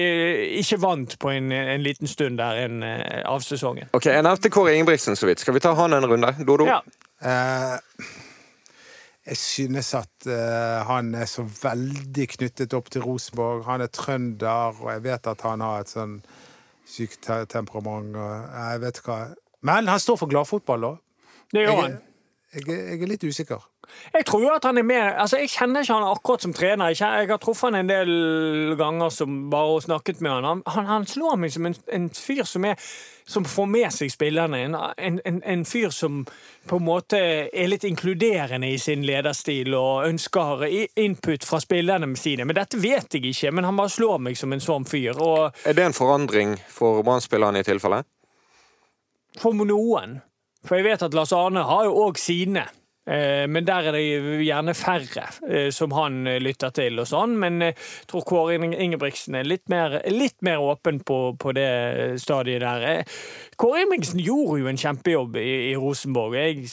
ikke 0.62 0.80
vant 0.82 1.18
på 1.22 1.34
en, 1.34 1.52
en 1.56 1.84
liten 1.86 2.08
stund 2.10 2.40
der 2.42 2.64
en, 2.66 2.82
eh, 2.86 3.22
av 3.30 3.44
sesongen. 3.46 3.90
Ok, 3.96 4.10
Jeg 4.10 4.26
nevnte 4.26 4.52
Kåre 4.54 4.74
Ingebrigtsen 4.78 5.16
så 5.20 5.30
vidt. 5.30 5.40
Skal 5.44 5.56
vi 5.58 5.64
ta 5.64 5.74
han 5.78 5.94
en 5.98 6.06
runde? 6.10 6.34
Dodo? 6.48 6.66
Ja. 6.70 6.82
Eh, 7.20 8.06
jeg 9.30 9.38
synes 9.38 9.94
at 9.94 10.28
eh, 10.28 10.80
han 10.88 11.14
er 11.16 11.28
så 11.30 11.44
veldig 11.44 12.28
knyttet 12.36 12.74
opp 12.74 12.90
til 12.94 13.04
Rosenborg. 13.06 13.66
Han 13.68 13.84
er 13.84 13.92
trønder, 13.94 14.80
og 14.80 14.92
jeg 14.94 15.04
vet 15.04 15.28
at 15.28 15.44
han 15.46 15.62
har 15.62 15.84
et 15.84 15.92
sånn 15.92 16.20
sykt 16.90 17.30
temperament. 17.52 18.16
Og, 18.16 18.48
jeg 18.56 18.84
vet 18.86 19.02
hva. 19.06 19.20
Men 19.68 19.92
han 19.92 20.02
står 20.02 20.22
for 20.24 20.32
gladfotball, 20.32 20.88
da. 20.88 20.94
Det 21.54 21.66
gjør 21.66 21.82
han. 21.84 22.00
Jeg, 22.54 22.64
er- 22.68 22.88
jeg 22.94 23.02
er 23.04 23.12
litt 23.12 23.24
usikker. 23.24 23.62
Jeg 24.14 24.26
tror 24.26 24.42
jo 24.44 24.50
at 24.54 24.64
han 24.64 24.78
er 24.78 24.84
med 24.86 25.16
Altså, 25.18 25.38
jeg 25.42 25.50
kjenner 25.50 25.82
ikke 25.82 25.94
han 25.98 26.04
akkurat 26.16 26.42
som 26.46 26.54
trener. 26.54 26.92
Jeg, 26.94 26.98
jeg 27.02 27.30
har 27.30 27.38
truffet 27.42 27.72
han 27.72 27.80
en 27.80 27.90
del 27.90 28.76
ganger 28.78 29.10
som 29.14 29.50
bare 29.50 29.76
og 29.78 29.84
snakket 29.84 30.22
med 30.22 30.32
han. 30.32 30.44
Han, 30.46 30.62
han, 30.68 30.86
han 30.86 31.06
slår 31.10 31.38
meg 31.42 31.52
som 31.54 31.66
en, 31.66 31.76
en 31.94 32.10
fyr 32.14 32.44
som 32.46 32.66
er 32.70 32.76
som 33.30 33.46
får 33.46 33.68
med 33.70 33.92
seg 33.94 34.10
spillerne. 34.10 34.58
En, 34.98 35.20
en, 35.26 35.42
en, 35.46 35.66
fyr 35.66 35.90
som 35.94 36.24
på 36.70 36.78
en 36.80 36.86
måte 36.86 37.18
er 37.54 37.68
litt 37.70 37.84
inkluderende 37.86 38.72
i 38.74 38.78
sin 38.82 39.04
lederstil 39.06 39.74
og 39.78 40.08
ønsker 40.08 40.64
input 40.98 41.46
fra 41.46 41.60
spillerne 41.62 42.10
sine. 42.18 42.46
Men 42.50 42.58
dette 42.58 42.78
vet 42.82 43.14
jeg 43.14 43.26
ikke, 43.30 43.52
men 43.54 43.68
han 43.70 43.78
bare 43.78 43.94
slår 43.94 44.18
meg 44.26 44.38
som 44.38 44.54
en 44.54 44.64
sånn 44.64 44.86
fyr. 44.90 45.14
Og 45.22 45.54
Er 45.66 45.78
det 45.78 45.86
en 45.86 45.94
forandring 45.98 46.56
for 46.74 47.04
Brann-spillerne 47.06 47.62
i 47.62 47.68
tilfelle? 47.70 48.02
for 49.40 49.54
noen 49.54 50.18
For 50.68 50.80
jeg 50.80 50.90
vet 50.90 51.08
at 51.08 51.16
Lars 51.16 51.32
Arne 51.36 51.64
har 51.68 51.88
jo 51.88 51.96
òg 52.08 52.20
sine. 52.20 52.66
eh, 53.08 53.48
Men 53.48 53.66
der 53.66 53.88
er 53.88 53.96
det 53.96 54.04
gjerne 54.46 54.74
færre 54.76 55.24
eh, 55.48 55.70
som 55.72 55.92
han 55.96 56.28
eh, 56.28 56.40
lytter 56.44 56.70
til 56.76 57.00
og 57.00 57.08
sånn. 57.08 57.38
Men 57.40 57.62
jeg 57.62 57.78
tror 58.12 58.26
Kåre 58.28 58.60
Ingebrigtsen 58.60 59.36
er 59.40 59.48
litt 59.48 59.70
mer, 59.72 60.02
litt 60.12 60.36
mer 60.46 60.60
åpen 60.60 61.00
på, 61.00 61.36
på 61.40 61.54
det 61.56 62.20
stadiet 62.22 62.62
der. 62.62 63.08
Kåre 63.58 63.82
Ingebrigtsen 63.86 64.20
gjorde 64.20 64.60
jo 64.62 64.70
en 64.70 64.84
kjempejobb 64.84 65.40
i, 65.42 65.72
i 65.72 65.74
Rosenborg. 65.80 66.36
Jeg 66.38 66.68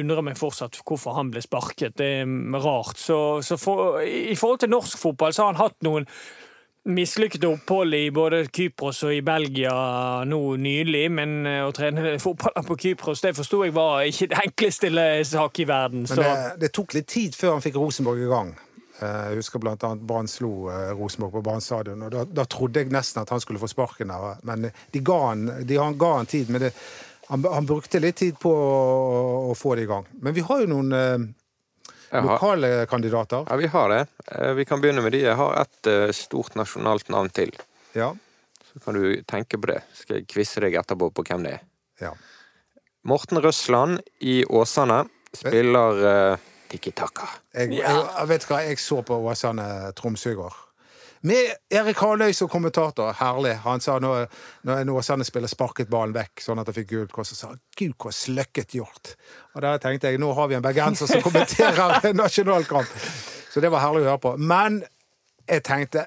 undrer 0.00 0.24
meg 0.24 0.40
fortsatt 0.40 0.80
hvorfor 0.82 1.14
han 1.20 1.30
ble 1.30 1.44
sparket. 1.44 1.94
Det 2.00 2.10
er 2.24 2.64
rart. 2.64 2.96
Så, 2.98 3.42
så 3.44 3.60
for, 3.60 4.00
i 4.02 4.34
forhold 4.34 4.64
til 4.64 4.72
norsk 4.72 4.98
fotball 4.98 5.36
så 5.36 5.46
har 5.46 5.54
han 5.54 5.62
hatt 5.68 5.78
noen 5.86 6.08
mislykkede 6.88 7.48
opphold 7.48 7.94
i 7.94 8.10
både 8.14 8.44
Kypros 8.48 9.02
og 9.06 9.14
i 9.14 9.20
Belgia 9.24 9.72
nå 10.28 10.40
nylig, 10.60 11.04
men 11.12 11.34
eh, 11.48 11.64
å 11.66 11.72
trene 11.76 12.14
fotball 12.24 12.64
på 12.66 12.78
Kypros 12.84 13.22
det 13.24 13.34
forsto 13.36 13.62
jeg 13.66 13.74
var 13.76 14.06
ikke 14.08 14.30
det 14.32 14.40
enkleste 14.44 14.92
sak 15.28 15.60
i 15.60 15.68
verden. 15.68 16.06
Men 16.08 16.22
det, 16.24 16.32
det 16.64 16.72
tok 16.76 16.96
litt 16.96 17.10
tid 17.10 17.36
før 17.36 17.56
han 17.56 17.64
fikk 17.64 17.78
Rosenborg 17.80 18.24
i 18.24 18.30
gang. 18.30 18.54
Eh, 18.98 19.24
Jeg 19.32 19.42
husker 19.42 19.62
annet 19.68 20.06
Brann 20.08 20.30
slo 20.30 20.70
eh, 20.72 20.94
Rosenborg 20.96 21.36
på 21.36 21.44
Brann 21.46 21.64
stadion, 21.64 22.06
og 22.06 22.14
da, 22.14 22.24
da 22.24 22.46
trodde 22.48 22.82
jeg 22.82 22.92
nesten 22.94 23.22
at 23.22 23.34
han 23.34 23.42
skulle 23.44 23.60
få 23.62 23.70
sparken. 23.70 24.08
der. 24.08 24.40
Men 24.48 24.70
de 24.92 25.04
ga 25.04 25.18
han, 25.28 25.46
de 25.68 25.78
han 25.78 25.98
ga 25.98 26.14
han 26.16 26.30
tid, 26.30 26.50
men 26.50 26.66
det, 26.66 26.72
han, 27.28 27.44
han 27.44 27.68
brukte 27.68 28.00
litt 28.00 28.16
tid 28.16 28.40
på 28.40 28.50
å, 28.50 29.52
å 29.52 29.58
få 29.58 29.76
det 29.76 29.84
i 29.84 29.90
gang. 29.90 30.08
Men 30.22 30.34
vi 30.34 30.46
har 30.48 30.64
jo 30.64 30.72
noen 30.72 31.34
lokale 32.12 32.86
kandidater. 32.90 33.44
ja, 33.48 33.56
vi 33.56 33.66
har 33.66 33.88
det. 33.88 34.06
Eh, 34.26 34.52
Vi 34.54 34.64
kan 34.64 34.80
begynne 34.80 35.02
med 35.02 35.12
de. 35.12 35.20
Jeg 35.26 35.36
har 35.36 35.60
et 35.60 35.86
eh, 35.86 36.10
stort 36.12 36.54
nasjonalt 36.56 37.08
navn 37.08 37.30
til. 37.30 37.52
Ja. 37.94 38.14
Så 38.72 38.80
kan 38.84 38.94
du 38.94 39.22
tenke 39.22 39.58
på 39.58 39.66
det. 39.70 39.82
Skal 39.94 40.16
jeg 40.20 40.26
quize 40.28 40.60
deg 40.60 40.74
etterpå 40.80 41.10
på 41.12 41.24
hvem 41.28 41.42
det 41.46 41.52
er. 41.58 41.62
ja. 42.00 42.12
Morten 43.08 43.38
Røsland 43.40 44.00
i 44.20 44.42
Åsane 44.44 45.04
spiller 45.32 46.00
uh, 46.32 46.38
Tiki 46.68 46.90
Taka. 46.92 47.28
Jeg, 47.54 47.70
jeg, 47.78 48.00
jeg 48.18 48.28
vet 48.28 48.44
hva, 48.50 48.58
jeg 48.66 48.78
så 48.82 48.98
på 49.06 49.16
Åsane 49.30 49.92
Tromsø 49.96 50.32
i 50.34 50.36
går. 50.36 50.56
Med 51.26 51.54
Erik 51.74 51.98
Harløy 51.98 52.32
som 52.36 52.50
kommentator. 52.50 53.12
Herlig. 53.18 53.56
Han 53.64 53.80
sa 53.82 53.98
når, 54.02 54.26
når 54.68 54.82
en 54.82 54.92
Åsane 54.94 55.26
spiller 55.26 55.50
sparket 55.50 55.90
ballen 55.90 56.14
vekk, 56.14 56.44
sånn 56.44 56.60
at 56.62 56.70
han 56.70 56.76
fikk 56.76 56.92
gult 56.92 57.14
kors, 57.14 57.32
så 57.32 57.38
sa 57.38 57.50
'gud, 57.54 57.96
hvor 57.98 58.14
sløkket 58.14 58.76
gjort'. 58.78 59.14
Og 59.54 59.62
der 59.64 59.80
tenkte 59.82 60.12
jeg 60.12 60.20
nå 60.22 60.30
har 60.34 60.48
vi 60.48 60.58
en 60.58 60.64
bergenser 60.64 61.10
som 61.10 61.24
kommenterer 61.24 61.98
en 62.10 62.22
nasjonalkamp. 62.22 62.94
Så 63.50 63.60
det 63.60 63.72
var 63.72 63.82
herlig 63.82 64.06
å 64.06 64.12
høre 64.12 64.22
på. 64.22 64.36
Men 64.38 64.82
jeg 65.48 65.64
tenkte 65.66 66.06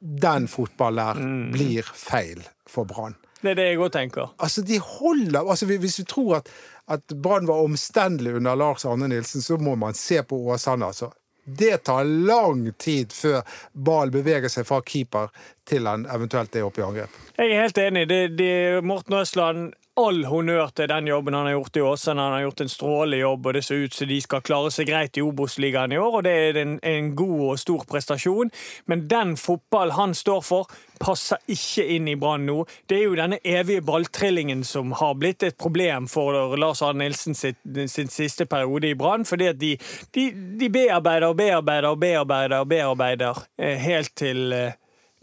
den 0.00 0.48
fotballen 0.48 0.96
der 0.98 1.52
blir 1.54 1.86
feil 1.94 2.42
for 2.68 2.84
Brann. 2.84 3.16
det 3.42 3.52
er 3.52 3.58
det 3.60 3.66
jeg 3.68 3.78
òg 3.78 3.92
tenker. 3.92 4.32
Altså, 4.42 4.62
de 4.62 4.78
holder 4.78 5.38
altså, 5.50 5.66
Hvis 5.66 5.96
du 5.96 6.04
tror 6.04 6.36
at, 6.40 6.48
at 6.88 7.14
Brann 7.22 7.46
var 7.46 7.62
omstendelig 7.62 8.34
under 8.34 8.54
Lars 8.54 8.84
Arne 8.84 9.08
Nilsen, 9.08 9.42
så 9.42 9.56
må 9.56 9.74
man 9.74 9.94
se 9.94 10.22
på 10.22 10.36
Åsane, 10.50 10.86
altså. 10.86 11.12
Det 11.46 11.84
tar 11.86 12.04
lang 12.04 12.66
tid 12.78 13.14
før 13.14 13.42
ball 13.72 14.10
beveger 14.10 14.50
seg 14.50 14.66
fra 14.66 14.80
keeper 14.82 15.30
til 15.66 15.86
han 15.86 16.06
eventuelt 16.10 16.54
er 16.58 16.66
oppe 16.66 16.82
i 16.82 16.86
angrep. 16.86 17.18
Jeg 17.38 17.52
er 17.52 17.62
helt 17.62 17.78
enig. 17.78 18.06
Det, 18.10 18.20
det, 18.38 18.54
Morten 18.86 19.14
Østland, 19.20 19.68
all 19.96 20.24
honnør 20.28 20.72
til 20.76 20.90
den 20.90 21.08
jobben 21.08 21.34
han 21.34 21.48
har 21.48 21.56
gjort 21.56 21.78
i 21.78 21.84
Åsane. 21.86 22.22
Han 22.22 22.34
har 22.36 22.44
gjort 22.46 22.64
en 22.64 22.72
strålende 22.72 23.20
jobb, 23.22 23.46
og 23.46 23.54
det 23.56 23.62
ser 23.64 23.86
ut 23.86 23.94
som 23.94 24.10
de 24.10 24.18
skal 24.20 24.42
klare 24.44 24.72
seg 24.74 24.90
greit 24.90 25.16
i 25.16 25.24
Obos-ligaen 25.24 25.94
i 25.94 26.00
år. 26.02 26.18
og 26.18 26.26
Det 26.26 26.34
er 26.48 26.60
en, 26.62 26.76
en 26.82 27.14
god 27.16 27.40
og 27.46 27.62
stor 27.62 27.86
prestasjon, 27.88 28.52
men 28.86 29.06
den 29.08 29.36
fotball 29.40 29.94
han 29.96 30.14
står 30.14 30.42
for, 30.44 30.76
passer 31.00 31.40
ikke 31.52 31.84
inn 31.96 32.08
i 32.08 32.16
Brann 32.20 32.46
nå. 32.48 32.60
Det 32.88 32.98
er 32.98 33.04
jo 33.06 33.18
denne 33.18 33.38
evige 33.44 33.84
balltrillingen 33.86 34.64
som 34.66 34.94
har 35.00 35.16
blitt 35.20 35.46
et 35.46 35.58
problem 35.58 36.08
for 36.10 36.56
Lars 36.60 36.82
Arne 36.84 37.04
Nilsen 37.04 37.36
sitt, 37.38 37.60
sin 37.92 38.12
siste 38.12 38.46
periode 38.50 38.90
i 38.90 38.98
Brann. 38.98 39.26
Fordi 39.28 39.50
at 39.52 39.60
de, 39.60 39.74
de, 40.16 40.30
de 40.60 40.70
bearbeider 40.72 41.30
og 41.30 41.38
bearbeider 41.38 41.90
og 41.90 42.00
bearbeider 42.02 42.58
og 42.62 42.70
bearbeider 42.72 43.44
eh, 43.58 43.76
helt 43.82 44.14
til 44.18 44.52
eh, 44.56 44.74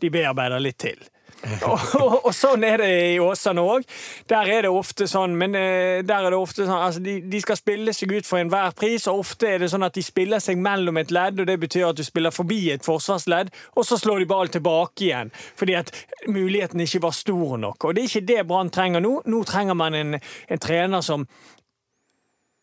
de 0.03 0.11
bearbeider 0.11 0.63
litt 0.63 0.79
til. 0.83 0.99
Og, 1.67 2.13
og, 2.23 2.29
sånn 2.35 2.63
er 2.63 2.79
det 2.79 2.89
i 3.13 3.19
Åsane 3.21 3.63
òg. 3.63 3.83
Der 4.31 4.49
er 4.51 4.65
det 4.65 4.71
ofte 4.71 5.07
sånn, 5.11 5.33
men 5.39 5.55
eh, 5.59 5.99
der 6.05 6.27
er 6.27 6.33
det 6.33 6.39
ofte 6.39 6.63
sånn 6.67 6.79
altså 6.85 7.01
de, 7.03 7.17
de 7.29 7.41
skal 7.43 7.59
spille 7.59 7.93
seg 7.95 8.13
ut 8.15 8.27
for 8.27 8.39
enhver 8.39 8.71
pris, 8.77 9.07
og 9.11 9.23
ofte 9.25 9.49
er 9.51 9.63
det 9.63 9.69
sånn 9.73 9.83
at 9.85 9.97
de 9.97 10.03
spiller 10.05 10.43
seg 10.43 10.61
mellom 10.63 11.01
et 11.01 11.11
ledd, 11.13 11.41
og 11.43 11.49
det 11.49 11.57
betyr 11.59 11.89
at 11.89 11.99
du 11.99 12.03
spiller 12.07 12.33
forbi 12.33 12.61
et 12.73 12.85
forsvarsledd, 12.85 13.51
og 13.75 13.87
så 13.87 13.99
slår 13.99 14.23
de 14.23 14.29
ball 14.31 14.53
tilbake 14.53 15.09
igjen. 15.09 15.33
Fordi 15.59 15.75
at 15.81 15.91
muligheten 16.31 16.83
ikke 16.85 17.03
var 17.07 17.17
stor 17.17 17.57
nok. 17.59 17.83
Og 17.83 17.95
det 17.95 18.05
er 18.05 18.11
ikke 18.11 18.29
det 18.31 18.47
Brann 18.47 18.71
trenger 18.73 19.03
nå. 19.03 19.17
Nå 19.27 19.43
trenger 19.47 19.77
man 19.77 19.99
en, 19.99 20.15
en 20.15 20.63
trener 20.63 21.03
som 21.03 21.27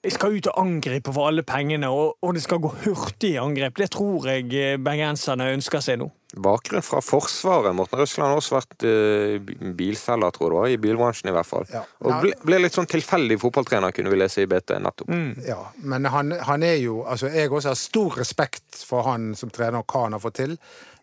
skal 0.08 0.32
ut 0.32 0.46
og 0.48 0.56
angripe 0.62 1.12
for 1.12 1.28
alle 1.28 1.42
pengene, 1.44 1.90
og, 1.92 2.14
og 2.24 2.32
det 2.32 2.40
skal 2.40 2.62
gå 2.64 2.70
hurtig 2.86 3.34
i 3.34 3.40
angrep. 3.40 3.76
Det 3.76 3.90
tror 3.92 4.30
jeg 4.30 4.46
eh, 4.56 4.78
bergenserne 4.80 5.50
ønsker 5.52 5.84
seg 5.84 5.98
nå. 6.00 6.06
Bakgrunn 6.40 6.84
fra 6.86 7.02
Forsvaret. 7.04 7.74
Morten 7.76 7.98
Røsland 8.00 8.30
har 8.30 8.38
også 8.38 8.54
vært 8.54 8.84
uh, 8.86 9.72
bilselger, 9.76 10.30
tror 10.32 10.46
jeg 10.46 10.52
det 10.52 10.60
var, 10.60 10.68
i 10.70 10.78
bilbransjen 10.80 11.30
i 11.32 11.34
hvert 11.34 11.48
fall. 11.48 11.66
Ja. 11.72 11.82
Og 12.06 12.22
ble, 12.22 12.32
ble 12.46 12.60
litt 12.62 12.78
sånn 12.78 12.88
tilfeldig 12.88 13.36
fotballtrener, 13.42 13.92
kunne 13.92 14.12
vi 14.12 14.20
lese 14.20 14.44
i 14.44 14.48
BT 14.48 14.78
nettopp. 14.80 15.10
Ja, 15.44 15.58
men 15.82 16.06
han, 16.14 16.36
han 16.46 16.64
er 16.64 16.78
jo 16.78 17.00
Altså, 17.02 17.28
jeg 17.34 17.50
også 17.50 17.72
har 17.72 17.78
stor 17.78 18.16
respekt 18.20 18.78
for 18.86 19.04
han 19.10 19.32
som 19.36 19.50
trener, 19.52 19.82
og 19.82 19.90
hva 19.90 20.06
han 20.06 20.16
har 20.16 20.22
fått 20.22 20.38
til. 20.38 20.56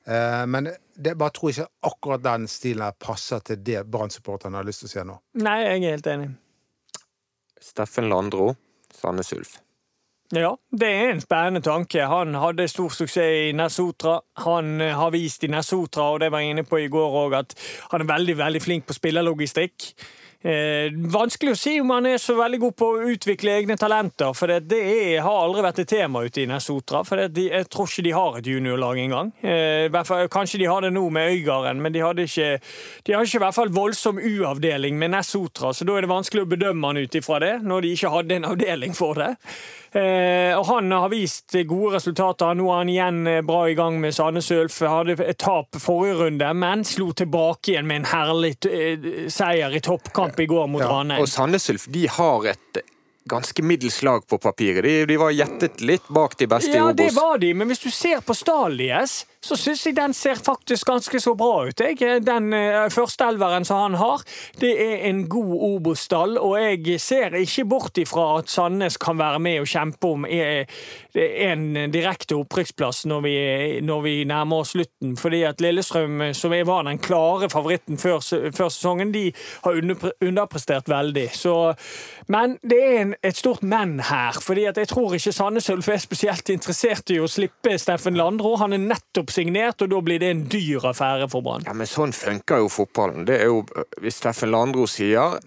Uh, 0.08 0.48
men 0.48 0.72
det 0.96 1.18
bare 1.20 1.36
tror 1.36 1.52
ikke 1.52 1.68
akkurat 1.92 2.24
den 2.24 2.48
stilen 2.50 2.88
her 2.88 2.96
passer 2.96 3.44
til 3.46 3.60
det 3.68 3.84
Brann-supporterne 3.92 4.58
har 4.58 4.66
lyst 4.66 4.86
til 4.86 4.90
å 4.90 4.94
se 4.96 5.06
nå. 5.12 5.20
Nei, 5.44 5.58
jeg 5.66 5.84
er 5.84 5.98
helt 5.98 6.10
enig. 6.16 6.32
Steffen 7.68 8.08
Landro, 8.08 8.54
Sandnes 8.94 9.34
Ulf. 9.34 9.58
Ja, 10.36 10.58
det 10.72 10.88
er 10.92 11.10
en 11.14 11.22
spennende 11.24 11.62
tanke. 11.64 12.04
Han 12.04 12.36
hadde 12.36 12.68
stor 12.68 12.92
suksess 12.92 13.48
i 13.48 13.52
Nesotra. 13.56 14.18
Han 14.44 14.82
eh, 14.82 14.96
har 14.96 15.14
vist 15.16 15.44
i 15.44 15.52
Nesotra, 15.52 16.10
og 16.12 16.20
det 16.20 16.32
var 16.34 16.44
jeg 16.44 16.52
inne 16.52 16.66
på 16.68 16.82
i 16.84 16.90
går 16.92 17.16
òg, 17.22 17.36
at 17.38 17.56
han 17.94 18.04
er 18.04 18.12
veldig 18.12 18.36
veldig 18.38 18.62
flink 18.62 18.88
på 18.88 18.98
spillerlogistikk. 18.98 19.94
Eh, 20.38 20.94
vanskelig 20.94 21.56
å 21.56 21.58
si 21.58 21.72
om 21.82 21.90
han 21.96 22.06
er 22.06 22.20
så 22.22 22.36
veldig 22.38 22.60
god 22.62 22.76
på 22.78 22.90
å 22.94 23.08
utvikle 23.10 23.56
egne 23.58 23.78
talenter. 23.80 24.36
For 24.38 24.52
det, 24.52 24.68
det 24.70 24.82
er, 24.86 25.24
har 25.26 25.40
aldri 25.42 25.64
vært 25.66 25.82
et 25.82 25.90
tema 25.90 26.22
ute 26.28 26.44
i 26.44 26.48
Nessotra. 26.50 27.02
For 27.08 27.18
det, 27.18 27.32
de, 27.36 27.48
jeg 27.50 27.70
tror 27.74 27.90
ikke 27.90 28.06
de 28.06 28.14
har 28.16 28.38
et 28.38 28.50
juniorlag 28.54 29.02
engang. 29.02 29.34
Eh, 29.42 29.90
kanskje 30.34 30.62
de 30.62 30.70
har 30.70 30.86
det 30.86 30.94
nå 30.94 31.08
med 31.14 31.34
Øygarden, 31.34 31.82
men 31.82 31.96
de 31.96 32.06
hadde 32.06 32.28
ikke 32.28 32.60
de 33.08 33.16
har 33.16 33.26
ikke 33.26 33.40
i 33.40 33.44
hvert 33.44 33.58
fall 33.58 33.74
voldsom 33.74 34.22
U-avdeling 34.22 34.98
med 35.00 35.16
Nessotra, 35.16 35.74
så 35.74 35.88
da 35.88 35.98
er 35.98 36.06
det 36.06 36.12
vanskelig 36.12 36.46
å 36.46 36.52
bedømme 36.54 36.92
han 36.92 37.02
ut 37.02 37.18
ifra 37.18 37.40
det, 37.44 37.54
når 37.66 37.84
de 37.84 37.92
ikke 37.96 38.14
hadde 38.14 38.38
en 38.38 38.50
avdeling 38.52 38.96
for 38.98 39.18
det. 39.18 39.34
Eh, 39.98 40.54
og 40.58 40.66
Han 40.68 40.92
har 40.92 41.10
vist 41.10 41.56
gode 41.68 41.96
resultater. 41.96 42.54
Nå 42.58 42.68
er 42.72 42.82
han 42.84 42.92
igjen 42.92 43.22
eh, 43.32 43.40
bra 43.46 43.64
i 43.70 43.78
gang 43.78 44.00
med 44.04 44.16
Sandnes 44.16 44.50
Ulf. 44.54 44.82
Hadde 44.86 45.16
et 45.26 45.40
tap 45.42 45.80
forrige 45.82 46.20
runde, 46.22 46.52
men 46.54 46.84
slo 46.88 47.10
tilbake 47.18 47.74
igjen 47.74 47.88
med 47.90 48.04
en 48.04 48.12
herlig 48.12 48.54
eh, 48.70 49.10
seier 49.34 49.74
i 49.74 49.82
toppkamp 49.84 50.40
i 50.44 50.50
går 50.50 50.70
mot 50.70 50.84
Ja, 50.84 50.92
Ranheim. 51.00 51.24
og 51.24 51.32
Sandnes 51.32 51.70
Ulf 51.74 51.88
de 51.94 52.06
har 52.12 52.52
et 52.54 52.84
ganske 53.28 53.64
middels 53.64 54.02
lag 54.08 54.24
på 54.28 54.38
papiret. 54.40 54.84
De, 54.86 55.06
de 55.10 55.18
var 55.20 55.34
gjettet 55.36 55.82
litt 55.84 56.06
bak 56.14 56.38
de 56.40 56.48
beste 56.48 56.72
i 56.72 56.78
Ja, 56.80 56.92
det 56.96 57.10
var 57.16 57.42
de, 57.42 57.50
men 57.58 57.68
hvis 57.68 57.84
du 57.84 57.90
ser 57.92 58.22
på 58.24 58.36
stallen 58.38 58.80
deres, 58.80 59.26
så 59.42 59.58
syns 59.60 59.86
jeg 59.86 59.98
den 59.98 60.14
ser 60.14 60.40
faktisk 60.44 60.88
ganske 60.88 61.20
så 61.20 61.36
bra 61.38 61.68
ut. 61.68 61.80
Jeg. 61.82 62.24
Den 62.26 62.52
første 62.94 63.18
førsteelveren 63.18 63.66
som 63.66 63.78
han 63.82 63.96
har, 63.98 64.22
det 64.62 64.74
er 64.82 65.08
en 65.10 65.24
god 65.30 65.54
Obos-stall, 65.68 66.38
og 66.38 66.58
jeg 66.62 67.00
ser 67.02 67.36
ikke 67.40 67.66
bort 67.66 67.98
ifra 67.98 68.40
at 68.40 68.50
Sandnes 68.50 68.98
kan 68.98 69.18
være 69.18 69.40
med 69.40 69.62
og 69.62 69.68
kjempe 69.68 70.08
om 70.08 70.26
eh, 70.26 70.68
en 71.18 71.92
direkte 71.92 72.36
opprykksplass 72.38 73.06
når 73.10 73.22
vi, 73.22 73.36
når 73.82 74.02
vi 74.02 74.16
nærmer 74.30 74.64
oss 74.64 74.76
slutten. 74.76 75.16
Fordi 75.18 75.42
at 75.48 75.62
Lillestrøm, 75.62 76.34
som 76.34 76.54
var 76.68 76.86
den 76.88 77.00
klare 77.00 77.50
favoritten 77.50 77.98
før, 77.98 78.20
før 78.56 78.70
sesongen, 78.70 79.14
de 79.14 79.32
har 79.64 79.80
underprestert 80.22 80.90
veldig. 80.90 81.30
Så, 81.34 81.74
men 82.28 82.58
det 82.62 82.82
er 82.84 83.02
en, 83.02 83.16
et 83.24 83.38
stort 83.38 83.64
men 83.64 84.00
her. 84.00 84.38
fordi 84.42 84.66
at 84.66 84.78
jeg 84.78 84.88
tror 84.88 85.14
ikke 85.14 85.32
Sandnes 85.32 85.70
Ulf 85.70 85.90
er 85.90 85.98
spesielt 85.98 86.50
interessert 86.50 87.10
i 87.10 87.20
å 87.20 87.28
slippe 87.28 87.78
Steffen 87.78 88.18
Landro. 88.18 88.56
Han 88.62 88.74
er 88.74 88.84
nettopp 88.84 89.27
signert, 89.34 89.82
og 89.82 89.90
da 89.92 90.02
blir 90.02 90.20
det 90.20 90.30
en 90.34 90.44
dyr 90.50 90.86
affære 90.92 91.30
for 91.32 91.42
Brann. 91.46 91.64
Ja, 91.68 91.74
men 91.74 91.88
sånn 91.90 92.14
funker 92.16 92.62
jo 92.64 92.68
fotballen. 92.72 93.26
Det 93.28 93.40
er 93.42 93.50
jo 93.52 93.64
hvis 94.02 94.20
Steffen 94.22 94.52
Landro 94.54 94.86
sier 94.90 95.38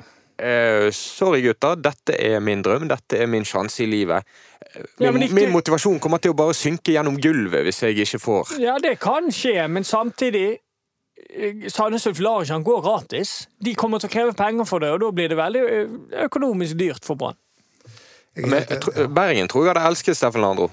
eh, 0.41 0.89
Sorry, 0.95 1.43
gutter, 1.45 1.77
dette 1.77 2.17
er 2.17 2.41
min 2.41 2.63
drøm, 2.65 2.89
dette 2.89 3.19
er 3.21 3.27
min 3.31 3.45
sjanse 3.45 3.83
i 3.85 3.91
livet. 3.91 4.25
Min, 5.01 5.07
Ja, 5.07 5.11
ikke- 5.13 5.35
min 5.35 5.51
motivasjon 5.53 5.99
kommer 6.01 6.19
til 6.23 6.33
å 6.33 6.37
bare 6.37 6.55
synke 6.55 6.93
gjennom 6.95 7.17
gulvet 7.21 7.65
hvis 7.67 7.81
jeg 7.83 7.97
ikke 8.05 8.21
får 8.23 8.59
Ja, 8.61 8.77
det 8.79 8.99
kan 9.01 9.27
skje, 9.35 9.67
men 9.69 9.83
samtidig 9.85 10.59
eh, 11.35 11.69
Sandnes 11.69 12.07
Ulf 12.07 12.21
lar 12.21 12.43
ikke 12.45 12.53
han 12.55 12.65
gå 12.65 12.77
gratis. 12.83 13.47
De 13.61 13.75
kommer 13.75 13.99
til 13.99 14.09
å 14.09 14.13
kreve 14.13 14.37
penger 14.37 14.65
for 14.69 14.79
det, 14.81 14.91
og 14.95 15.01
da 15.01 15.11
blir 15.11 15.29
det 15.29 15.37
veldig 15.41 15.63
eh, 15.69 16.25
økonomisk 16.27 16.77
dyrt 16.79 17.05
for 17.05 17.17
Brann. 17.17 17.37
Er 18.37 19.09
Bergen 19.11 19.49
tror 19.51 19.65
jeg 19.67 19.75
hadde 19.75 19.89
elsket 19.91 20.17
Steffen 20.17 20.41
Landro. 20.45 20.71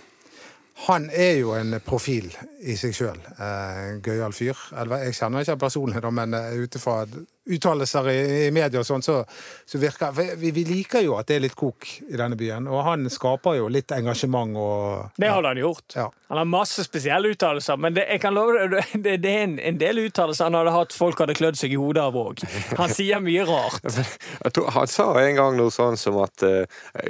Han 0.86 1.10
er 1.10 1.40
jo 1.40 1.56
en 1.58 1.80
profil 1.86 2.30
i 2.62 2.76
seg 2.78 2.94
sjøl. 2.94 3.18
Eh, 3.42 3.98
Gøyal 4.06 4.36
fyr. 4.36 4.60
Jeg 4.78 5.16
kjenner 5.18 5.42
ikke 5.42 5.58
personlig, 5.66 6.04
men 6.14 6.38
eh, 6.38 6.54
ut 6.62 6.78
ifra 6.78 7.00
uttalelser 7.48 8.10
i, 8.12 8.20
i 8.48 8.52
media 8.56 8.82
og 8.82 8.88
sånn, 8.88 9.06
så, 9.06 9.22
så 9.66 9.82
virker 9.82 10.14
vi, 10.16 10.52
vi 10.56 10.66
liker 10.68 11.06
jo 11.06 11.18
at 11.20 11.30
det 11.30 11.38
er 11.38 11.46
litt 11.48 11.58
kok 11.58 11.88
i 12.08 12.18
denne 12.18 12.38
byen. 12.40 12.68
Og 12.72 12.84
han 12.88 13.08
skaper 13.12 13.60
jo 13.60 13.70
litt 13.72 13.92
engasjement 13.96 14.58
og 14.58 15.18
Det 15.18 15.32
hadde 15.32 15.54
han 15.54 15.62
gjort. 15.62 15.88
Ja. 15.96 16.08
Han 16.28 16.42
har 16.42 16.50
masse 16.50 16.84
spesielle 16.84 17.32
uttalelser, 17.32 17.78
men 17.80 17.96
det, 17.96 18.04
jeg 18.12 18.20
kan 18.24 18.36
love 18.36 18.68
deg, 18.74 18.94
det, 19.06 19.18
det 19.24 19.32
er 19.32 19.46
en, 19.46 19.56
en 19.72 19.80
del 19.80 20.04
uttalelser 20.08 20.50
han 20.50 20.58
hadde 20.60 20.76
hatt 20.76 20.96
folk 20.96 21.22
hadde 21.24 21.38
klødd 21.38 21.60
seg 21.60 21.76
i 21.76 21.80
hodet 21.80 22.04
av 22.04 22.18
òg. 22.20 22.44
Han 22.80 22.92
sier 22.92 23.24
mye 23.24 23.46
rart. 23.48 23.84
Jeg 24.48 24.54
tror, 24.56 24.70
han 24.76 24.90
sa 24.92 25.08
en 25.22 25.38
gang 25.38 25.58
noe 25.58 25.72
sånn 25.74 25.98
som 26.00 26.18
at 26.24 26.44
uh, 26.46 26.64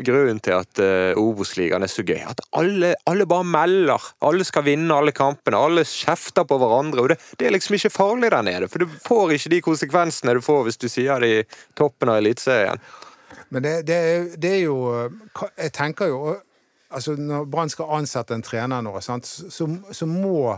grunnen 0.06 0.40
til 0.44 0.56
at 0.58 0.82
uh, 0.82 1.20
Obos-ligaen 1.20 1.86
er 1.86 1.92
så 1.92 2.06
gøy, 2.06 2.20
at 2.30 2.42
alle, 2.58 2.94
alle 3.10 3.28
bare 3.30 3.46
melder. 3.48 4.08
Alle 4.26 4.46
skal 4.48 4.66
vinne 4.68 4.96
alle 4.96 5.14
kampene. 5.16 5.60
Alle 5.60 5.86
kjefter 5.88 6.48
på 6.48 6.58
hverandre. 6.62 7.04
og 7.04 7.12
det, 7.12 7.20
det 7.40 7.50
er 7.50 7.56
liksom 7.56 7.78
ikke 7.78 7.94
farlig 7.94 8.32
der 8.34 8.46
nede, 8.46 8.70
for 8.72 8.84
du 8.84 8.98
får 9.06 9.36
ikke 9.38 9.54
de 9.54 9.62
konsekvensene 9.66 10.27
du 10.36 10.42
får 10.42 10.64
hvis 10.64 10.78
du 10.78 10.88
sier 10.90 11.20
det 11.24 11.30
i 11.40 11.44
toppen 11.76 12.10
av 12.10 12.18
Eliteserien. 12.18 12.80
Men 13.50 13.64
det, 13.64 13.74
det, 13.88 13.96
er- 13.96 14.36
det 14.38 14.52
er 14.52 14.60
jo 14.66 14.76
Jeg 15.58 15.72
tenker 15.74 16.08
jo 16.08 16.36
altså 16.92 17.16
Når 17.20 17.46
Brann 17.52 17.70
skal 17.70 17.86
ansette 17.92 18.34
en 18.34 18.42
trener 18.44 18.82
nå, 18.82 19.00
sant, 19.02 19.26
så, 19.26 19.68
så 19.92 20.06
må 20.08 20.58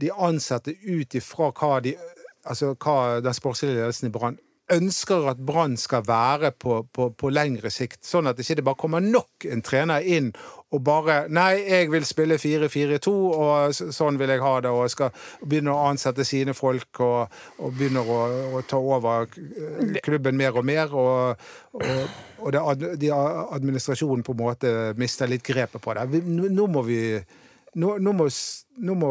de 0.00 0.10
ansette 0.14 0.74
ut 0.86 1.14
ifra 1.14 1.50
hva, 1.52 1.80
de, 1.84 1.96
altså 2.44 2.74
hva 2.74 3.20
den 3.20 3.34
sportslige 3.34 3.74
ledelsen 3.74 4.08
i 4.08 4.12
Brann 4.14 4.38
ønsker 4.74 5.28
at 5.32 5.40
Brann 5.46 5.76
skal 5.80 6.04
være 6.08 6.52
på, 6.52 6.82
på, 6.92 7.10
på 7.18 7.30
lengre 7.32 7.70
sikt. 7.72 8.02
Sånn 8.06 8.30
at 8.30 8.38
det 8.38 8.48
ikke 8.48 8.64
bare 8.70 8.80
kommer 8.80 9.04
nok 9.04 9.46
en 9.50 9.64
trener 9.64 10.04
inn 10.04 10.32
og 10.72 10.80
bare 10.84 11.16
Nei, 11.32 11.62
jeg 11.68 11.90
vil 11.92 12.04
spille 12.08 12.38
4-4-2, 12.40 13.12
og 13.12 13.76
sånn 13.76 14.18
vil 14.20 14.32
jeg 14.32 14.42
ha 14.42 14.52
det, 14.64 14.72
og 14.72 14.88
skal 14.92 15.12
begynne 15.44 15.74
å 15.74 15.88
ansette 15.90 16.24
sine 16.24 16.54
folk 16.56 17.02
og, 17.04 17.34
og 17.60 17.74
begynner 17.76 18.08
å, 18.08 18.20
å 18.56 18.62
ta 18.68 18.80
over 18.80 19.28
klubben 20.04 20.38
mer 20.40 20.56
og 20.56 20.64
mer. 20.68 20.94
Og, 20.96 21.44
og, 21.76 22.16
og 22.40 22.56
det, 22.56 22.94
de, 23.02 23.12
administrasjonen 23.12 24.24
på 24.24 24.36
en 24.36 24.40
måte 24.40 24.72
mister 25.00 25.28
litt 25.28 25.44
grepet 25.44 25.82
på 25.84 25.96
det. 25.98 26.24
Nå 26.24 26.68
må 26.72 26.84
vi 26.88 27.02
Nå, 27.72 27.94
nå 28.04 28.12
må, 28.12 28.26
nå 28.84 28.94
må 29.00 29.10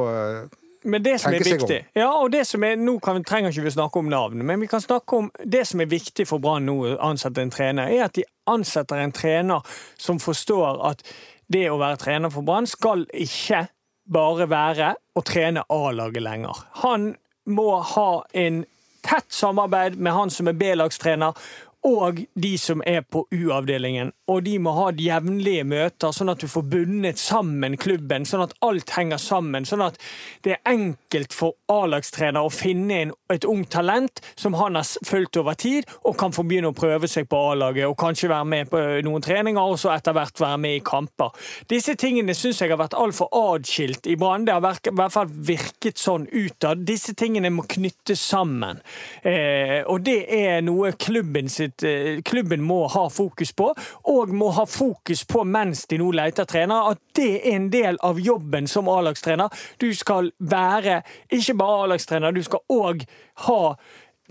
Men 0.83 1.03
det 1.03 1.19
som 1.21 1.33
er 1.33 1.43
viktig 1.45 1.77
ja, 1.93 2.07
og 2.17 2.31
det 2.33 2.45
som 2.49 2.63
er, 2.63 2.75
Nå 2.75 2.95
kan, 2.99 3.19
vi- 3.19 3.23
trenger 3.23 3.51
ikke 3.53 3.63
vi 3.67 3.73
snakke 3.75 3.99
om 3.99 4.09
navn, 4.09 4.41
men 4.45 4.59
vi 4.59 4.67
kan 4.67 4.81
snakke 4.81 5.17
om 5.17 5.31
det 5.45 5.65
som 5.67 5.81
er 5.83 5.85
viktig 5.91 6.25
for 6.27 6.41
Brann 6.41 6.65
nå 6.65 6.75
å 6.89 6.95
ansette 7.11 7.41
en 7.41 7.51
trener, 7.53 7.91
er 7.91 8.07
at 8.07 8.15
de 8.17 8.23
ansetter 8.49 8.97
en 9.03 9.11
trener 9.13 9.61
som 9.97 10.19
forstår 10.19 10.81
at 10.89 11.03
det 11.51 11.67
å 11.69 11.77
være 11.77 11.99
trener 12.01 12.31
for 12.33 12.41
Brann 12.47 12.65
skal 12.67 13.05
ikke 13.13 13.67
bare 14.11 14.47
være 14.49 14.93
å 15.15 15.21
trene 15.23 15.63
A-laget 15.69 16.23
lenger. 16.25 16.63
Han 16.81 17.11
må 17.45 17.69
ha 17.93 18.23
en 18.33 18.63
tett 19.05 19.29
samarbeid 19.33 19.95
med 19.97 20.13
han 20.13 20.29
som 20.33 20.47
er 20.49 20.53
B-lagstrener, 20.57 21.37
og 21.83 22.19
de 22.37 22.51
som 22.61 22.81
er 22.85 23.01
på 23.01 23.23
U-avdelingen. 23.33 24.11
Og 24.31 24.43
de 24.45 24.57
må 24.63 24.73
ha 24.77 24.89
jevnlige 24.95 25.65
møter, 25.67 26.13
sånn 26.15 26.31
at 26.31 26.41
du 26.41 26.47
får 26.51 26.65
bundet 26.71 27.19
sammen 27.19 27.77
klubben. 27.81 28.25
Sånn 28.27 28.45
at 28.45 28.55
alt 28.65 28.93
henger 28.95 29.19
sammen. 29.21 29.67
Sånn 29.67 29.83
at 29.83 29.99
det 30.45 30.55
er 30.55 30.71
enkelt 30.71 31.35
for 31.35 31.57
A-lagstrener 31.71 32.45
å 32.45 32.51
finne 32.53 32.99
en, 33.05 33.13
et 33.33 33.47
ungt 33.47 33.71
talent 33.73 34.21
som 34.39 34.55
han 34.59 34.77
har 34.79 34.87
fulgt 35.07 35.39
over 35.39 35.57
tid, 35.59 35.87
og 36.07 36.17
kan 36.19 36.33
få 36.35 36.45
begynne 36.47 36.71
å 36.71 36.77
prøve 36.77 37.09
seg 37.11 37.27
på 37.31 37.39
A-laget 37.51 37.89
og 37.89 37.97
kanskje 37.99 38.31
være 38.31 38.47
med 38.47 38.71
på 38.71 38.81
noen 39.05 39.23
treninger, 39.23 39.61
og 39.61 39.79
så 39.79 39.93
etter 39.95 40.15
hvert 40.15 40.41
være 40.41 40.59
med 40.61 40.77
i 40.77 40.83
kamper. 40.85 41.35
Disse 41.71 41.95
tingene 41.99 42.35
syns 42.37 42.61
jeg 42.61 42.71
har 42.71 42.79
vært 42.81 42.97
altfor 42.97 43.31
adskilt 43.35 44.07
i 44.11 44.17
Brann. 44.19 44.45
Det 44.47 44.55
har 44.55 44.63
i 44.63 44.95
hvert 44.99 45.15
fall 45.15 45.31
virket 45.51 46.01
sånn 46.01 46.27
utad. 46.31 46.85
Disse 46.87 47.15
tingene 47.17 47.51
må 47.53 47.65
knyttes 47.69 48.23
sammen. 48.31 48.81
Eh, 49.23 49.81
og 49.89 50.03
det 50.05 50.19
er 50.35 50.61
noe 50.65 50.93
klubben 50.99 51.49
sitt 51.51 51.83
eh, 51.87 52.21
klubben 52.25 52.63
må 52.65 52.83
ha 52.91 53.07
fokus 53.11 53.53
på, 53.57 53.71
og 54.11 54.20
må 54.29 54.51
ha 54.53 54.65
fokus 54.69 55.23
på 55.25 55.43
mens 55.43 55.87
de 55.89 55.97
nå 55.97 56.11
leter 56.13 56.45
trenere, 56.45 56.93
at 56.93 57.01
det 57.17 57.31
er 57.39 57.55
en 57.55 57.69
del 57.73 57.97
av 58.05 58.19
jobben 58.19 58.67
som 58.67 58.89
A-lagstrener. 58.91 59.49
Du 59.81 59.89
skal 59.97 60.31
være 60.37 61.01
ikke 61.33 61.57
bare 61.57 61.85
A-lagstrener, 61.85 62.31
du 62.31 62.43
skal 62.45 62.61
òg 62.69 63.05
ha 63.47 63.61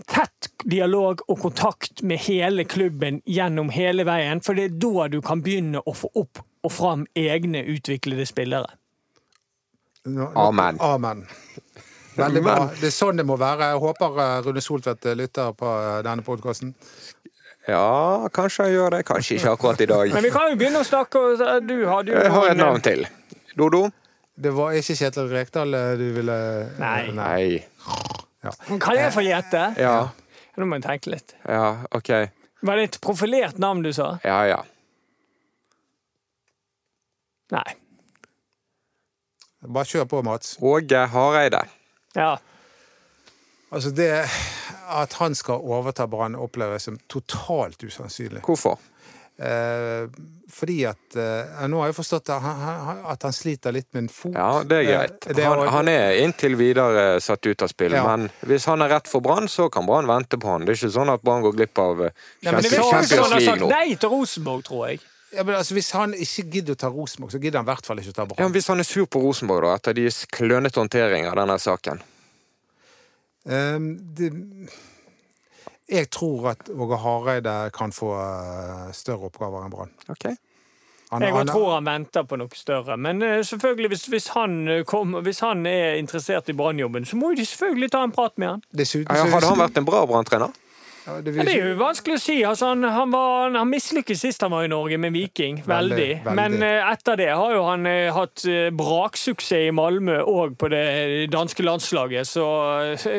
tett 0.07 0.49
dialog 0.63 1.21
og 1.27 1.41
kontakt 1.41 2.01
med 2.01 2.23
hele 2.25 2.63
klubben 2.65 3.21
gjennom 3.25 3.69
hele 3.69 4.05
veien, 4.07 4.41
for 4.41 4.57
det 4.57 4.69
er 4.69 4.79
da 4.81 5.07
du 5.11 5.19
kan 5.21 5.43
begynne 5.43 5.83
å 5.85 5.93
få 5.93 6.09
opp 6.15 6.41
og 6.61 6.71
fram 6.71 7.05
egne 7.17 7.63
utviklede 7.73 8.25
spillere. 8.25 8.77
Amen. 10.05 10.77
Amen. 10.81 11.27
Veldig 12.15 12.41
bra. 12.43 12.55
Det 12.75 12.89
er 12.89 12.93
sånn 12.93 13.21
det 13.21 13.25
må 13.27 13.37
være. 13.39 13.71
Jeg 13.71 13.81
håper 13.81 14.17
eh, 14.19 14.37
Rune 14.45 14.61
Soltvedt 14.63 15.07
lytter 15.15 15.53
på 15.57 15.67
eh, 15.69 15.99
denne 16.05 16.25
podkasten. 16.25 16.73
Ja, 17.69 18.27
kanskje 18.33 18.65
han 18.65 18.73
gjør 18.73 18.95
det. 18.95 19.01
Kanskje 19.05 19.37
ikke 19.37 19.55
akkurat 19.55 19.81
i 19.81 19.87
dag. 19.91 20.11
Men 20.15 20.25
vi 20.25 20.31
kan 20.33 20.49
jo 20.49 20.59
begynne 20.59 20.81
å 20.81 20.87
snakke 20.87 21.21
og 21.21 21.43
Du 21.67 21.75
har, 21.85 22.05
jo 22.07 22.15
Jeg 22.17 22.31
har 22.33 22.49
et 22.53 22.59
navn 22.59 22.81
til. 22.85 23.05
Dodo? 23.57 23.89
Det 24.41 24.53
var 24.55 24.73
ikke 24.73 24.95
Kjetil 24.97 25.27
Rekdal 25.29 25.75
eh, 25.77 25.91
du 25.99 26.05
ville 26.15 26.37
Nei. 26.79 27.11
Nei. 27.13 27.43
Kan 28.81 28.97
jeg 28.97 29.11
få 29.13 29.21
gjette? 29.25 29.65
Ja. 29.77 30.09
Nå 30.57 30.67
må 30.67 30.79
jeg 30.79 30.87
tenke 30.87 31.13
litt. 31.13 31.35
Ja, 31.45 31.83
OK. 31.93 32.09
Var 32.61 32.79
det 32.79 32.87
et 32.87 32.97
profilert 33.03 33.59
navn 33.61 33.83
du 33.85 33.91
sa? 33.93 34.15
Ja, 34.25 34.39
ja. 34.49 34.61
Nei. 37.51 37.67
Bare 39.61 39.85
kjør 39.85 40.07
på, 40.09 40.21
Mats. 40.25 40.55
Åge 40.57 41.03
Hareide. 41.13 41.61
Ja. 42.17 42.35
Altså, 43.71 43.91
det 43.93 44.09
at 44.91 45.13
han 45.21 45.35
skal 45.35 45.61
overta 45.63 46.07
Brann, 46.11 46.35
oppleves 46.35 46.83
som 46.89 46.97
totalt 47.11 47.83
usannsynlig. 47.83 48.41
Hvorfor? 48.45 48.77
Eh, 49.41 50.05
fordi 50.51 50.83
at 50.85 51.15
eh, 51.17 51.61
Nå 51.71 51.79
har 51.81 51.87
jeg 51.89 51.95
forstått 51.97 52.29
at 52.29 52.43
han, 52.43 52.99
at 53.09 53.23
han 53.25 53.33
sliter 53.33 53.73
litt 53.73 53.87
med 53.95 54.03
en 54.03 54.09
fot. 54.13 54.35
Ja, 54.35 54.61
det 54.67 54.77
er 54.81 54.83
greit. 54.85 55.25
Eh, 55.31 55.33
det 55.37 55.45
Han, 55.47 55.61
han 55.73 55.89
er 55.89 56.19
inntil 56.21 56.57
videre 56.59 57.15
satt 57.23 57.47
ut 57.47 57.63
av 57.65 57.71
spill, 57.71 57.95
Ja. 57.97 58.03
men 58.05 58.27
hvis 58.45 58.67
han 58.69 58.83
er 58.85 58.91
rett 58.93 59.09
for 59.09 59.23
Brann, 59.25 59.47
så 59.49 59.69
kan 59.73 59.87
Brann 59.89 60.05
vente 60.11 60.37
på 60.37 60.51
han. 60.51 60.67
Det 60.67 60.75
er 60.75 60.81
ikke 60.83 60.93
sånn 60.99 61.13
at 61.15 61.23
Brann 61.25 61.41
går 61.47 61.55
glipp 61.57 61.81
av 61.81 62.03
eh, 62.05 62.11
men 62.43 62.59
det 62.61 62.69
Champions 62.75 63.15
han 63.15 63.23
har 63.23 63.33
League 63.39 63.47
sagt 63.47 63.65
nå. 63.65 63.71
nei 63.71 63.95
til 63.95 64.13
Rosenborg, 64.13 64.63
tror 64.67 64.85
jeg. 64.91 65.01
Ja, 65.31 65.45
men 65.47 65.55
altså, 65.55 65.73
Hvis 65.79 65.89
han 65.95 66.13
ikke 66.13 66.43
gidder 66.51 66.75
å 66.75 66.79
ta 66.83 66.89
Rosenborg, 66.91 67.31
så 67.31 67.39
gidder 67.39 67.61
han 67.61 67.65
i 67.65 67.71
hvert 67.71 67.85
fall 67.87 68.03
ikke 68.03 68.11
å 68.11 68.19
ta 68.19 68.25
Brann. 68.27 68.43
Ja, 68.45 68.51
Hvis 68.51 68.67
han 68.67 68.83
er 68.83 68.89
sur 68.91 69.05
på 69.07 69.23
Rosenborg 69.23 69.63
da, 69.65 69.73
etter 69.79 69.95
deres 69.97 70.25
klønete 70.27 70.83
håndtering 70.83 71.25
av 71.31 71.39
denne 71.39 71.55
saken 71.57 72.03
det, 73.45 74.31
jeg 75.91 76.09
tror 76.13 76.49
at 76.53 76.69
Åge 76.71 76.97
Hareide 76.97 77.55
kan 77.75 77.91
få 77.91 78.13
eh, 78.15 78.91
større 78.95 79.27
oppgaver 79.27 79.65
enn 79.65 79.73
Brann. 79.73 79.91
Okay. 80.09 80.35
Han- 81.11 81.21
Jeg 81.21 81.33
han- 81.35 81.47
tror 81.47 81.73
han 81.73 81.85
venter 81.85 82.23
på 82.23 82.37
noe 82.39 82.47
større. 82.55 82.95
Men 82.97 83.21
eh, 83.21 83.41
selvfølgelig, 83.43 83.87
hvis, 83.89 84.05
hvis, 84.05 84.27
han, 84.31 84.67
eh, 84.67 84.83
kom, 84.87 85.11
hvis 85.23 85.39
han 85.43 85.65
er 85.65 85.95
interessert 85.99 86.47
i 86.49 86.53
brannjobben, 86.53 87.03
så 87.05 87.15
må 87.19 87.33
de 87.35 87.43
selvfølgelig 87.45 87.91
ta 87.91 88.03
en 88.03 88.11
prat 88.15 88.37
med 88.37 88.47
han. 88.47 88.61
Dessuten 88.71 89.15
Ja, 89.15 89.25
Hadde 89.25 89.47
han 89.49 89.59
vært 89.59 89.77
en 89.77 89.85
bra 89.85 90.05
Brann-trener? 90.05 90.53
Ja, 91.05 91.15
det 91.21 91.33
vil 91.33 91.45
det 91.47 91.53
er 91.57 91.69
jo 91.71 91.77
vanskelig 91.79 92.17
å 92.17 92.21
si. 92.21 92.35
Altså, 92.45 92.71
han, 92.71 92.83
han, 92.83 93.11
var- 93.13 93.55
han 93.55 93.69
mislykkes 93.69 94.21
sist 94.21 94.41
han 94.45 94.51
var 94.53 94.65
i 94.67 94.71
Norge, 94.71 94.97
med 95.01 95.13
Viking. 95.15 95.61
Veldig. 95.65 95.97
Veldig, 95.97 96.09
veldig. 96.25 96.35
Men 96.37 96.57
uh, 96.61 96.91
etter 96.91 97.17
det 97.17 97.29
har 97.33 97.55
jo 97.55 97.63
han 97.65 97.87
uh, 97.89 98.11
hatt 98.15 98.43
uh, 98.45 98.69
braksuksess 98.77 99.67
i 99.67 99.71
Malmö 99.75 100.19
og 100.21 100.57
på 100.61 100.69
det 100.71 100.83
danske 101.33 101.63
landslaget, 101.65 102.27
så 102.29 102.45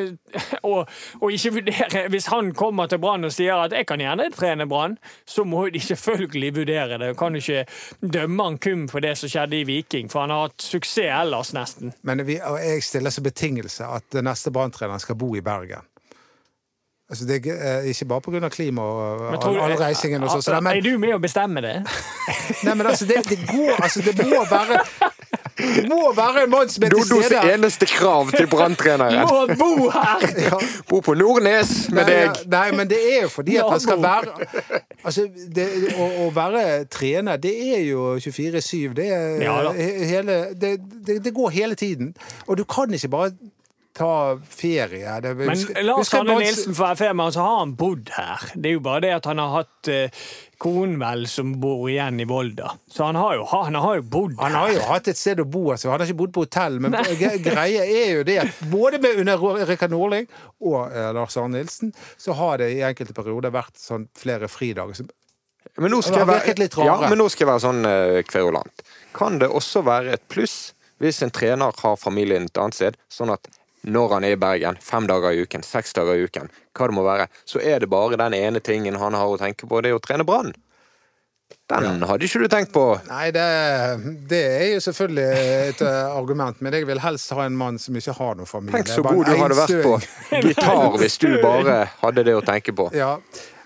og, 0.70 0.88
og 1.20 1.34
ikke 1.34 1.52
vurdere 1.58 2.04
Hvis 2.12 2.26
han 2.32 2.52
kommer 2.56 2.86
til 2.90 3.00
Brann 3.02 3.24
og 3.26 3.32
sier 3.34 3.58
at 3.64 3.72
'jeg 3.72 3.86
kan 3.86 4.00
gjerne 4.00 4.30
trene 4.34 4.66
Brann', 4.70 4.96
så 5.26 5.44
må 5.44 5.68
de 5.68 5.80
selvfølgelig 5.80 6.54
vurdere 6.56 6.98
det. 6.98 7.08
Du 7.12 7.18
kan 7.18 7.36
ikke 7.36 7.64
dømme 8.00 8.44
han 8.44 8.58
kun 8.58 8.88
for 8.88 9.00
det 9.00 9.16
som 9.18 9.28
skjedde 9.28 9.60
i 9.60 9.64
Viking, 9.64 10.10
for 10.10 10.20
han 10.20 10.30
har 10.30 10.48
hatt 10.48 10.62
suksess 10.62 11.10
ellers, 11.22 11.52
nesten. 11.52 11.92
Men 12.02 12.26
vi, 12.26 12.38
jeg 12.38 12.82
stiller 12.82 13.10
som 13.10 13.24
betingelse 13.24 13.84
at 13.86 14.22
neste 14.24 14.50
Brann-treneren 14.54 15.00
skal 15.00 15.16
bo 15.18 15.34
i 15.36 15.40
Bergen. 15.44 15.82
Altså, 17.10 17.24
det 17.28 17.46
er 17.46 17.82
ikke 17.90 18.04
bare 18.08 18.20
pga. 18.20 18.48
klima 18.48 18.82
og 18.82 19.32
all, 19.32 19.40
tror 19.42 19.58
all 19.60 19.74
reisingen 19.76 20.22
og 20.22 20.30
sånn. 20.32 20.42
så 20.46 20.54
Er 20.56 20.80
du 20.80 20.94
med 20.98 21.12
å 21.12 21.18
bestemme 21.20 21.60
det? 21.60 21.74
nei, 22.64 22.74
men 22.74 22.86
altså, 22.86 23.04
det, 23.04 23.18
det 23.28 23.40
går 23.50 23.82
Altså, 23.82 24.00
det 24.06 24.14
må 24.22 24.40
være 24.48 24.78
Det 25.58 25.84
må 25.90 25.98
være 26.16 26.46
en 26.46 26.50
mann 26.54 26.70
som 26.72 26.86
er 26.86 26.94
til 26.94 27.04
stede. 27.04 27.28
Dodos 27.28 27.52
eneste 27.52 27.86
krav 27.90 28.30
til 28.32 28.46
branntreneren. 28.48 29.26
Må 29.28 29.58
bo 29.60 29.90
her! 29.92 30.24
Ja. 30.46 30.58
Bo 30.88 31.02
på 31.04 31.14
Nordnes 31.18 31.90
med 31.92 32.06
Nei, 32.06 32.08
deg. 32.08 32.24
ja, 32.24 32.48
nei, 32.54 32.64
men 32.78 32.88
det 32.90 32.98
er 33.12 33.26
jo 33.26 33.30
fordi 33.34 33.58
at 33.60 33.68
han 33.70 33.82
skal 33.82 34.00
være 34.02 34.48
Altså, 35.04 35.26
det, 35.54 35.66
å, 36.00 36.08
å 36.24 36.28
være 36.34 36.84
trener, 36.90 37.36
det 37.42 37.52
er 37.76 37.82
jo 37.90 38.14
24-7. 38.22 38.94
Det, 38.96 39.08
Ja 39.44 39.58
det, 39.72 40.76
det 41.26 41.34
går 41.34 41.50
hele 41.60 41.76
tiden. 41.78 42.14
Og 42.46 42.56
du 42.56 42.64
kan 42.64 42.92
ikke 42.94 43.12
bare 43.12 43.34
ta 43.92 44.38
ferie. 44.48 45.20
Det, 45.20 45.34
Men 45.34 45.48
husker- 45.48 45.82
Lars 45.82 46.14
Arne 46.14 46.32
bare... 46.32 46.44
Nilsen 46.44 46.74
fra 46.74 46.92
FM, 46.92 47.20
så 47.32 47.40
har 47.40 47.58
han 47.58 47.74
bodd 47.76 48.10
her. 48.16 48.40
Det 48.54 48.70
er 48.70 48.76
jo 48.78 48.80
bare 48.84 49.00
det 49.04 49.12
at 49.18 49.28
han 49.28 49.38
har 49.42 49.52
hatt 49.58 49.90
uh, 49.92 50.22
konen 50.62 50.96
vel 51.02 51.26
som 51.28 51.52
bor 51.60 51.84
igjen 51.90 52.20
i 52.22 52.26
Volda. 52.28 52.72
Så 52.90 53.04
han 53.04 53.18
har 53.20 53.36
jo, 53.36 53.44
han 53.52 53.74
har 53.74 53.98
jo 54.00 54.02
bodd 54.02 54.36
Han 54.40 54.52
her. 54.52 54.58
har 54.58 54.72
jo 54.76 54.82
hatt 54.88 55.12
et 55.12 55.20
sted 55.20 55.42
å 55.42 55.46
bo, 55.48 55.64
altså. 55.74 55.90
han 55.92 56.00
har 56.00 56.08
ikke 56.08 56.20
bodd 56.22 56.34
på 56.36 56.46
hotell. 56.46 56.80
Men 56.80 56.96
greia 57.44 57.84
er 57.84 58.14
jo 58.16 58.26
det 58.28 58.38
at 58.46 58.62
både 58.72 59.00
med 59.02 59.22
under 59.24 59.66
Rikard 59.68 59.92
Nordling 59.92 60.28
og 60.62 60.78
uh, 60.88 61.10
Lars 61.16 61.36
Arne 61.36 61.58
Nilsen, 61.60 61.92
så 62.16 62.36
har 62.38 62.62
det 62.62 62.72
i 62.76 62.84
enkelte 62.88 63.16
perioder 63.16 63.52
vært 63.54 63.76
sånn 63.80 64.08
flere 64.18 64.48
fridager. 64.48 65.02
som 65.02 65.10
Men 65.76 65.92
nå 65.92 66.00
skal 66.04 66.22
jeg 66.24 66.32
være, 66.32 66.68
ja, 66.86 67.00
men 67.08 67.18
nå 67.20 67.28
skal 67.32 67.46
jeg 67.46 67.52
være 67.52 67.66
sånn 67.68 67.84
uh, 67.84 68.20
kverulant. 68.28 68.86
Kan 69.12 69.42
det 69.42 69.52
også 69.52 69.84
være 69.84 70.16
et 70.16 70.24
pluss 70.32 70.72
hvis 71.02 71.18
en 71.26 71.32
trener 71.34 71.74
har 71.82 71.96
familien 71.98 72.44
et 72.46 72.58
annet 72.62 72.76
sted, 72.78 72.96
sånn 73.10 73.32
at 73.34 73.48
når 73.82 74.16
han 74.16 74.26
er 74.26 74.36
i 74.36 74.40
Bergen, 74.40 74.78
fem 74.82 75.06
dager 75.10 75.34
i 75.34 75.42
uken, 75.42 75.64
seks 75.66 75.94
dager 75.96 76.18
i 76.18 76.26
uken, 76.26 76.50
hva 76.76 76.88
det 76.88 76.96
må 76.96 77.06
være, 77.06 77.28
så 77.48 77.62
er 77.62 77.82
det 77.82 77.90
bare 77.90 78.20
den 78.20 78.36
ene 78.38 78.62
tingen 78.62 78.98
han 79.00 79.16
har 79.18 79.30
å 79.30 79.40
tenke 79.40 79.66
på, 79.66 79.82
det 79.82 79.90
er 79.92 79.98
å 79.98 80.04
trene 80.04 80.26
Brann. 80.28 80.52
Den 81.72 82.02
hadde 82.04 82.26
ikke 82.26 82.42
du 82.42 82.48
tenkt 82.52 82.72
på. 82.74 82.82
Nei, 83.08 83.30
det, 83.32 83.44
det 84.28 84.40
er 84.40 84.66
jo 84.74 84.80
selvfølgelig 84.84 85.46
et 85.70 85.82
eh, 85.84 86.16
argument, 86.16 86.60
men 86.64 86.74
jeg 86.76 86.88
vil 86.88 87.00
helst 87.00 87.32
ha 87.36 87.46
en 87.46 87.56
mann 87.56 87.80
som 87.80 87.96
ikke 87.96 88.14
har 88.18 88.36
noen 88.38 88.48
familie. 88.48 88.82
Tenk 88.82 88.92
så 88.92 89.04
god 89.06 89.24
du 89.28 89.32
hadde 89.40 89.58
vært 89.58 89.84
på 89.84 89.94
gitar 90.48 90.98
hvis 91.00 91.18
du 91.22 91.28
bare 91.46 91.78
hadde 92.02 92.26
det 92.28 92.36
å 92.36 92.44
tenke 92.44 92.74
på. 92.76 92.88
Ja. 92.96 93.14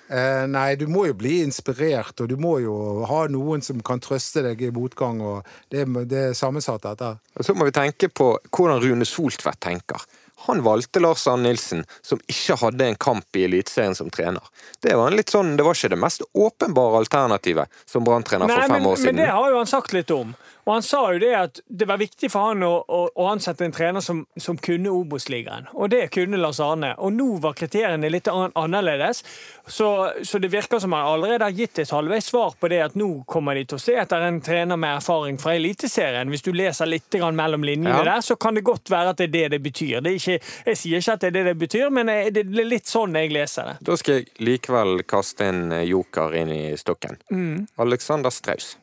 Eh, 0.09 0.44
nei, 0.46 0.76
du 0.78 0.86
må 0.86 1.07
jo 1.09 1.14
bli 1.18 1.40
inspirert, 1.42 2.20
og 2.22 2.28
du 2.30 2.36
må 2.38 2.61
jo 2.62 3.04
ha 3.11 3.24
noen 3.32 3.62
som 3.62 3.80
kan 3.82 3.98
trøste 4.00 4.42
deg 4.46 4.62
i 4.62 4.70
motgang. 4.70 5.20
og 5.20 5.44
Det, 5.70 5.80
er- 5.82 6.04
det 6.07 6.20
er 6.30 6.32
sammensatt, 6.38 6.82
dette. 6.82 7.18
Og 7.36 7.44
så 7.44 7.54
må 7.54 7.64
vi 7.66 7.74
tenke 7.74 8.09
på 8.09 8.38
hvordan 8.50 8.82
Rune 8.84 9.04
Soltvedt 9.04 9.61
tenker. 9.61 10.04
Han 10.46 10.61
valgte 10.62 11.00
Lars 11.00 11.26
Arne 11.26 11.48
Nilsen, 11.48 11.84
som 12.02 12.20
ikke 12.28 12.59
hadde 12.61 12.84
en 12.86 12.94
kamp 13.00 13.24
i 13.34 13.46
Eliteserien 13.48 13.96
som 13.96 14.11
trener. 14.12 14.44
Det 14.84 14.92
var, 14.94 15.09
en 15.09 15.16
litt 15.16 15.32
sånn, 15.32 15.57
det 15.57 15.64
var 15.64 15.74
ikke 15.74 15.88
det 15.94 15.98
mest 15.98 16.22
åpenbare 16.36 17.00
alternativet 17.00 17.66
som 17.88 18.04
Brann-trener 18.04 18.46
for 18.46 18.68
fem 18.68 18.76
men, 18.76 18.86
år 18.90 18.96
siden. 19.00 19.16
men 19.16 19.24
det 19.24 19.32
har 19.32 19.50
jo 19.50 19.57
han 19.57 19.66
sagt 19.66 19.92
litt 19.96 20.11
om. 20.12 20.34
Og 20.66 20.72
han 20.74 20.82
sa 20.82 21.00
jo 21.14 21.20
det 21.22 21.30
at 21.38 21.60
det 21.70 21.86
var 21.86 22.00
viktig 22.00 22.26
for 22.32 22.48
han 22.50 22.64
å, 22.66 22.72
å, 22.90 23.00
å 23.14 23.26
ansette 23.30 23.62
en 23.62 23.74
trener 23.74 24.02
som, 24.02 24.24
som 24.36 24.56
kunne 24.58 24.90
Obos-ligaen. 24.90 25.68
Og 25.78 25.92
det 25.92 26.08
kunne 26.14 26.40
Lars 26.42 26.58
Arne. 26.60 26.88
Og 26.98 27.12
nå 27.14 27.26
var 27.42 27.54
kriteriene 27.54 28.10
litt 28.10 28.26
annerledes. 28.26 29.22
Så, 29.66 29.86
så 30.26 30.40
det 30.42 30.50
virker 30.50 30.80
som 30.82 30.94
han 30.96 31.06
allerede 31.06 31.46
har 31.46 31.54
gitt 31.54 31.78
et 31.78 31.92
halvveis 31.94 32.26
svar 32.32 32.56
på 32.58 32.70
det 32.72 32.80
at 32.82 32.96
nå 32.98 33.08
kommer 33.30 33.54
de 33.54 33.62
til 33.70 33.78
å 33.78 33.82
se 33.84 33.94
etter 34.02 34.26
en 34.26 34.40
trener 34.42 34.78
med 34.80 34.96
erfaring 34.98 35.38
fra 35.38 35.54
Eliteserien. 35.54 36.30
Hvis 36.34 36.42
du 36.46 36.50
leser 36.54 36.90
litt 36.90 37.14
grann 37.14 37.38
mellom 37.38 37.62
linjene 37.66 37.94
Ja. 38.00 38.04
der, 38.16 38.24
så 38.26 38.34
kan 38.36 38.58
det 38.58 38.64
godt 38.66 38.90
være 38.90 39.14
at 39.14 39.22
det 39.22 39.28
er 39.28 39.34
det 39.36 39.44
det 39.54 39.60
betyr. 39.68 40.00
Det 40.02 40.16
ikke, 40.18 40.40
jeg 40.66 40.80
sier 40.82 40.98
ikke 40.98 41.14
at 41.14 41.20
det 41.22 41.30
er 41.30 41.36
det 41.38 41.44
det 41.52 41.54
betyr, 41.62 41.90
men 41.94 42.10
det 42.34 42.42
er 42.42 42.66
litt 42.66 42.90
sånn 42.90 43.14
jeg 43.14 43.30
leser 43.34 43.70
det. 43.70 43.76
Da 43.86 43.96
skal 44.02 44.18
jeg 44.18 44.34
likevel 44.42 45.04
kaste 45.06 45.46
en 45.46 45.62
joker 45.86 46.34
inn 46.42 46.50
i 46.50 46.64
stokken. 46.80 47.22
Mm. 47.30 47.68
Alexander 47.86 48.34
Straus. 48.34 48.74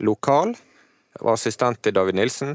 Lokal. 0.00 0.54
Var 1.20 1.32
assistent 1.36 1.80
til 1.84 1.92
David 1.96 2.14
Nilsen. 2.18 2.50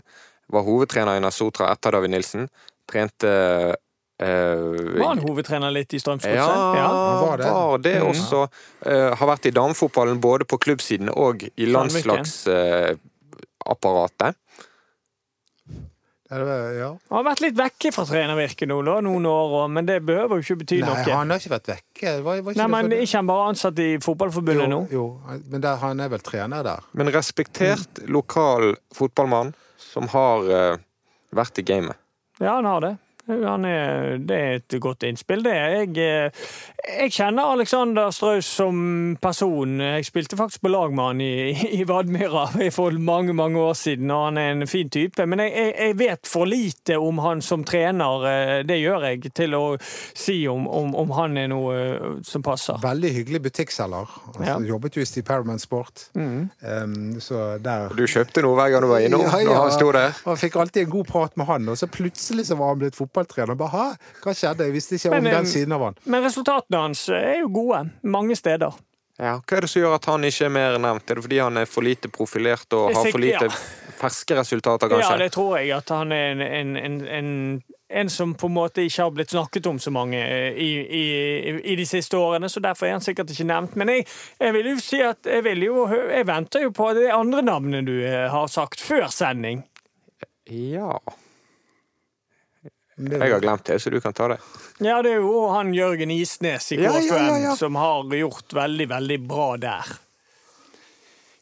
Var 0.54 0.62
hovedtrener 0.66 1.18
i 1.18 1.22
Nasotra 1.24 1.66
etter 1.74 1.90
David 1.98 2.12
Nilsen. 2.16 2.44
Trente 2.90 3.32
Uh, 4.16 4.96
Var 4.96 5.10
han 5.10 5.20
hovedtrener 5.20 5.74
litt 5.76 5.92
i 5.92 6.00
Strømsgodset? 6.00 6.38
Ja, 6.40 6.46
Han 6.48 7.20
var 7.20 7.42
var 7.44 7.76
det, 7.84 7.86
det. 7.90 8.00
Mm. 8.00 8.08
også. 8.14 8.46
Uh, 8.88 9.12
har 9.20 9.28
vært 9.28 9.50
i 9.50 9.52
damefotballen 9.52 10.22
både 10.24 10.48
på 10.48 10.56
klubbsiden 10.64 11.12
og 11.12 11.44
i 11.44 11.68
landslagsapparatet. 11.68 12.96
Det- 13.68 14.32
ja. 16.42 16.90
Han 17.10 17.18
har 17.20 17.26
vært 17.30 17.42
litt 17.46 17.56
vekke 17.58 17.92
fra 17.96 18.06
trenervirket 18.10 18.68
nå, 18.68 18.82
da, 18.86 18.96
noen 19.06 19.26
år, 19.30 19.56
men 19.72 19.86
det 19.88 20.00
behøver 20.06 20.42
jo 20.42 20.46
ikke 20.46 20.58
bety 20.64 20.80
Nei, 20.82 20.90
noe. 20.90 21.14
han 21.16 21.30
har 21.34 21.40
ikke 21.40 21.54
vært 21.56 21.70
vekke. 21.72 22.14
Var, 22.26 22.42
var 22.42 22.56
ikke 22.56 22.60
Nei, 22.60 22.66
det 22.66 22.72
men 22.76 22.90
for- 22.92 23.06
Ikke 23.06 23.18
han 23.22 23.28
bare 23.28 23.48
ansatt 23.54 23.80
i 23.80 23.90
Fotballforbundet 24.04 24.70
nå? 24.70 24.80
jo, 24.92 25.06
jo, 25.28 25.40
men 25.52 25.62
der, 25.62 25.76
han 25.84 26.00
er 26.00 26.10
vel 26.10 26.20
trener 26.26 26.64
der. 26.68 26.84
Men 26.94 27.12
respektert 27.16 28.04
lokal 28.08 28.76
fotballmann 28.94 29.54
som 29.78 30.08
har 30.12 30.50
uh, 30.52 30.78
vært 31.36 31.60
i 31.60 31.66
gamet. 31.68 31.96
Ja, 32.40 32.56
han 32.58 32.66
har 32.68 32.82
det. 32.84 32.98
Han 33.28 33.66
er, 33.66 34.18
det 34.22 34.36
er 34.38 34.60
et 34.60 34.76
godt 34.82 35.04
innspill, 35.08 35.42
det. 35.46 35.54
Jeg, 35.56 35.90
eh, 35.98 36.50
jeg 37.02 37.12
kjenner 37.16 37.54
Alexander 37.56 38.12
Straus 38.14 38.46
som 38.46 39.18
person. 39.22 39.80
Jeg 39.82 40.06
spilte 40.06 40.38
faktisk 40.38 40.62
på 40.62 40.70
lag 40.70 40.94
med 40.94 41.06
han 41.10 41.22
i, 41.26 41.32
i 41.80 41.84
Vadmyra 41.90 42.46
for 42.76 42.94
mange 43.02 43.34
mange 43.34 43.60
år 43.60 43.74
siden, 43.74 44.12
og 44.14 44.28
han 44.28 44.38
er 44.38 44.52
en 44.54 44.68
fin 44.70 44.90
type. 44.94 45.26
Men 45.26 45.42
jeg, 45.42 45.74
jeg 45.80 45.98
vet 46.00 46.30
for 46.30 46.46
lite 46.50 47.00
om 47.02 47.18
han 47.26 47.42
som 47.42 47.64
trener, 47.66 48.28
eh, 48.30 48.60
det 48.68 48.78
gjør 48.82 49.08
jeg, 49.10 49.34
til 49.36 49.58
å 49.58 49.64
si 49.82 50.38
om, 50.52 50.68
om, 50.70 50.94
om 50.96 51.16
han 51.18 51.38
er 51.42 51.50
noe 51.52 51.76
eh, 51.76 52.06
som 52.28 52.46
passer. 52.46 52.78
Veldig 52.84 53.14
hyggelig 53.20 53.42
butikkselger. 53.50 54.14
Altså, 54.28 54.44
Ja. 54.46 54.60
Jobbet 54.66 54.96
jo 54.98 55.02
i 55.02 55.06
Steve 55.10 55.26
Paramount 55.26 55.62
Sport. 55.62 56.08
Mm. 56.18 56.50
Um, 56.62 56.94
så 57.22 57.58
der 57.62 57.90
Du 57.98 58.06
kjøpte 58.10 58.42
noe 58.46 58.56
hver 58.58 58.72
gang 58.74 58.86
du 58.86 58.90
var 58.90 59.02
innom, 59.06 59.22
Ja, 59.26 59.32
når 59.34 59.52
ja. 59.52 59.60
han 59.64 59.74
sto 59.74 59.90
der. 59.94 60.14
Og 60.26 60.32
jeg 60.36 60.44
fikk 60.46 60.58
alltid 60.62 60.86
en 60.86 60.94
god 60.94 61.10
prat 61.10 61.36
med 61.38 61.50
han, 61.50 61.70
og 61.74 61.78
så 61.80 61.90
plutselig 61.92 62.46
så 62.50 62.58
var 62.60 62.74
han 62.74 62.82
blitt 62.82 62.98
fotballtrener. 63.16 63.56
Bare, 63.56 63.70
Hæ? 63.70 64.12
Hva 64.24 64.36
skjedde? 64.36 64.68
Jeg 64.68 64.76
visste 64.76 65.00
ikke 65.00 65.14
om 65.14 65.24
Men, 65.24 65.32
den 65.32 65.46
eh, 65.46 65.52
siden 65.52 65.76
av 65.76 65.88
han. 65.88 65.98
Men 66.04 66.26
resultatene 66.26 66.84
hans 66.88 67.08
er 67.10 67.40
jo 67.44 67.54
gode, 67.54 67.86
mange 68.04 68.36
steder. 68.36 68.76
Ja, 69.16 69.38
Hva 69.40 69.58
er 69.58 69.64
det 69.64 69.70
som 69.72 69.80
gjør 69.80 69.94
at 69.96 70.10
han 70.12 70.28
ikke 70.28 70.50
er 70.50 70.52
mer 70.52 70.74
nevnt? 70.82 71.08
Er 71.08 71.16
det 71.16 71.24
fordi 71.24 71.38
han 71.40 71.58
er 71.62 71.70
for 71.72 71.88
lite 71.88 72.12
profilert 72.12 72.74
og 72.76 72.90
har 72.92 73.08
for 73.08 73.24
lite 73.24 73.48
ferske 73.96 74.36
resultater, 74.36 74.92
Ja, 75.00 75.16
det 75.16 75.32
tror 75.32 75.56
jeg. 75.58 75.72
At 75.72 75.90
han 75.90 76.12
er 76.12 76.34
en, 76.34 76.42
en, 76.42 76.76
en, 76.76 76.98
en, 77.08 77.30
en 77.88 78.10
som 78.12 78.34
på 78.36 78.50
en 78.52 78.58
måte 78.58 78.84
ikke 78.84 79.06
har 79.06 79.14
blitt 79.16 79.32
snakket 79.32 79.70
om 79.72 79.80
så 79.80 79.94
mange 79.96 80.20
eh, 80.20 80.52
i, 80.52 80.70
i, 80.84 81.56
i 81.64 81.78
de 81.80 81.86
siste 81.88 82.20
årene, 82.20 82.50
så 82.52 82.60
derfor 82.60 82.90
er 82.90 82.98
han 82.98 83.06
sikkert 83.06 83.32
ikke 83.32 83.48
nevnt. 83.48 83.80
Men 83.80 83.94
jeg, 83.94 84.08
jeg 84.40 84.58
vil 84.58 84.74
jo 84.74 84.78
si 84.84 85.00
at 85.00 85.32
jeg, 85.32 85.48
vil 85.48 85.64
jo, 85.64 85.88
jeg 86.12 86.28
venter 86.28 86.68
jo 86.68 86.76
på 86.76 86.92
det 87.00 87.08
andre 87.16 87.46
navnet 87.46 87.88
du 87.88 87.96
eh, 88.04 88.26
har 88.36 88.52
sagt 88.52 88.84
før 88.84 89.08
sending. 89.08 89.64
Ja 90.52 91.00
Jeg 92.96 93.32
har 93.32 93.42
glemt 93.44 93.66
det, 93.68 93.80
så 93.84 93.92
du 93.92 94.00
kan 94.00 94.14
ta 94.16 94.30
det. 94.32 94.38
Ja, 94.80 95.02
det 95.04 95.18
er 95.18 95.24
jo 95.24 95.50
han 95.52 95.74
Jørgen 95.76 96.12
Isnes 96.16 96.70
i 96.72 96.78
Ja, 96.80 96.94
KFUM 96.96 97.18
ja, 97.18 97.26
ja, 97.28 97.38
ja. 97.50 97.56
som 97.60 97.76
har 97.76 98.08
gjort 98.16 98.56
veldig, 98.56 98.88
veldig 98.94 99.18
bra 99.28 99.48
der. 99.60 99.92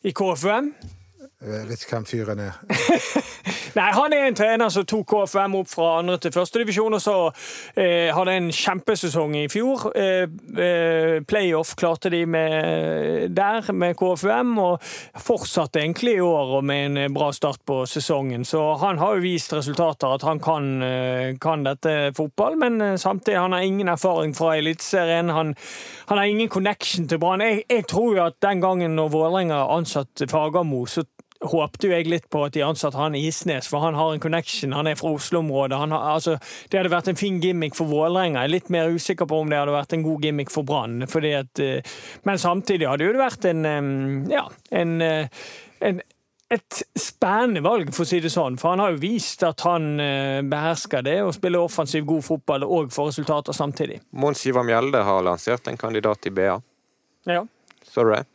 I 0.02 0.14
KFUM? 0.18 0.74
Jeg 1.44 1.68
vet 1.68 1.82
ikke 1.84 1.98
hvem 1.98 2.06
fyren 2.08 2.40
er. 2.40 2.60
Nei, 3.78 3.88
han 3.92 4.14
er 4.14 4.28
en 4.28 4.36
trener 4.38 4.70
som 4.72 4.86
tok 4.88 5.08
KFM 5.10 5.56
opp 5.58 5.70
fra 5.72 5.88
andre 6.00 6.16
til 6.22 6.32
første 6.32 6.62
divisjon, 6.62 6.94
og 6.94 7.02
så 7.02 7.16
eh, 7.74 8.12
hadde 8.14 8.36
en 8.38 8.50
kjempesesong 8.54 9.34
i 9.40 9.48
fjor. 9.52 9.88
Eh, 9.98 10.28
eh, 10.62 11.16
playoff 11.28 11.74
klarte 11.80 12.12
de 12.14 12.22
med, 12.30 13.34
der 13.36 13.72
med 13.74 13.98
KFUM, 14.00 14.54
og 14.62 14.94
fortsatte 15.26 15.82
egentlig 15.82 16.16
i 16.20 16.24
år 16.24 16.54
og 16.60 16.68
med 16.70 17.00
en 17.02 17.18
bra 17.18 17.32
start 17.34 17.64
på 17.66 17.82
sesongen. 17.90 18.46
Så 18.46 18.62
han 18.84 19.02
har 19.02 19.18
jo 19.18 19.26
vist 19.26 19.56
resultater, 19.58 20.14
at 20.16 20.28
han 20.28 20.40
kan, 20.44 20.70
eh, 20.86 21.34
kan 21.42 21.66
dette 21.66 22.14
fotball, 22.16 22.60
men 22.62 22.80
eh, 22.82 22.96
samtidig 23.02 23.42
han 23.42 23.58
har 23.58 23.66
ingen 23.66 23.90
erfaring 23.90 24.38
fra 24.38 24.54
Eliteserien. 24.58 25.34
Han, 25.34 25.56
han 26.08 26.18
har 26.18 26.26
ingen 26.30 26.50
connection 26.50 27.08
til 27.08 27.20
Brann. 27.20 27.42
Jeg, 27.42 27.66
jeg 27.70 27.88
tror 27.90 28.16
jo 28.16 28.24
at 28.30 28.40
den 28.42 28.62
gangen 28.62 28.96
når 28.96 29.12
Vålerenga 29.18 29.66
ansatte 29.74 30.30
Fagermo, 30.30 30.86
så 30.86 31.04
håpte 31.52 31.90
jo 31.90 31.94
jeg 31.94 32.08
litt 32.10 32.30
på 32.32 32.46
at 32.48 32.56
de 32.56 32.64
ansatte 32.66 33.00
han 33.00 33.18
Isnes, 33.18 33.68
for 33.70 33.84
han 33.84 33.98
har 33.98 34.14
en 34.14 34.24
connection. 34.24 34.76
Han 34.76 34.88
er 34.88 34.96
fra 35.00 35.12
Oslo-området. 35.18 35.80
Altså, 35.98 36.38
det 36.72 36.80
hadde 36.80 36.94
vært 36.94 37.12
en 37.12 37.20
fin 37.20 37.42
gimmick 37.44 37.76
for 37.78 37.92
Vålerenga. 37.92 38.44
Jeg 38.44 38.52
er 38.52 38.56
litt 38.56 38.72
mer 38.74 38.94
usikker 38.94 39.30
på 39.30 39.42
om 39.44 39.52
det 39.52 39.60
hadde 39.60 39.76
vært 39.76 39.94
en 39.98 40.06
god 40.06 40.26
gimmick 40.28 40.54
for 40.54 40.64
Brann. 40.64 41.04
eh, 41.04 41.82
Men 42.24 42.38
samtidig 42.38 42.88
hadde 42.88 43.06
jo 43.06 43.14
det 43.14 43.22
vært 43.22 43.46
en 43.46 44.30
Ja, 44.30 44.48
en, 44.72 45.02
eh, 45.02 45.28
en 45.82 46.02
et 46.54 46.84
spennende 47.00 47.64
valg, 47.66 47.90
for 47.96 48.06
å 48.06 48.08
si 48.08 48.20
det 48.22 48.30
sånn. 48.30 48.60
For 48.62 48.74
han 48.74 48.80
har 48.84 48.94
jo 48.94 49.02
vist 49.02 49.42
at 49.48 49.64
han 49.66 50.00
eh, 50.00 50.42
behersker 50.46 51.02
det 51.06 51.16
og 51.24 51.34
spiller 51.34 51.64
offensiv, 51.66 52.06
god 52.06 52.26
fotball 52.28 52.66
og 52.68 52.92
får 52.94 53.10
resultater 53.10 53.58
samtidig. 53.58 54.02
Mons 54.12 54.46
Ivar 54.46 54.68
Mjelde 54.68 55.02
har 55.04 55.26
lansert 55.26 55.68
en 55.72 55.80
kandidat 55.80 56.30
i 56.30 56.34
BA. 56.36 56.60
Ja. 57.26 57.42
Så 57.90 58.06
du 58.06 58.14
det? 58.14 58.26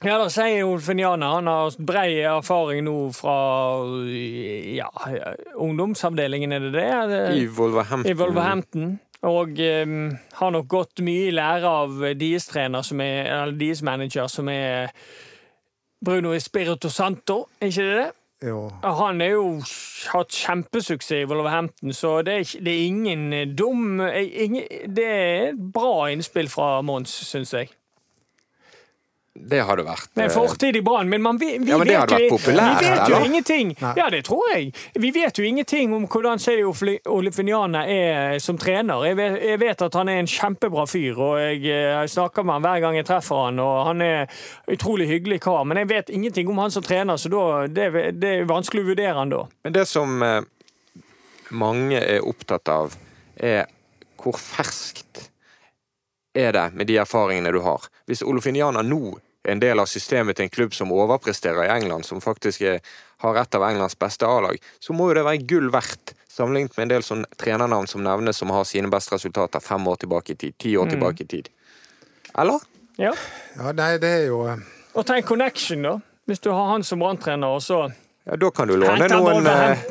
Ja, 0.00 0.14
da 0.16 0.30
sier 0.32 0.62
jo 0.62 0.78
Finiana 0.80 1.34
han 1.34 1.48
har 1.50 1.74
brei 1.84 2.22
erfaring 2.24 2.86
nå 2.86 2.94
fra 3.12 3.34
ja, 4.72 4.88
ungdomsavdelingen, 5.60 6.54
er 6.56 6.64
det 6.64 6.70
det? 6.72 6.86
Det? 7.10 7.24
I 7.36 7.48
Wolverhampton. 7.52 8.08
I 8.08 8.14
Wolverhampton. 8.16 8.94
Og 9.28 9.58
um, 9.60 9.98
har 10.38 10.54
nok 10.54 10.70
gått 10.72 11.02
mye 11.04 11.26
i 11.28 11.34
lære 11.36 11.68
av 11.82 11.98
deres 12.16 12.48
trener, 12.48 12.80
som 12.86 13.02
er, 13.04 13.28
eller 13.28 13.58
deres 13.60 13.82
manager, 13.84 14.30
som 14.32 14.48
er 14.48 14.88
Bruno 16.00 16.32
Espirito 16.32 16.88
Santo, 16.88 17.42
er 17.60 17.68
ikke 17.68 17.84
det 17.84 17.98
det? 17.98 18.08
Jo. 18.48 18.70
Han 18.80 19.20
har 19.20 19.34
jo 19.34 19.48
hatt 20.14 20.32
kjempesuksess 20.32 21.18
i 21.18 21.26
Wolverhampton, 21.28 21.92
så 21.92 22.22
det 22.24 22.38
er, 22.38 22.54
det 22.64 22.72
er 22.72 22.86
ingen 22.86 23.32
eh, 23.36 23.44
dum 23.58 24.00
eh, 24.00 24.44
ingen, 24.46 24.64
Det 24.96 25.04
er 25.04 25.50
et 25.50 25.60
bra 25.74 26.08
innspill 26.08 26.48
fra 26.48 26.78
Mons, 26.80 27.12
syns 27.28 27.52
jeg. 27.52 27.68
Det 29.34 29.60
har 29.62 29.78
det 29.78 29.84
vært. 29.86 30.08
Det 30.18 30.24
er 30.24 30.26
eh, 30.26 30.34
fortid 30.34 30.76
i 30.76 30.80
Brann, 30.82 31.08
men 31.08 31.22
man, 31.22 31.36
vi, 31.38 31.52
vi 31.62 31.70
Ja, 31.70 31.76
men 31.78 31.86
vet 31.86 32.10
jo, 32.10 32.30
populært, 32.32 32.80
vi 32.82 32.88
vet 32.88 32.98
jo 33.08 33.14
eller? 33.14 33.26
ingenting. 33.28 33.68
Nei. 33.78 33.92
Ja, 33.96 34.08
det 34.10 34.24
tror 34.26 34.42
jeg. 34.50 34.72
Vi 34.98 35.10
vet 35.14 35.38
jo 35.38 35.44
ingenting 35.46 35.94
om 35.94 36.08
hvordan 36.10 36.42
Seyo 36.42 36.72
Olifiniana 37.14 37.84
er 37.86 38.40
som 38.42 38.58
trener. 38.58 39.04
Jeg 39.06 39.16
vet, 39.20 39.38
jeg 39.52 39.60
vet 39.62 39.84
at 39.86 39.98
han 40.00 40.10
er 40.10 40.18
en 40.24 40.30
kjempebra 40.34 40.84
fyr, 40.90 41.14
og 41.22 41.38
jeg, 41.38 41.62
eh, 41.62 41.92
jeg 42.02 42.10
snakker 42.16 42.42
med 42.42 42.58
han 42.58 42.66
hver 42.66 42.82
gang 42.88 42.98
jeg 42.98 43.06
treffer 43.06 43.44
han, 43.46 43.62
og 43.62 43.86
han 43.92 44.02
er 44.02 44.42
utrolig 44.74 45.06
hyggelig 45.12 45.40
kar, 45.46 45.62
men 45.64 45.78
jeg 45.84 45.92
vet 45.94 46.10
ingenting 46.10 46.50
om 46.50 46.58
han 46.64 46.74
som 46.74 46.82
trener, 46.82 47.16
så 47.22 47.30
da, 47.30 47.46
det, 47.70 47.88
det 48.18 48.34
er 48.40 48.50
vanskelig 48.50 48.82
å 48.82 48.90
vurdere 48.90 49.14
han 49.22 49.30
da. 49.30 49.44
Men 49.62 49.78
det 49.78 49.86
som 49.88 50.18
eh, 50.26 50.40
mange 51.54 52.02
er 52.02 52.26
opptatt 52.26 52.66
av, 52.74 52.98
er 53.38 53.70
hvor 54.20 54.34
ferskt 54.36 55.29
er 56.34 56.52
det 56.52 56.66
med 56.74 56.86
de 56.86 56.96
erfaringene 57.02 57.52
du 57.52 57.60
har. 57.64 57.86
Hvis 58.06 58.22
Olofiniana 58.22 58.82
nå 58.86 59.18
er 59.44 59.54
en 59.54 59.62
del 59.62 59.80
av 59.80 59.88
systemet 59.88 60.36
til 60.36 60.46
en 60.46 60.52
klubb 60.52 60.74
som 60.76 60.92
overpresterer 60.92 61.64
i 61.66 61.72
England, 61.78 62.04
som 62.06 62.20
faktisk 62.20 62.62
er, 62.62 62.80
har 63.24 63.38
et 63.40 63.54
av 63.56 63.64
Englands 63.70 63.96
beste 63.98 64.28
A-lag, 64.28 64.58
så 64.80 64.92
må 64.96 65.08
jo 65.10 65.16
det 65.18 65.24
være 65.26 65.46
gull 65.48 65.70
verdt, 65.72 66.14
sammenlignet 66.30 66.76
med 66.76 66.86
en 66.86 66.92
del 66.94 67.02
sånn 67.06 67.24
trenernavn 67.40 67.88
som 67.90 68.04
nevnes 68.04 68.38
som 68.38 68.52
har 68.54 68.64
sine 68.68 68.90
beste 68.92 69.16
resultater 69.16 69.60
fem 69.64 69.88
år 69.90 69.96
tilbake 70.04 70.36
i 70.36 70.38
tid, 70.38 70.54
ti 70.60 70.76
år 70.78 70.92
tilbake 70.92 71.24
i 71.24 71.30
tid. 71.32 71.48
Eller? 72.38 72.60
Ja. 73.00 73.14
Ja, 73.56 73.72
nei, 73.72 73.96
det 73.98 74.10
er 74.20 74.28
jo 74.28 74.44
eh, 74.46 74.60
Og 74.94 75.06
tenk 75.08 75.26
connection, 75.26 75.82
da. 75.82 75.96
Hvis 76.30 76.42
du 76.44 76.50
har 76.52 76.68
han 76.70 76.84
som 76.86 77.00
branntrener, 77.02 77.56
og 77.56 77.62
så 77.64 77.88
Ja, 78.28 78.36
da 78.36 78.50
kan 78.54 78.68
du 78.68 78.76
låne 78.76 79.08
noen, 79.08 79.46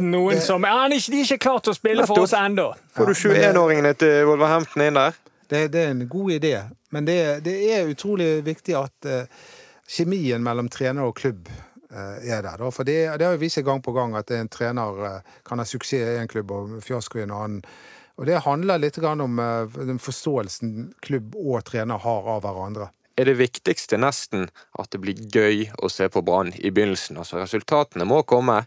noen 0.05 0.35
det... 0.37 0.43
Som 0.45 0.63
ja, 0.63 0.85
De 0.87 0.99
er 1.01 1.25
ikke 1.25 1.39
klare 1.49 1.65
til 1.65 1.73
å 1.73 1.75
spille 1.75 2.05
for 2.07 2.21
oss 2.23 2.35
ennå. 2.37 2.69
Får 2.95 3.09
du 3.09 3.13
Ja, 3.13 3.33
men 3.33 3.41
det- 3.41 3.49
21-åringene 3.49 3.93
til 3.99 4.25
Wolverhampton 4.29 4.85
inn 4.85 4.99
der? 5.01 5.17
Det, 5.49 5.67
det 5.73 5.81
er 5.81 5.95
en 5.95 6.07
god 6.09 6.31
idé. 6.31 6.53
Men 6.89 7.05
det, 7.05 7.19
det 7.45 7.55
er 7.73 7.89
utrolig 7.89 8.39
viktig 8.45 8.75
at 8.77 9.09
uh, 9.09 9.47
kjemien 9.89 10.43
mellom 10.43 10.69
trener 10.69 11.09
og 11.09 11.17
klubb 11.17 11.49
eh, 11.49 12.29
er 12.29 12.43
der. 12.45 12.59
Da. 12.61 12.69
For 12.73 12.85
det, 12.85 12.97
det 13.17 13.25
har 13.25 13.39
vist 13.41 13.57
seg 13.57 13.65
gang 13.65 13.81
på 13.81 13.93
gang 13.95 14.13
at 14.17 14.29
en 14.35 14.49
trener 14.51 14.99
eh, 15.07 15.31
kan 15.45 15.61
ha 15.61 15.65
suksess 15.65 16.13
i 16.13 16.19
en 16.21 16.29
klubb 16.29 16.53
og 16.53 16.75
fiasko 16.85 17.17
i 17.17 17.25
en 17.25 17.33
annen. 17.33 17.63
Og 18.19 18.27
det 18.27 18.43
handler 18.43 18.81
litt 18.83 18.99
om 18.99 19.39
den 19.73 19.99
forståelsen 20.03 20.91
klubb 21.01 21.37
og 21.39 21.63
trener 21.65 22.01
har 22.03 22.25
av 22.35 22.43
hverandre. 22.43 22.89
er 23.15 23.25
det 23.25 23.39
viktigste 23.39 23.97
nesten 23.97 24.49
at 24.79 24.91
det 24.91 24.99
blir 24.99 25.17
gøy 25.31 25.69
å 25.79 25.89
se 25.89 26.09
på 26.11 26.21
Brann 26.21 26.51
i 26.55 26.69
begynnelsen. 26.71 27.17
Altså, 27.17 27.39
resultatene 27.39 28.05
må 28.05 28.21
komme. 28.23 28.65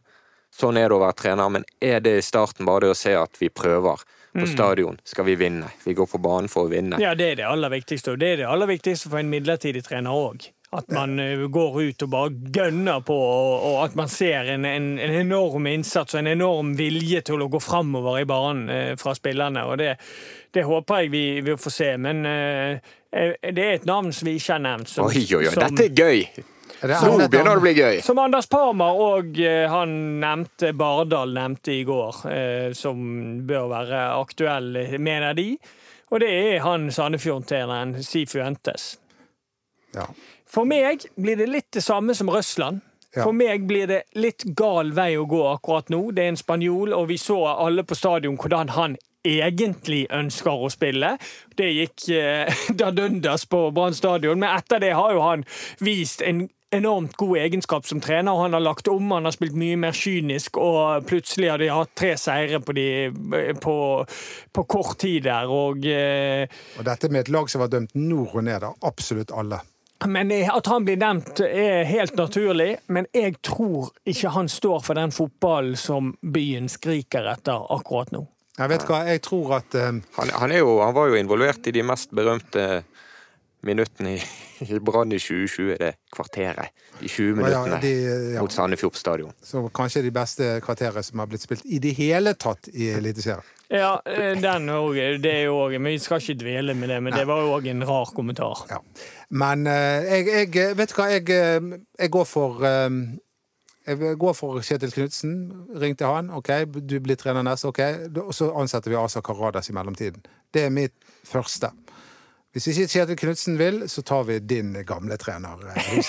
Sånn 0.53 0.77
er 0.77 0.89
det 0.89 0.97
å 0.97 1.05
være 1.05 1.17
trener, 1.21 1.49
men 1.49 1.65
er 1.81 2.01
det 2.05 2.19
i 2.19 2.25
starten 2.25 2.67
bare 2.69 2.87
det 2.87 2.93
å 2.93 2.99
se 2.99 3.15
at 3.17 3.39
vi 3.41 3.49
prøver 3.49 4.03
på 4.33 4.47
stadion? 4.49 4.97
Skal 5.05 5.25
vi 5.29 5.35
vinne? 5.37 5.69
Vi 5.85 5.95
går 5.95 6.07
på 6.09 6.19
banen 6.23 6.49
for 6.49 6.67
å 6.67 6.73
vinne. 6.73 6.99
Ja, 7.03 7.15
det 7.19 7.31
er 7.33 7.37
det 7.43 7.47
aller 7.49 7.73
viktigste. 7.73 8.15
Og 8.15 8.19
det 8.23 8.33
er 8.33 8.43
det 8.43 8.49
aller 8.49 8.71
viktigste 8.71 9.11
for 9.13 9.21
en 9.21 9.31
midlertidig 9.33 9.85
trener 9.85 10.11
òg. 10.17 10.49
At 10.73 10.89
man 10.89 11.19
eh, 11.21 11.43
går 11.53 11.75
ut 11.83 12.03
og 12.07 12.09
bare 12.15 12.31
gønner 12.57 13.03
på, 13.05 13.13
og, 13.13 13.75
at 13.85 13.95
man 13.99 14.09
ser 14.09 14.49
en, 14.55 14.65
en, 14.65 14.87
en 15.05 15.17
enorm 15.21 15.67
innsats 15.69 16.15
og 16.17 16.23
en 16.23 16.31
enorm 16.33 16.71
vilje 16.79 17.21
til 17.29 17.45
å 17.45 17.51
gå 17.53 17.61
framover 17.61 18.23
i 18.23 18.25
banen 18.31 18.71
eh, 18.73 18.95
fra 18.97 19.13
spillerne. 19.19 19.67
Og 19.69 19.77
det, 19.83 19.91
det 20.57 20.65
håper 20.65 21.03
jeg 21.05 21.13
vi 21.13 21.25
vi 21.45 21.59
får 21.61 21.77
se. 21.77 21.91
Men 22.01 22.25
eh, 22.25 22.95
det 23.13 23.67
er 23.67 23.75
et 23.77 23.85
navn 23.85 24.15
som 24.17 24.31
vi 24.31 24.39
ikke 24.41 24.57
har 24.57 24.65
nevnt. 24.65 24.89
Som, 24.95 25.11
Oi, 25.13 25.27
oi, 25.29 25.43
oi, 25.45 25.53
som- 25.53 25.69
dette 25.77 25.91
er 25.91 25.93
gøy! 25.93 26.25
Nå 26.83 27.29
begynner 27.29 27.53
det 27.53 27.59
å 27.59 27.63
bli 27.63 27.75
gøy. 27.77 28.01
Som 28.05 28.21
Anders 28.23 28.49
Parmar 28.51 28.99
og 28.99 29.39
eh, 29.41 29.65
han 29.71 29.95
nevnte, 30.23 30.73
Bardal 30.79 31.35
nevnte 31.37 31.75
i 31.77 31.83
går, 31.89 32.23
eh, 32.33 32.69
som 32.77 33.03
bør 33.49 33.69
være 33.73 34.03
aktuell, 34.17 34.73
mener 34.99 35.37
de. 35.39 35.51
Og 36.13 36.21
det 36.21 36.29
er 36.29 36.65
han 36.65 36.91
Sandefjord-treneren 36.93 37.97
Sifu 38.05 38.41
Entes. 38.45 38.97
Ja. 39.97 40.09
For 40.49 40.69
meg 40.69 41.07
blir 41.17 41.39
det 41.41 41.49
litt 41.49 41.71
det 41.73 41.85
samme 41.85 42.17
som 42.17 42.31
Røsland. 42.33 42.83
Ja. 43.13 43.27
For 43.27 43.37
meg 43.37 43.67
blir 43.69 43.89
det 43.89 44.03
litt 44.17 44.45
gal 44.57 44.93
vei 44.97 45.15
å 45.21 45.29
gå 45.29 45.41
akkurat 45.51 45.91
nå. 45.93 46.11
Det 46.17 46.25
er 46.25 46.33
en 46.33 46.41
spanjol, 46.41 46.95
og 46.97 47.09
vi 47.11 47.19
så 47.21 47.39
alle 47.53 47.85
på 47.85 47.97
stadion 47.97 48.39
hvordan 48.41 48.73
han 48.77 48.97
egentlig 49.25 50.07
ønsker 50.13 50.65
å 50.65 50.71
spille. 50.73 51.15
Det 51.57 51.69
gikk 51.71 52.09
eh, 52.17 52.65
da 52.81 52.91
dundas 52.95 53.47
på 53.47 53.69
Brann 53.75 53.97
stadion, 53.97 54.41
men 54.41 54.53
etter 54.57 54.83
det 54.83 54.95
har 54.99 55.15
jo 55.15 55.23
han 55.25 55.47
vist 55.85 56.25
en 56.25 56.47
enormt 56.73 57.17
god 57.17 57.39
egenskap 57.39 57.87
som 57.87 58.01
trener. 58.01 58.33
Han 58.33 58.53
har 58.53 58.61
lagt 58.61 58.89
om, 58.89 59.11
han 59.11 59.25
har 59.29 59.35
spilt 59.35 59.57
mye 59.59 59.77
mer 59.77 59.97
kynisk, 59.97 60.57
og 60.57 61.05
plutselig 61.09 61.51
har 61.53 61.61
de 61.61 61.69
hatt 61.73 61.93
tre 61.99 62.15
seire 62.21 62.63
på, 62.65 62.75
de, 62.77 62.87
på, 63.61 63.77
på 64.53 64.65
kort 64.65 64.97
tid 65.03 65.29
der. 65.29 65.53
Og, 65.53 65.85
eh, 65.87 66.49
Og 66.79 66.87
dette 66.89 67.13
med 67.13 67.27
et 67.27 67.33
lag 67.35 67.51
som 67.53 67.65
var 67.65 67.73
dømt 67.73 67.95
nord 67.99 68.39
og 68.39 68.47
ned 68.49 68.65
av 68.65 68.89
absolutt 68.89 69.35
alle. 69.37 69.61
men 70.07 70.33
at 70.33 70.67
han 70.67 70.85
blir 70.85 70.99
nevnt 70.99 71.41
er 71.47 71.85
helt 71.87 72.17
naturlig, 72.19 72.77
men 72.91 73.07
jeg 73.15 73.37
tror 73.45 73.93
ikke 74.03 74.33
han 74.35 74.49
står 74.49 74.81
for 74.83 74.99
den 74.99 75.13
fotballen 75.15 75.77
som 75.79 76.17
byen 76.21 76.67
skriker 76.69 77.29
etter 77.37 77.69
akkurat 77.71 78.11
nå. 78.11 78.25
Jeg 78.59 78.69
vet 78.69 78.83
hva, 78.89 79.05
jeg 79.09 79.23
tror 79.25 79.55
at 79.61 79.75
um... 79.79 80.03
Han, 80.19 80.33
han, 80.43 80.53
er 80.53 80.61
jo, 80.61 80.81
han 80.83 80.93
var 80.97 81.09
jo 81.09 81.21
involvert 81.21 81.69
i 81.71 81.73
de 81.73 81.85
mest 81.87 82.11
berømte 82.13 82.83
minuttene 83.63 84.17
i, 84.17 84.23
i 84.69 84.79
Brann 84.83 85.13
i 85.13 85.19
2020. 85.23 85.77
Det 85.81 85.93
kvarteret. 86.13 86.75
De 87.01 87.09
20 87.09 87.29
ja, 87.29 87.35
minuttene 87.39 87.81
de, 87.83 87.93
ja, 88.35 88.43
mot 88.43 88.53
Sandefjord 88.53 88.99
stadion. 88.99 89.33
så 89.43 89.65
kanskje 89.75 90.03
de 90.03 90.13
beste 90.15 90.53
kvarterene 90.65 91.03
som 91.03 91.23
har 91.23 91.31
blitt 91.31 91.45
spilt 91.47 91.67
i 91.67 91.81
det 91.83 91.95
hele 91.99 92.35
tatt 92.35 92.71
i 92.73 92.93
Eliteserien. 92.97 93.47
Ja, 93.73 93.95
eh, 94.05 94.37
den 94.37 94.69
òg. 94.69 94.99
Det 95.23 95.33
er 95.33 95.45
jo 95.49 95.57
også, 95.65 95.81
vi 95.81 95.99
skal 95.99 96.21
ikke 96.21 96.41
dvele 96.45 96.75
med 96.77 96.93
det, 96.93 97.03
men 97.03 97.15
det 97.17 97.27
var 97.27 97.41
jo 97.41 97.55
òg 97.57 97.69
en 97.73 97.87
rar 97.89 98.13
kommentar. 98.15 98.67
Ja. 98.71 98.83
Men 99.31 99.67
eh, 99.67 100.05
jeg, 100.05 100.53
jeg 100.53 100.77
Vet 100.77 100.93
du 100.93 100.99
hva, 100.99 101.09
jeg, 101.15 101.29
eh, 101.33 101.79
jeg 101.99 102.13
går 102.13 102.27
for 102.29 102.67
jeg 103.83 104.17
går 104.19 104.35
for 104.39 104.61
Kjetil 104.63 104.93
Knutsen. 104.95 105.33
Ringte 105.83 106.07
han. 106.07 106.31
OK, 106.31 106.53
du 106.71 107.01
blir 107.03 107.19
trener 107.19 107.43
neste. 107.43 107.73
OK. 107.73 107.81
Og 108.23 108.31
så 108.37 108.53
ansetter 108.55 108.93
vi 108.93 108.99
Asa 109.01 109.23
Karadas 109.25 109.73
i 109.73 109.75
mellomtiden. 109.75 110.23
Det 110.55 110.69
er 110.69 110.71
mitt 110.71 110.95
første. 111.27 111.73
Hvis 112.53 112.67
ikke 112.69 112.85
Kjetil 112.93 113.17
Knutsen 113.17 113.55
vil, 113.57 113.79
så 113.89 114.03
tar 114.05 114.27
vi 114.29 114.35
din 114.45 114.75
gamle 114.85 115.17
trener. 115.17 115.57
eh, 115.73 115.89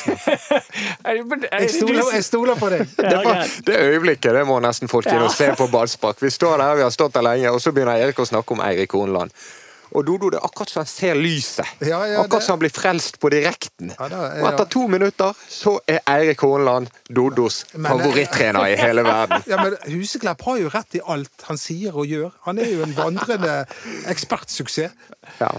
Jeg 1.07 1.69
stoler, 1.71 2.03
jeg 2.13 2.23
stoler 2.27 2.59
på 2.59 2.69
deg. 2.73 2.83
Det, 2.97 3.17
var, 3.23 3.43
det 3.67 3.77
øyeblikket 3.79 4.35
det 4.35 4.43
må 4.49 4.59
nesten 4.63 4.91
folk 4.91 5.07
inn 5.07 5.23
og 5.23 5.31
se 5.31 5.47
på 5.55 5.69
ballspark. 5.71 6.19
Vi 6.23 6.29
står 6.33 6.57
der, 6.59 6.75
vi 6.81 6.83
har 6.83 6.91
stått 6.91 7.15
der 7.15 7.23
lenge, 7.29 7.51
og 7.55 7.61
så 7.63 7.71
begynner 7.71 7.95
Erik 8.03 8.19
å 8.19 8.27
snakke 8.27 8.57
om 8.57 8.63
Eirik 8.65 8.91
Horneland. 8.97 9.31
Og 9.93 10.01
Dodo, 10.07 10.31
det 10.33 10.39
er 10.39 10.45
akkurat 10.47 10.71
som 10.73 10.79
han 10.81 10.87
ser 10.89 11.13
lyset. 11.15 11.69
Ja, 11.85 11.99
ja, 12.09 12.23
akkurat 12.23 12.39
det- 12.41 12.45
som 12.47 12.55
han 12.57 12.61
blir 12.63 12.73
frelst 12.73 13.19
på 13.21 13.29
direkten. 13.29 13.91
Ja, 13.93 14.07
da 14.09 14.21
og 14.41 14.47
etter 14.49 14.65
to 14.73 14.87
minutter 14.89 15.35
så 15.53 15.75
er 15.87 15.99
Eirik 16.09 16.41
Horneland 16.41 16.89
Dodos 17.13 17.61
Men- 17.75 17.91
favorittrener 17.91 18.67
i 18.73 18.75
hele 18.79 19.03
verden. 19.05 19.43
Ja, 19.51 19.61
men 19.63 19.77
Huseklepp 19.93 20.41
har 20.49 20.57
jo 20.63 20.73
rett 20.73 20.97
i 20.97 21.03
alt 21.05 21.45
han 21.47 21.61
sier 21.61 21.93
og 21.95 22.09
gjør. 22.09 22.31
Han 22.49 22.57
er 22.59 22.73
jo 22.73 22.81
en 22.87 22.95
vandrende 22.97 23.59
ekspertsuksess. 24.09 24.91
Ja. 25.39 25.53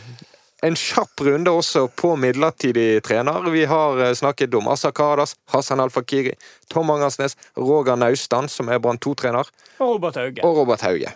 En 0.64 0.76
kjapp 0.80 1.20
runde 1.26 1.52
også 1.52 1.84
på 1.92 2.14
midlertidig 2.16 3.02
trener. 3.04 3.44
Vi 3.52 3.66
har 3.68 3.98
eh, 4.00 4.14
snakket 4.16 4.54
om 4.56 4.68
Asa 4.72 4.90
Karadas, 4.96 5.34
Hassan 5.52 5.82
Al-Fakiri, 5.84 6.32
Tom 6.72 6.90
Angersnes, 6.94 7.36
Roger 7.60 7.98
Naustdal, 8.00 8.48
som 8.48 8.70
er 8.72 8.80
Brann 8.80 8.98
2-trener, 9.04 9.50
Og 9.80 9.94
Robert 9.98 10.16
Hauge. 10.16 10.40
og 10.44 10.56
Robert 10.62 10.80
Hauge. 10.86 11.12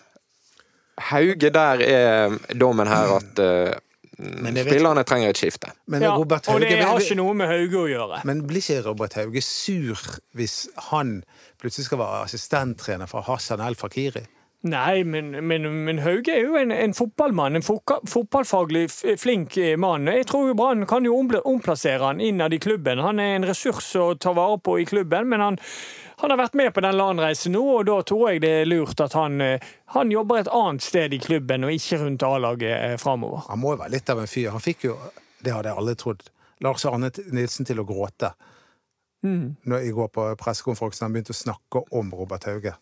Hauge, 1.12 1.50
der 1.54 1.80
er 1.86 2.38
dommen 2.60 2.88
her 2.90 3.16
at 3.16 3.38
vet- 3.38 4.64
spillerne 4.66 5.04
trenger 5.06 5.30
et 5.30 5.38
skifte. 5.38 5.70
Men 5.86 6.02
Ja, 6.02 6.10
Hauge, 6.16 6.40
og 6.48 6.60
det 6.60 6.82
har 6.84 6.98
ikke 6.98 7.14
noe 7.16 7.34
med 7.38 7.46
Hauge 7.48 7.78
å 7.78 7.86
gjøre. 7.88 8.20
Men 8.26 8.42
blir 8.48 8.58
ikke 8.60 8.84
Robert 8.88 9.14
Hauge 9.14 9.40
sur 9.46 9.96
hvis 10.34 10.66
han 10.90 11.22
plutselig 11.62 11.86
skal 11.86 11.98
være 12.02 12.24
assistenttrener 12.26 13.06
for 13.06 13.22
Hassan 13.22 13.60
El 13.64 13.76
Fakiri? 13.78 14.24
Nei, 14.68 15.04
men, 15.04 15.30
men, 15.46 15.66
men 15.84 16.00
Hauge 16.04 16.32
er 16.34 16.44
jo 16.46 16.56
en, 16.58 16.72
en 16.74 16.94
fotballmann. 16.94 17.56
En 17.56 17.64
fotballfaglig 17.64 18.88
flink 19.20 19.56
eh, 19.60 19.76
mann. 19.80 20.08
Jeg 20.12 20.26
tror 20.30 20.50
jo 20.50 20.56
Brann 20.58 20.86
kan 20.88 21.06
jo 21.06 21.16
omplassere 21.18 22.04
han 22.04 22.20
innad 22.20 22.54
i 22.54 22.60
klubben. 22.62 23.02
Han 23.04 23.22
er 23.22 23.36
en 23.36 23.46
ressurs 23.48 23.88
å 23.96 24.10
ta 24.20 24.34
vare 24.36 24.58
på 24.64 24.78
i 24.82 24.86
klubben, 24.88 25.28
men 25.30 25.44
han, 25.44 25.58
han 26.20 26.34
har 26.34 26.40
vært 26.40 26.58
med 26.58 26.74
på 26.74 26.84
den 26.84 26.98
LAN-reisen 26.98 27.54
nå, 27.56 27.62
og 27.78 27.86
da 27.88 28.00
tror 28.06 28.24
jeg 28.32 28.42
det 28.44 28.52
er 28.60 28.68
lurt 28.68 29.00
at 29.04 29.16
han, 29.18 29.40
eh, 29.44 29.70
han 29.94 30.12
jobber 30.12 30.42
et 30.42 30.52
annet 30.52 30.84
sted 30.84 31.14
i 31.14 31.22
klubben, 31.22 31.64
og 31.64 31.74
ikke 31.74 32.02
rundt 32.02 32.26
A-laget 32.26 32.74
eh, 32.74 32.96
framover. 33.00 33.46
Han 33.48 33.62
må 33.62 33.76
jo 33.76 33.82
være 33.84 33.96
litt 33.96 34.12
av 34.12 34.22
en 34.24 34.30
fyr. 34.30 34.52
Han 34.54 34.64
fikk 34.64 34.88
jo, 34.90 34.98
det 35.44 35.54
hadde 35.54 35.72
jeg 35.72 35.82
aldri 35.84 35.98
trodd, 36.02 36.28
Lars 36.66 36.84
Arne 36.90 37.12
Nilsen 37.30 37.68
til 37.68 37.80
å 37.80 37.86
gråte. 37.88 38.34
Mm. 39.22 39.56
Når 39.66 39.82
jeg 39.82 39.94
går 39.96 40.10
på 40.14 40.24
pressekonferansen 40.38 41.06
han 41.06 41.14
begynte 41.14 41.34
å 41.34 41.38
snakke 41.38 41.86
om 41.98 42.10
Robert 42.14 42.46
Hauge. 42.50 42.74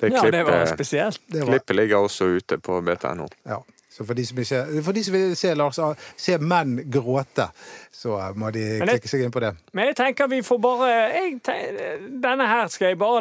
Det 0.00 0.12
Ja, 0.12 0.22
det 0.30 0.44
var 0.46 0.66
spesielt. 0.66 1.20
Det 1.28 1.40
var, 1.44 1.54
klippet 1.56 1.76
ligger 1.76 1.96
også 2.08 2.24
ute 2.38 2.58
på 2.58 2.80
BTNO. 2.82 3.28
ja. 3.46 3.62
Så 3.92 4.06
for 4.08 4.14
de, 4.16 4.22
som 4.24 4.38
ikke, 4.40 4.58
for 4.86 4.96
de 4.96 5.02
som 5.04 5.12
vil 5.12 5.34
se, 5.36 5.50
Lars, 5.54 5.76
Ar- 5.78 5.98
se 6.16 6.38
menn 6.40 6.78
gråte, 6.90 7.44
så 7.92 8.14
må 8.40 8.48
de 8.54 8.62
jeg, 8.62 8.86
klikke 8.88 9.10
seg 9.10 9.20
inn 9.26 9.34
på 9.34 9.42
det. 9.44 9.50
Men 9.76 9.90
jeg 9.90 9.96
tenker 9.98 10.30
vi 10.32 10.38
får 10.40 10.60
bare 10.64 10.86
jeg 11.12 11.34
tenker, 11.44 11.98
Denne 12.24 12.46
her 12.48 12.70
skal 12.72 12.88
jeg 12.94 12.98
bare 13.02 13.20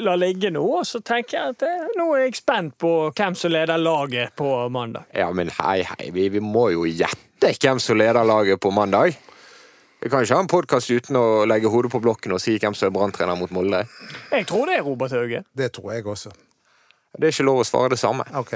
la 0.00 0.14
ligge 0.16 0.48
nå, 0.56 0.62
og 0.78 0.86
så 0.88 1.02
tenker 1.04 1.36
jeg 1.36 1.52
at 1.58 1.66
eh, 1.68 1.84
nå 2.00 2.06
er 2.16 2.22
jeg 2.24 2.38
spent 2.40 2.78
på 2.80 2.94
hvem 3.12 3.36
som 3.36 3.52
leder 3.52 3.76
laget 3.76 4.32
på 4.40 4.48
mandag. 4.72 5.04
Ja, 5.12 5.28
men 5.36 5.52
hei, 5.58 5.82
hei, 5.84 6.08
vi, 6.16 6.30
vi 6.32 6.40
må 6.40 6.70
jo 6.72 6.88
gjette 6.88 7.52
hvem 7.60 7.78
som 7.84 8.00
leder 8.00 8.24
laget 8.24 8.56
på 8.64 8.72
mandag. 8.72 9.20
Vi 10.06 10.10
kan 10.10 10.22
ikke 10.22 10.36
ha 10.38 10.42
en 10.44 10.46
podkast 10.46 10.90
uten 10.94 11.16
å 11.18 11.42
legge 11.50 11.66
hodet 11.66 11.88
på 11.90 11.98
blokken 11.98 12.30
og 12.36 12.38
si 12.38 12.52
hvem 12.62 12.76
som 12.78 12.86
er 12.86 12.92
branntrener 12.94 13.34
mot 13.34 13.50
Molde. 13.50 13.80
Jeg 14.30 14.46
tror 14.46 14.70
det 14.70 14.76
er 14.78 14.84
Robert 14.86 15.10
Hauge. 15.10 15.40
Det 15.50 15.66
tror 15.74 15.96
jeg 15.96 16.06
også. 16.06 16.30
Det 17.18 17.26
er 17.26 17.34
ikke 17.34 17.46
lov 17.48 17.58
å 17.58 17.66
svare 17.66 17.90
det 17.90 17.98
samme. 17.98 18.22
OK. 18.38 18.52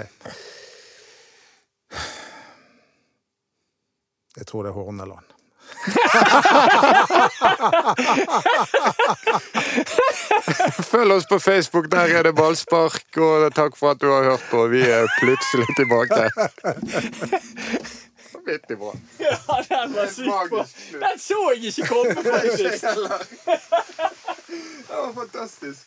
Jeg 4.39 4.47
tror 4.47 4.63
det 4.63 4.71
er 4.71 4.77
Horneland. 4.79 5.27
Følg 10.87 11.17
oss 11.17 11.27
på 11.27 11.41
Facebook, 11.43 11.91
der 11.91 12.15
er 12.15 12.23
det 12.31 12.35
ballspark. 12.39 13.11
Og 13.19 13.51
takk 13.59 13.75
for 13.75 13.97
at 13.97 13.99
du 13.99 14.07
har 14.13 14.23
hørt 14.37 14.47
på. 14.53 14.69
Vi 14.71 14.87
er 14.87 15.11
plutselig 15.19 15.67
tilbake. 15.83 16.31
Vittig 18.47 18.79
bra. 18.79 18.95
Ja, 19.19 19.65
den 19.69 19.95
var 19.95 20.07
sykt 20.07 20.51
bra. 20.51 20.67
Den 20.93 21.19
så 21.19 21.53
jeg 21.55 21.65
ikke 21.65 21.87
komme, 21.87 22.15
faktisk. 22.33 22.85
Det 24.91 24.97
var 24.97 25.13
fantastisk. 25.15 25.87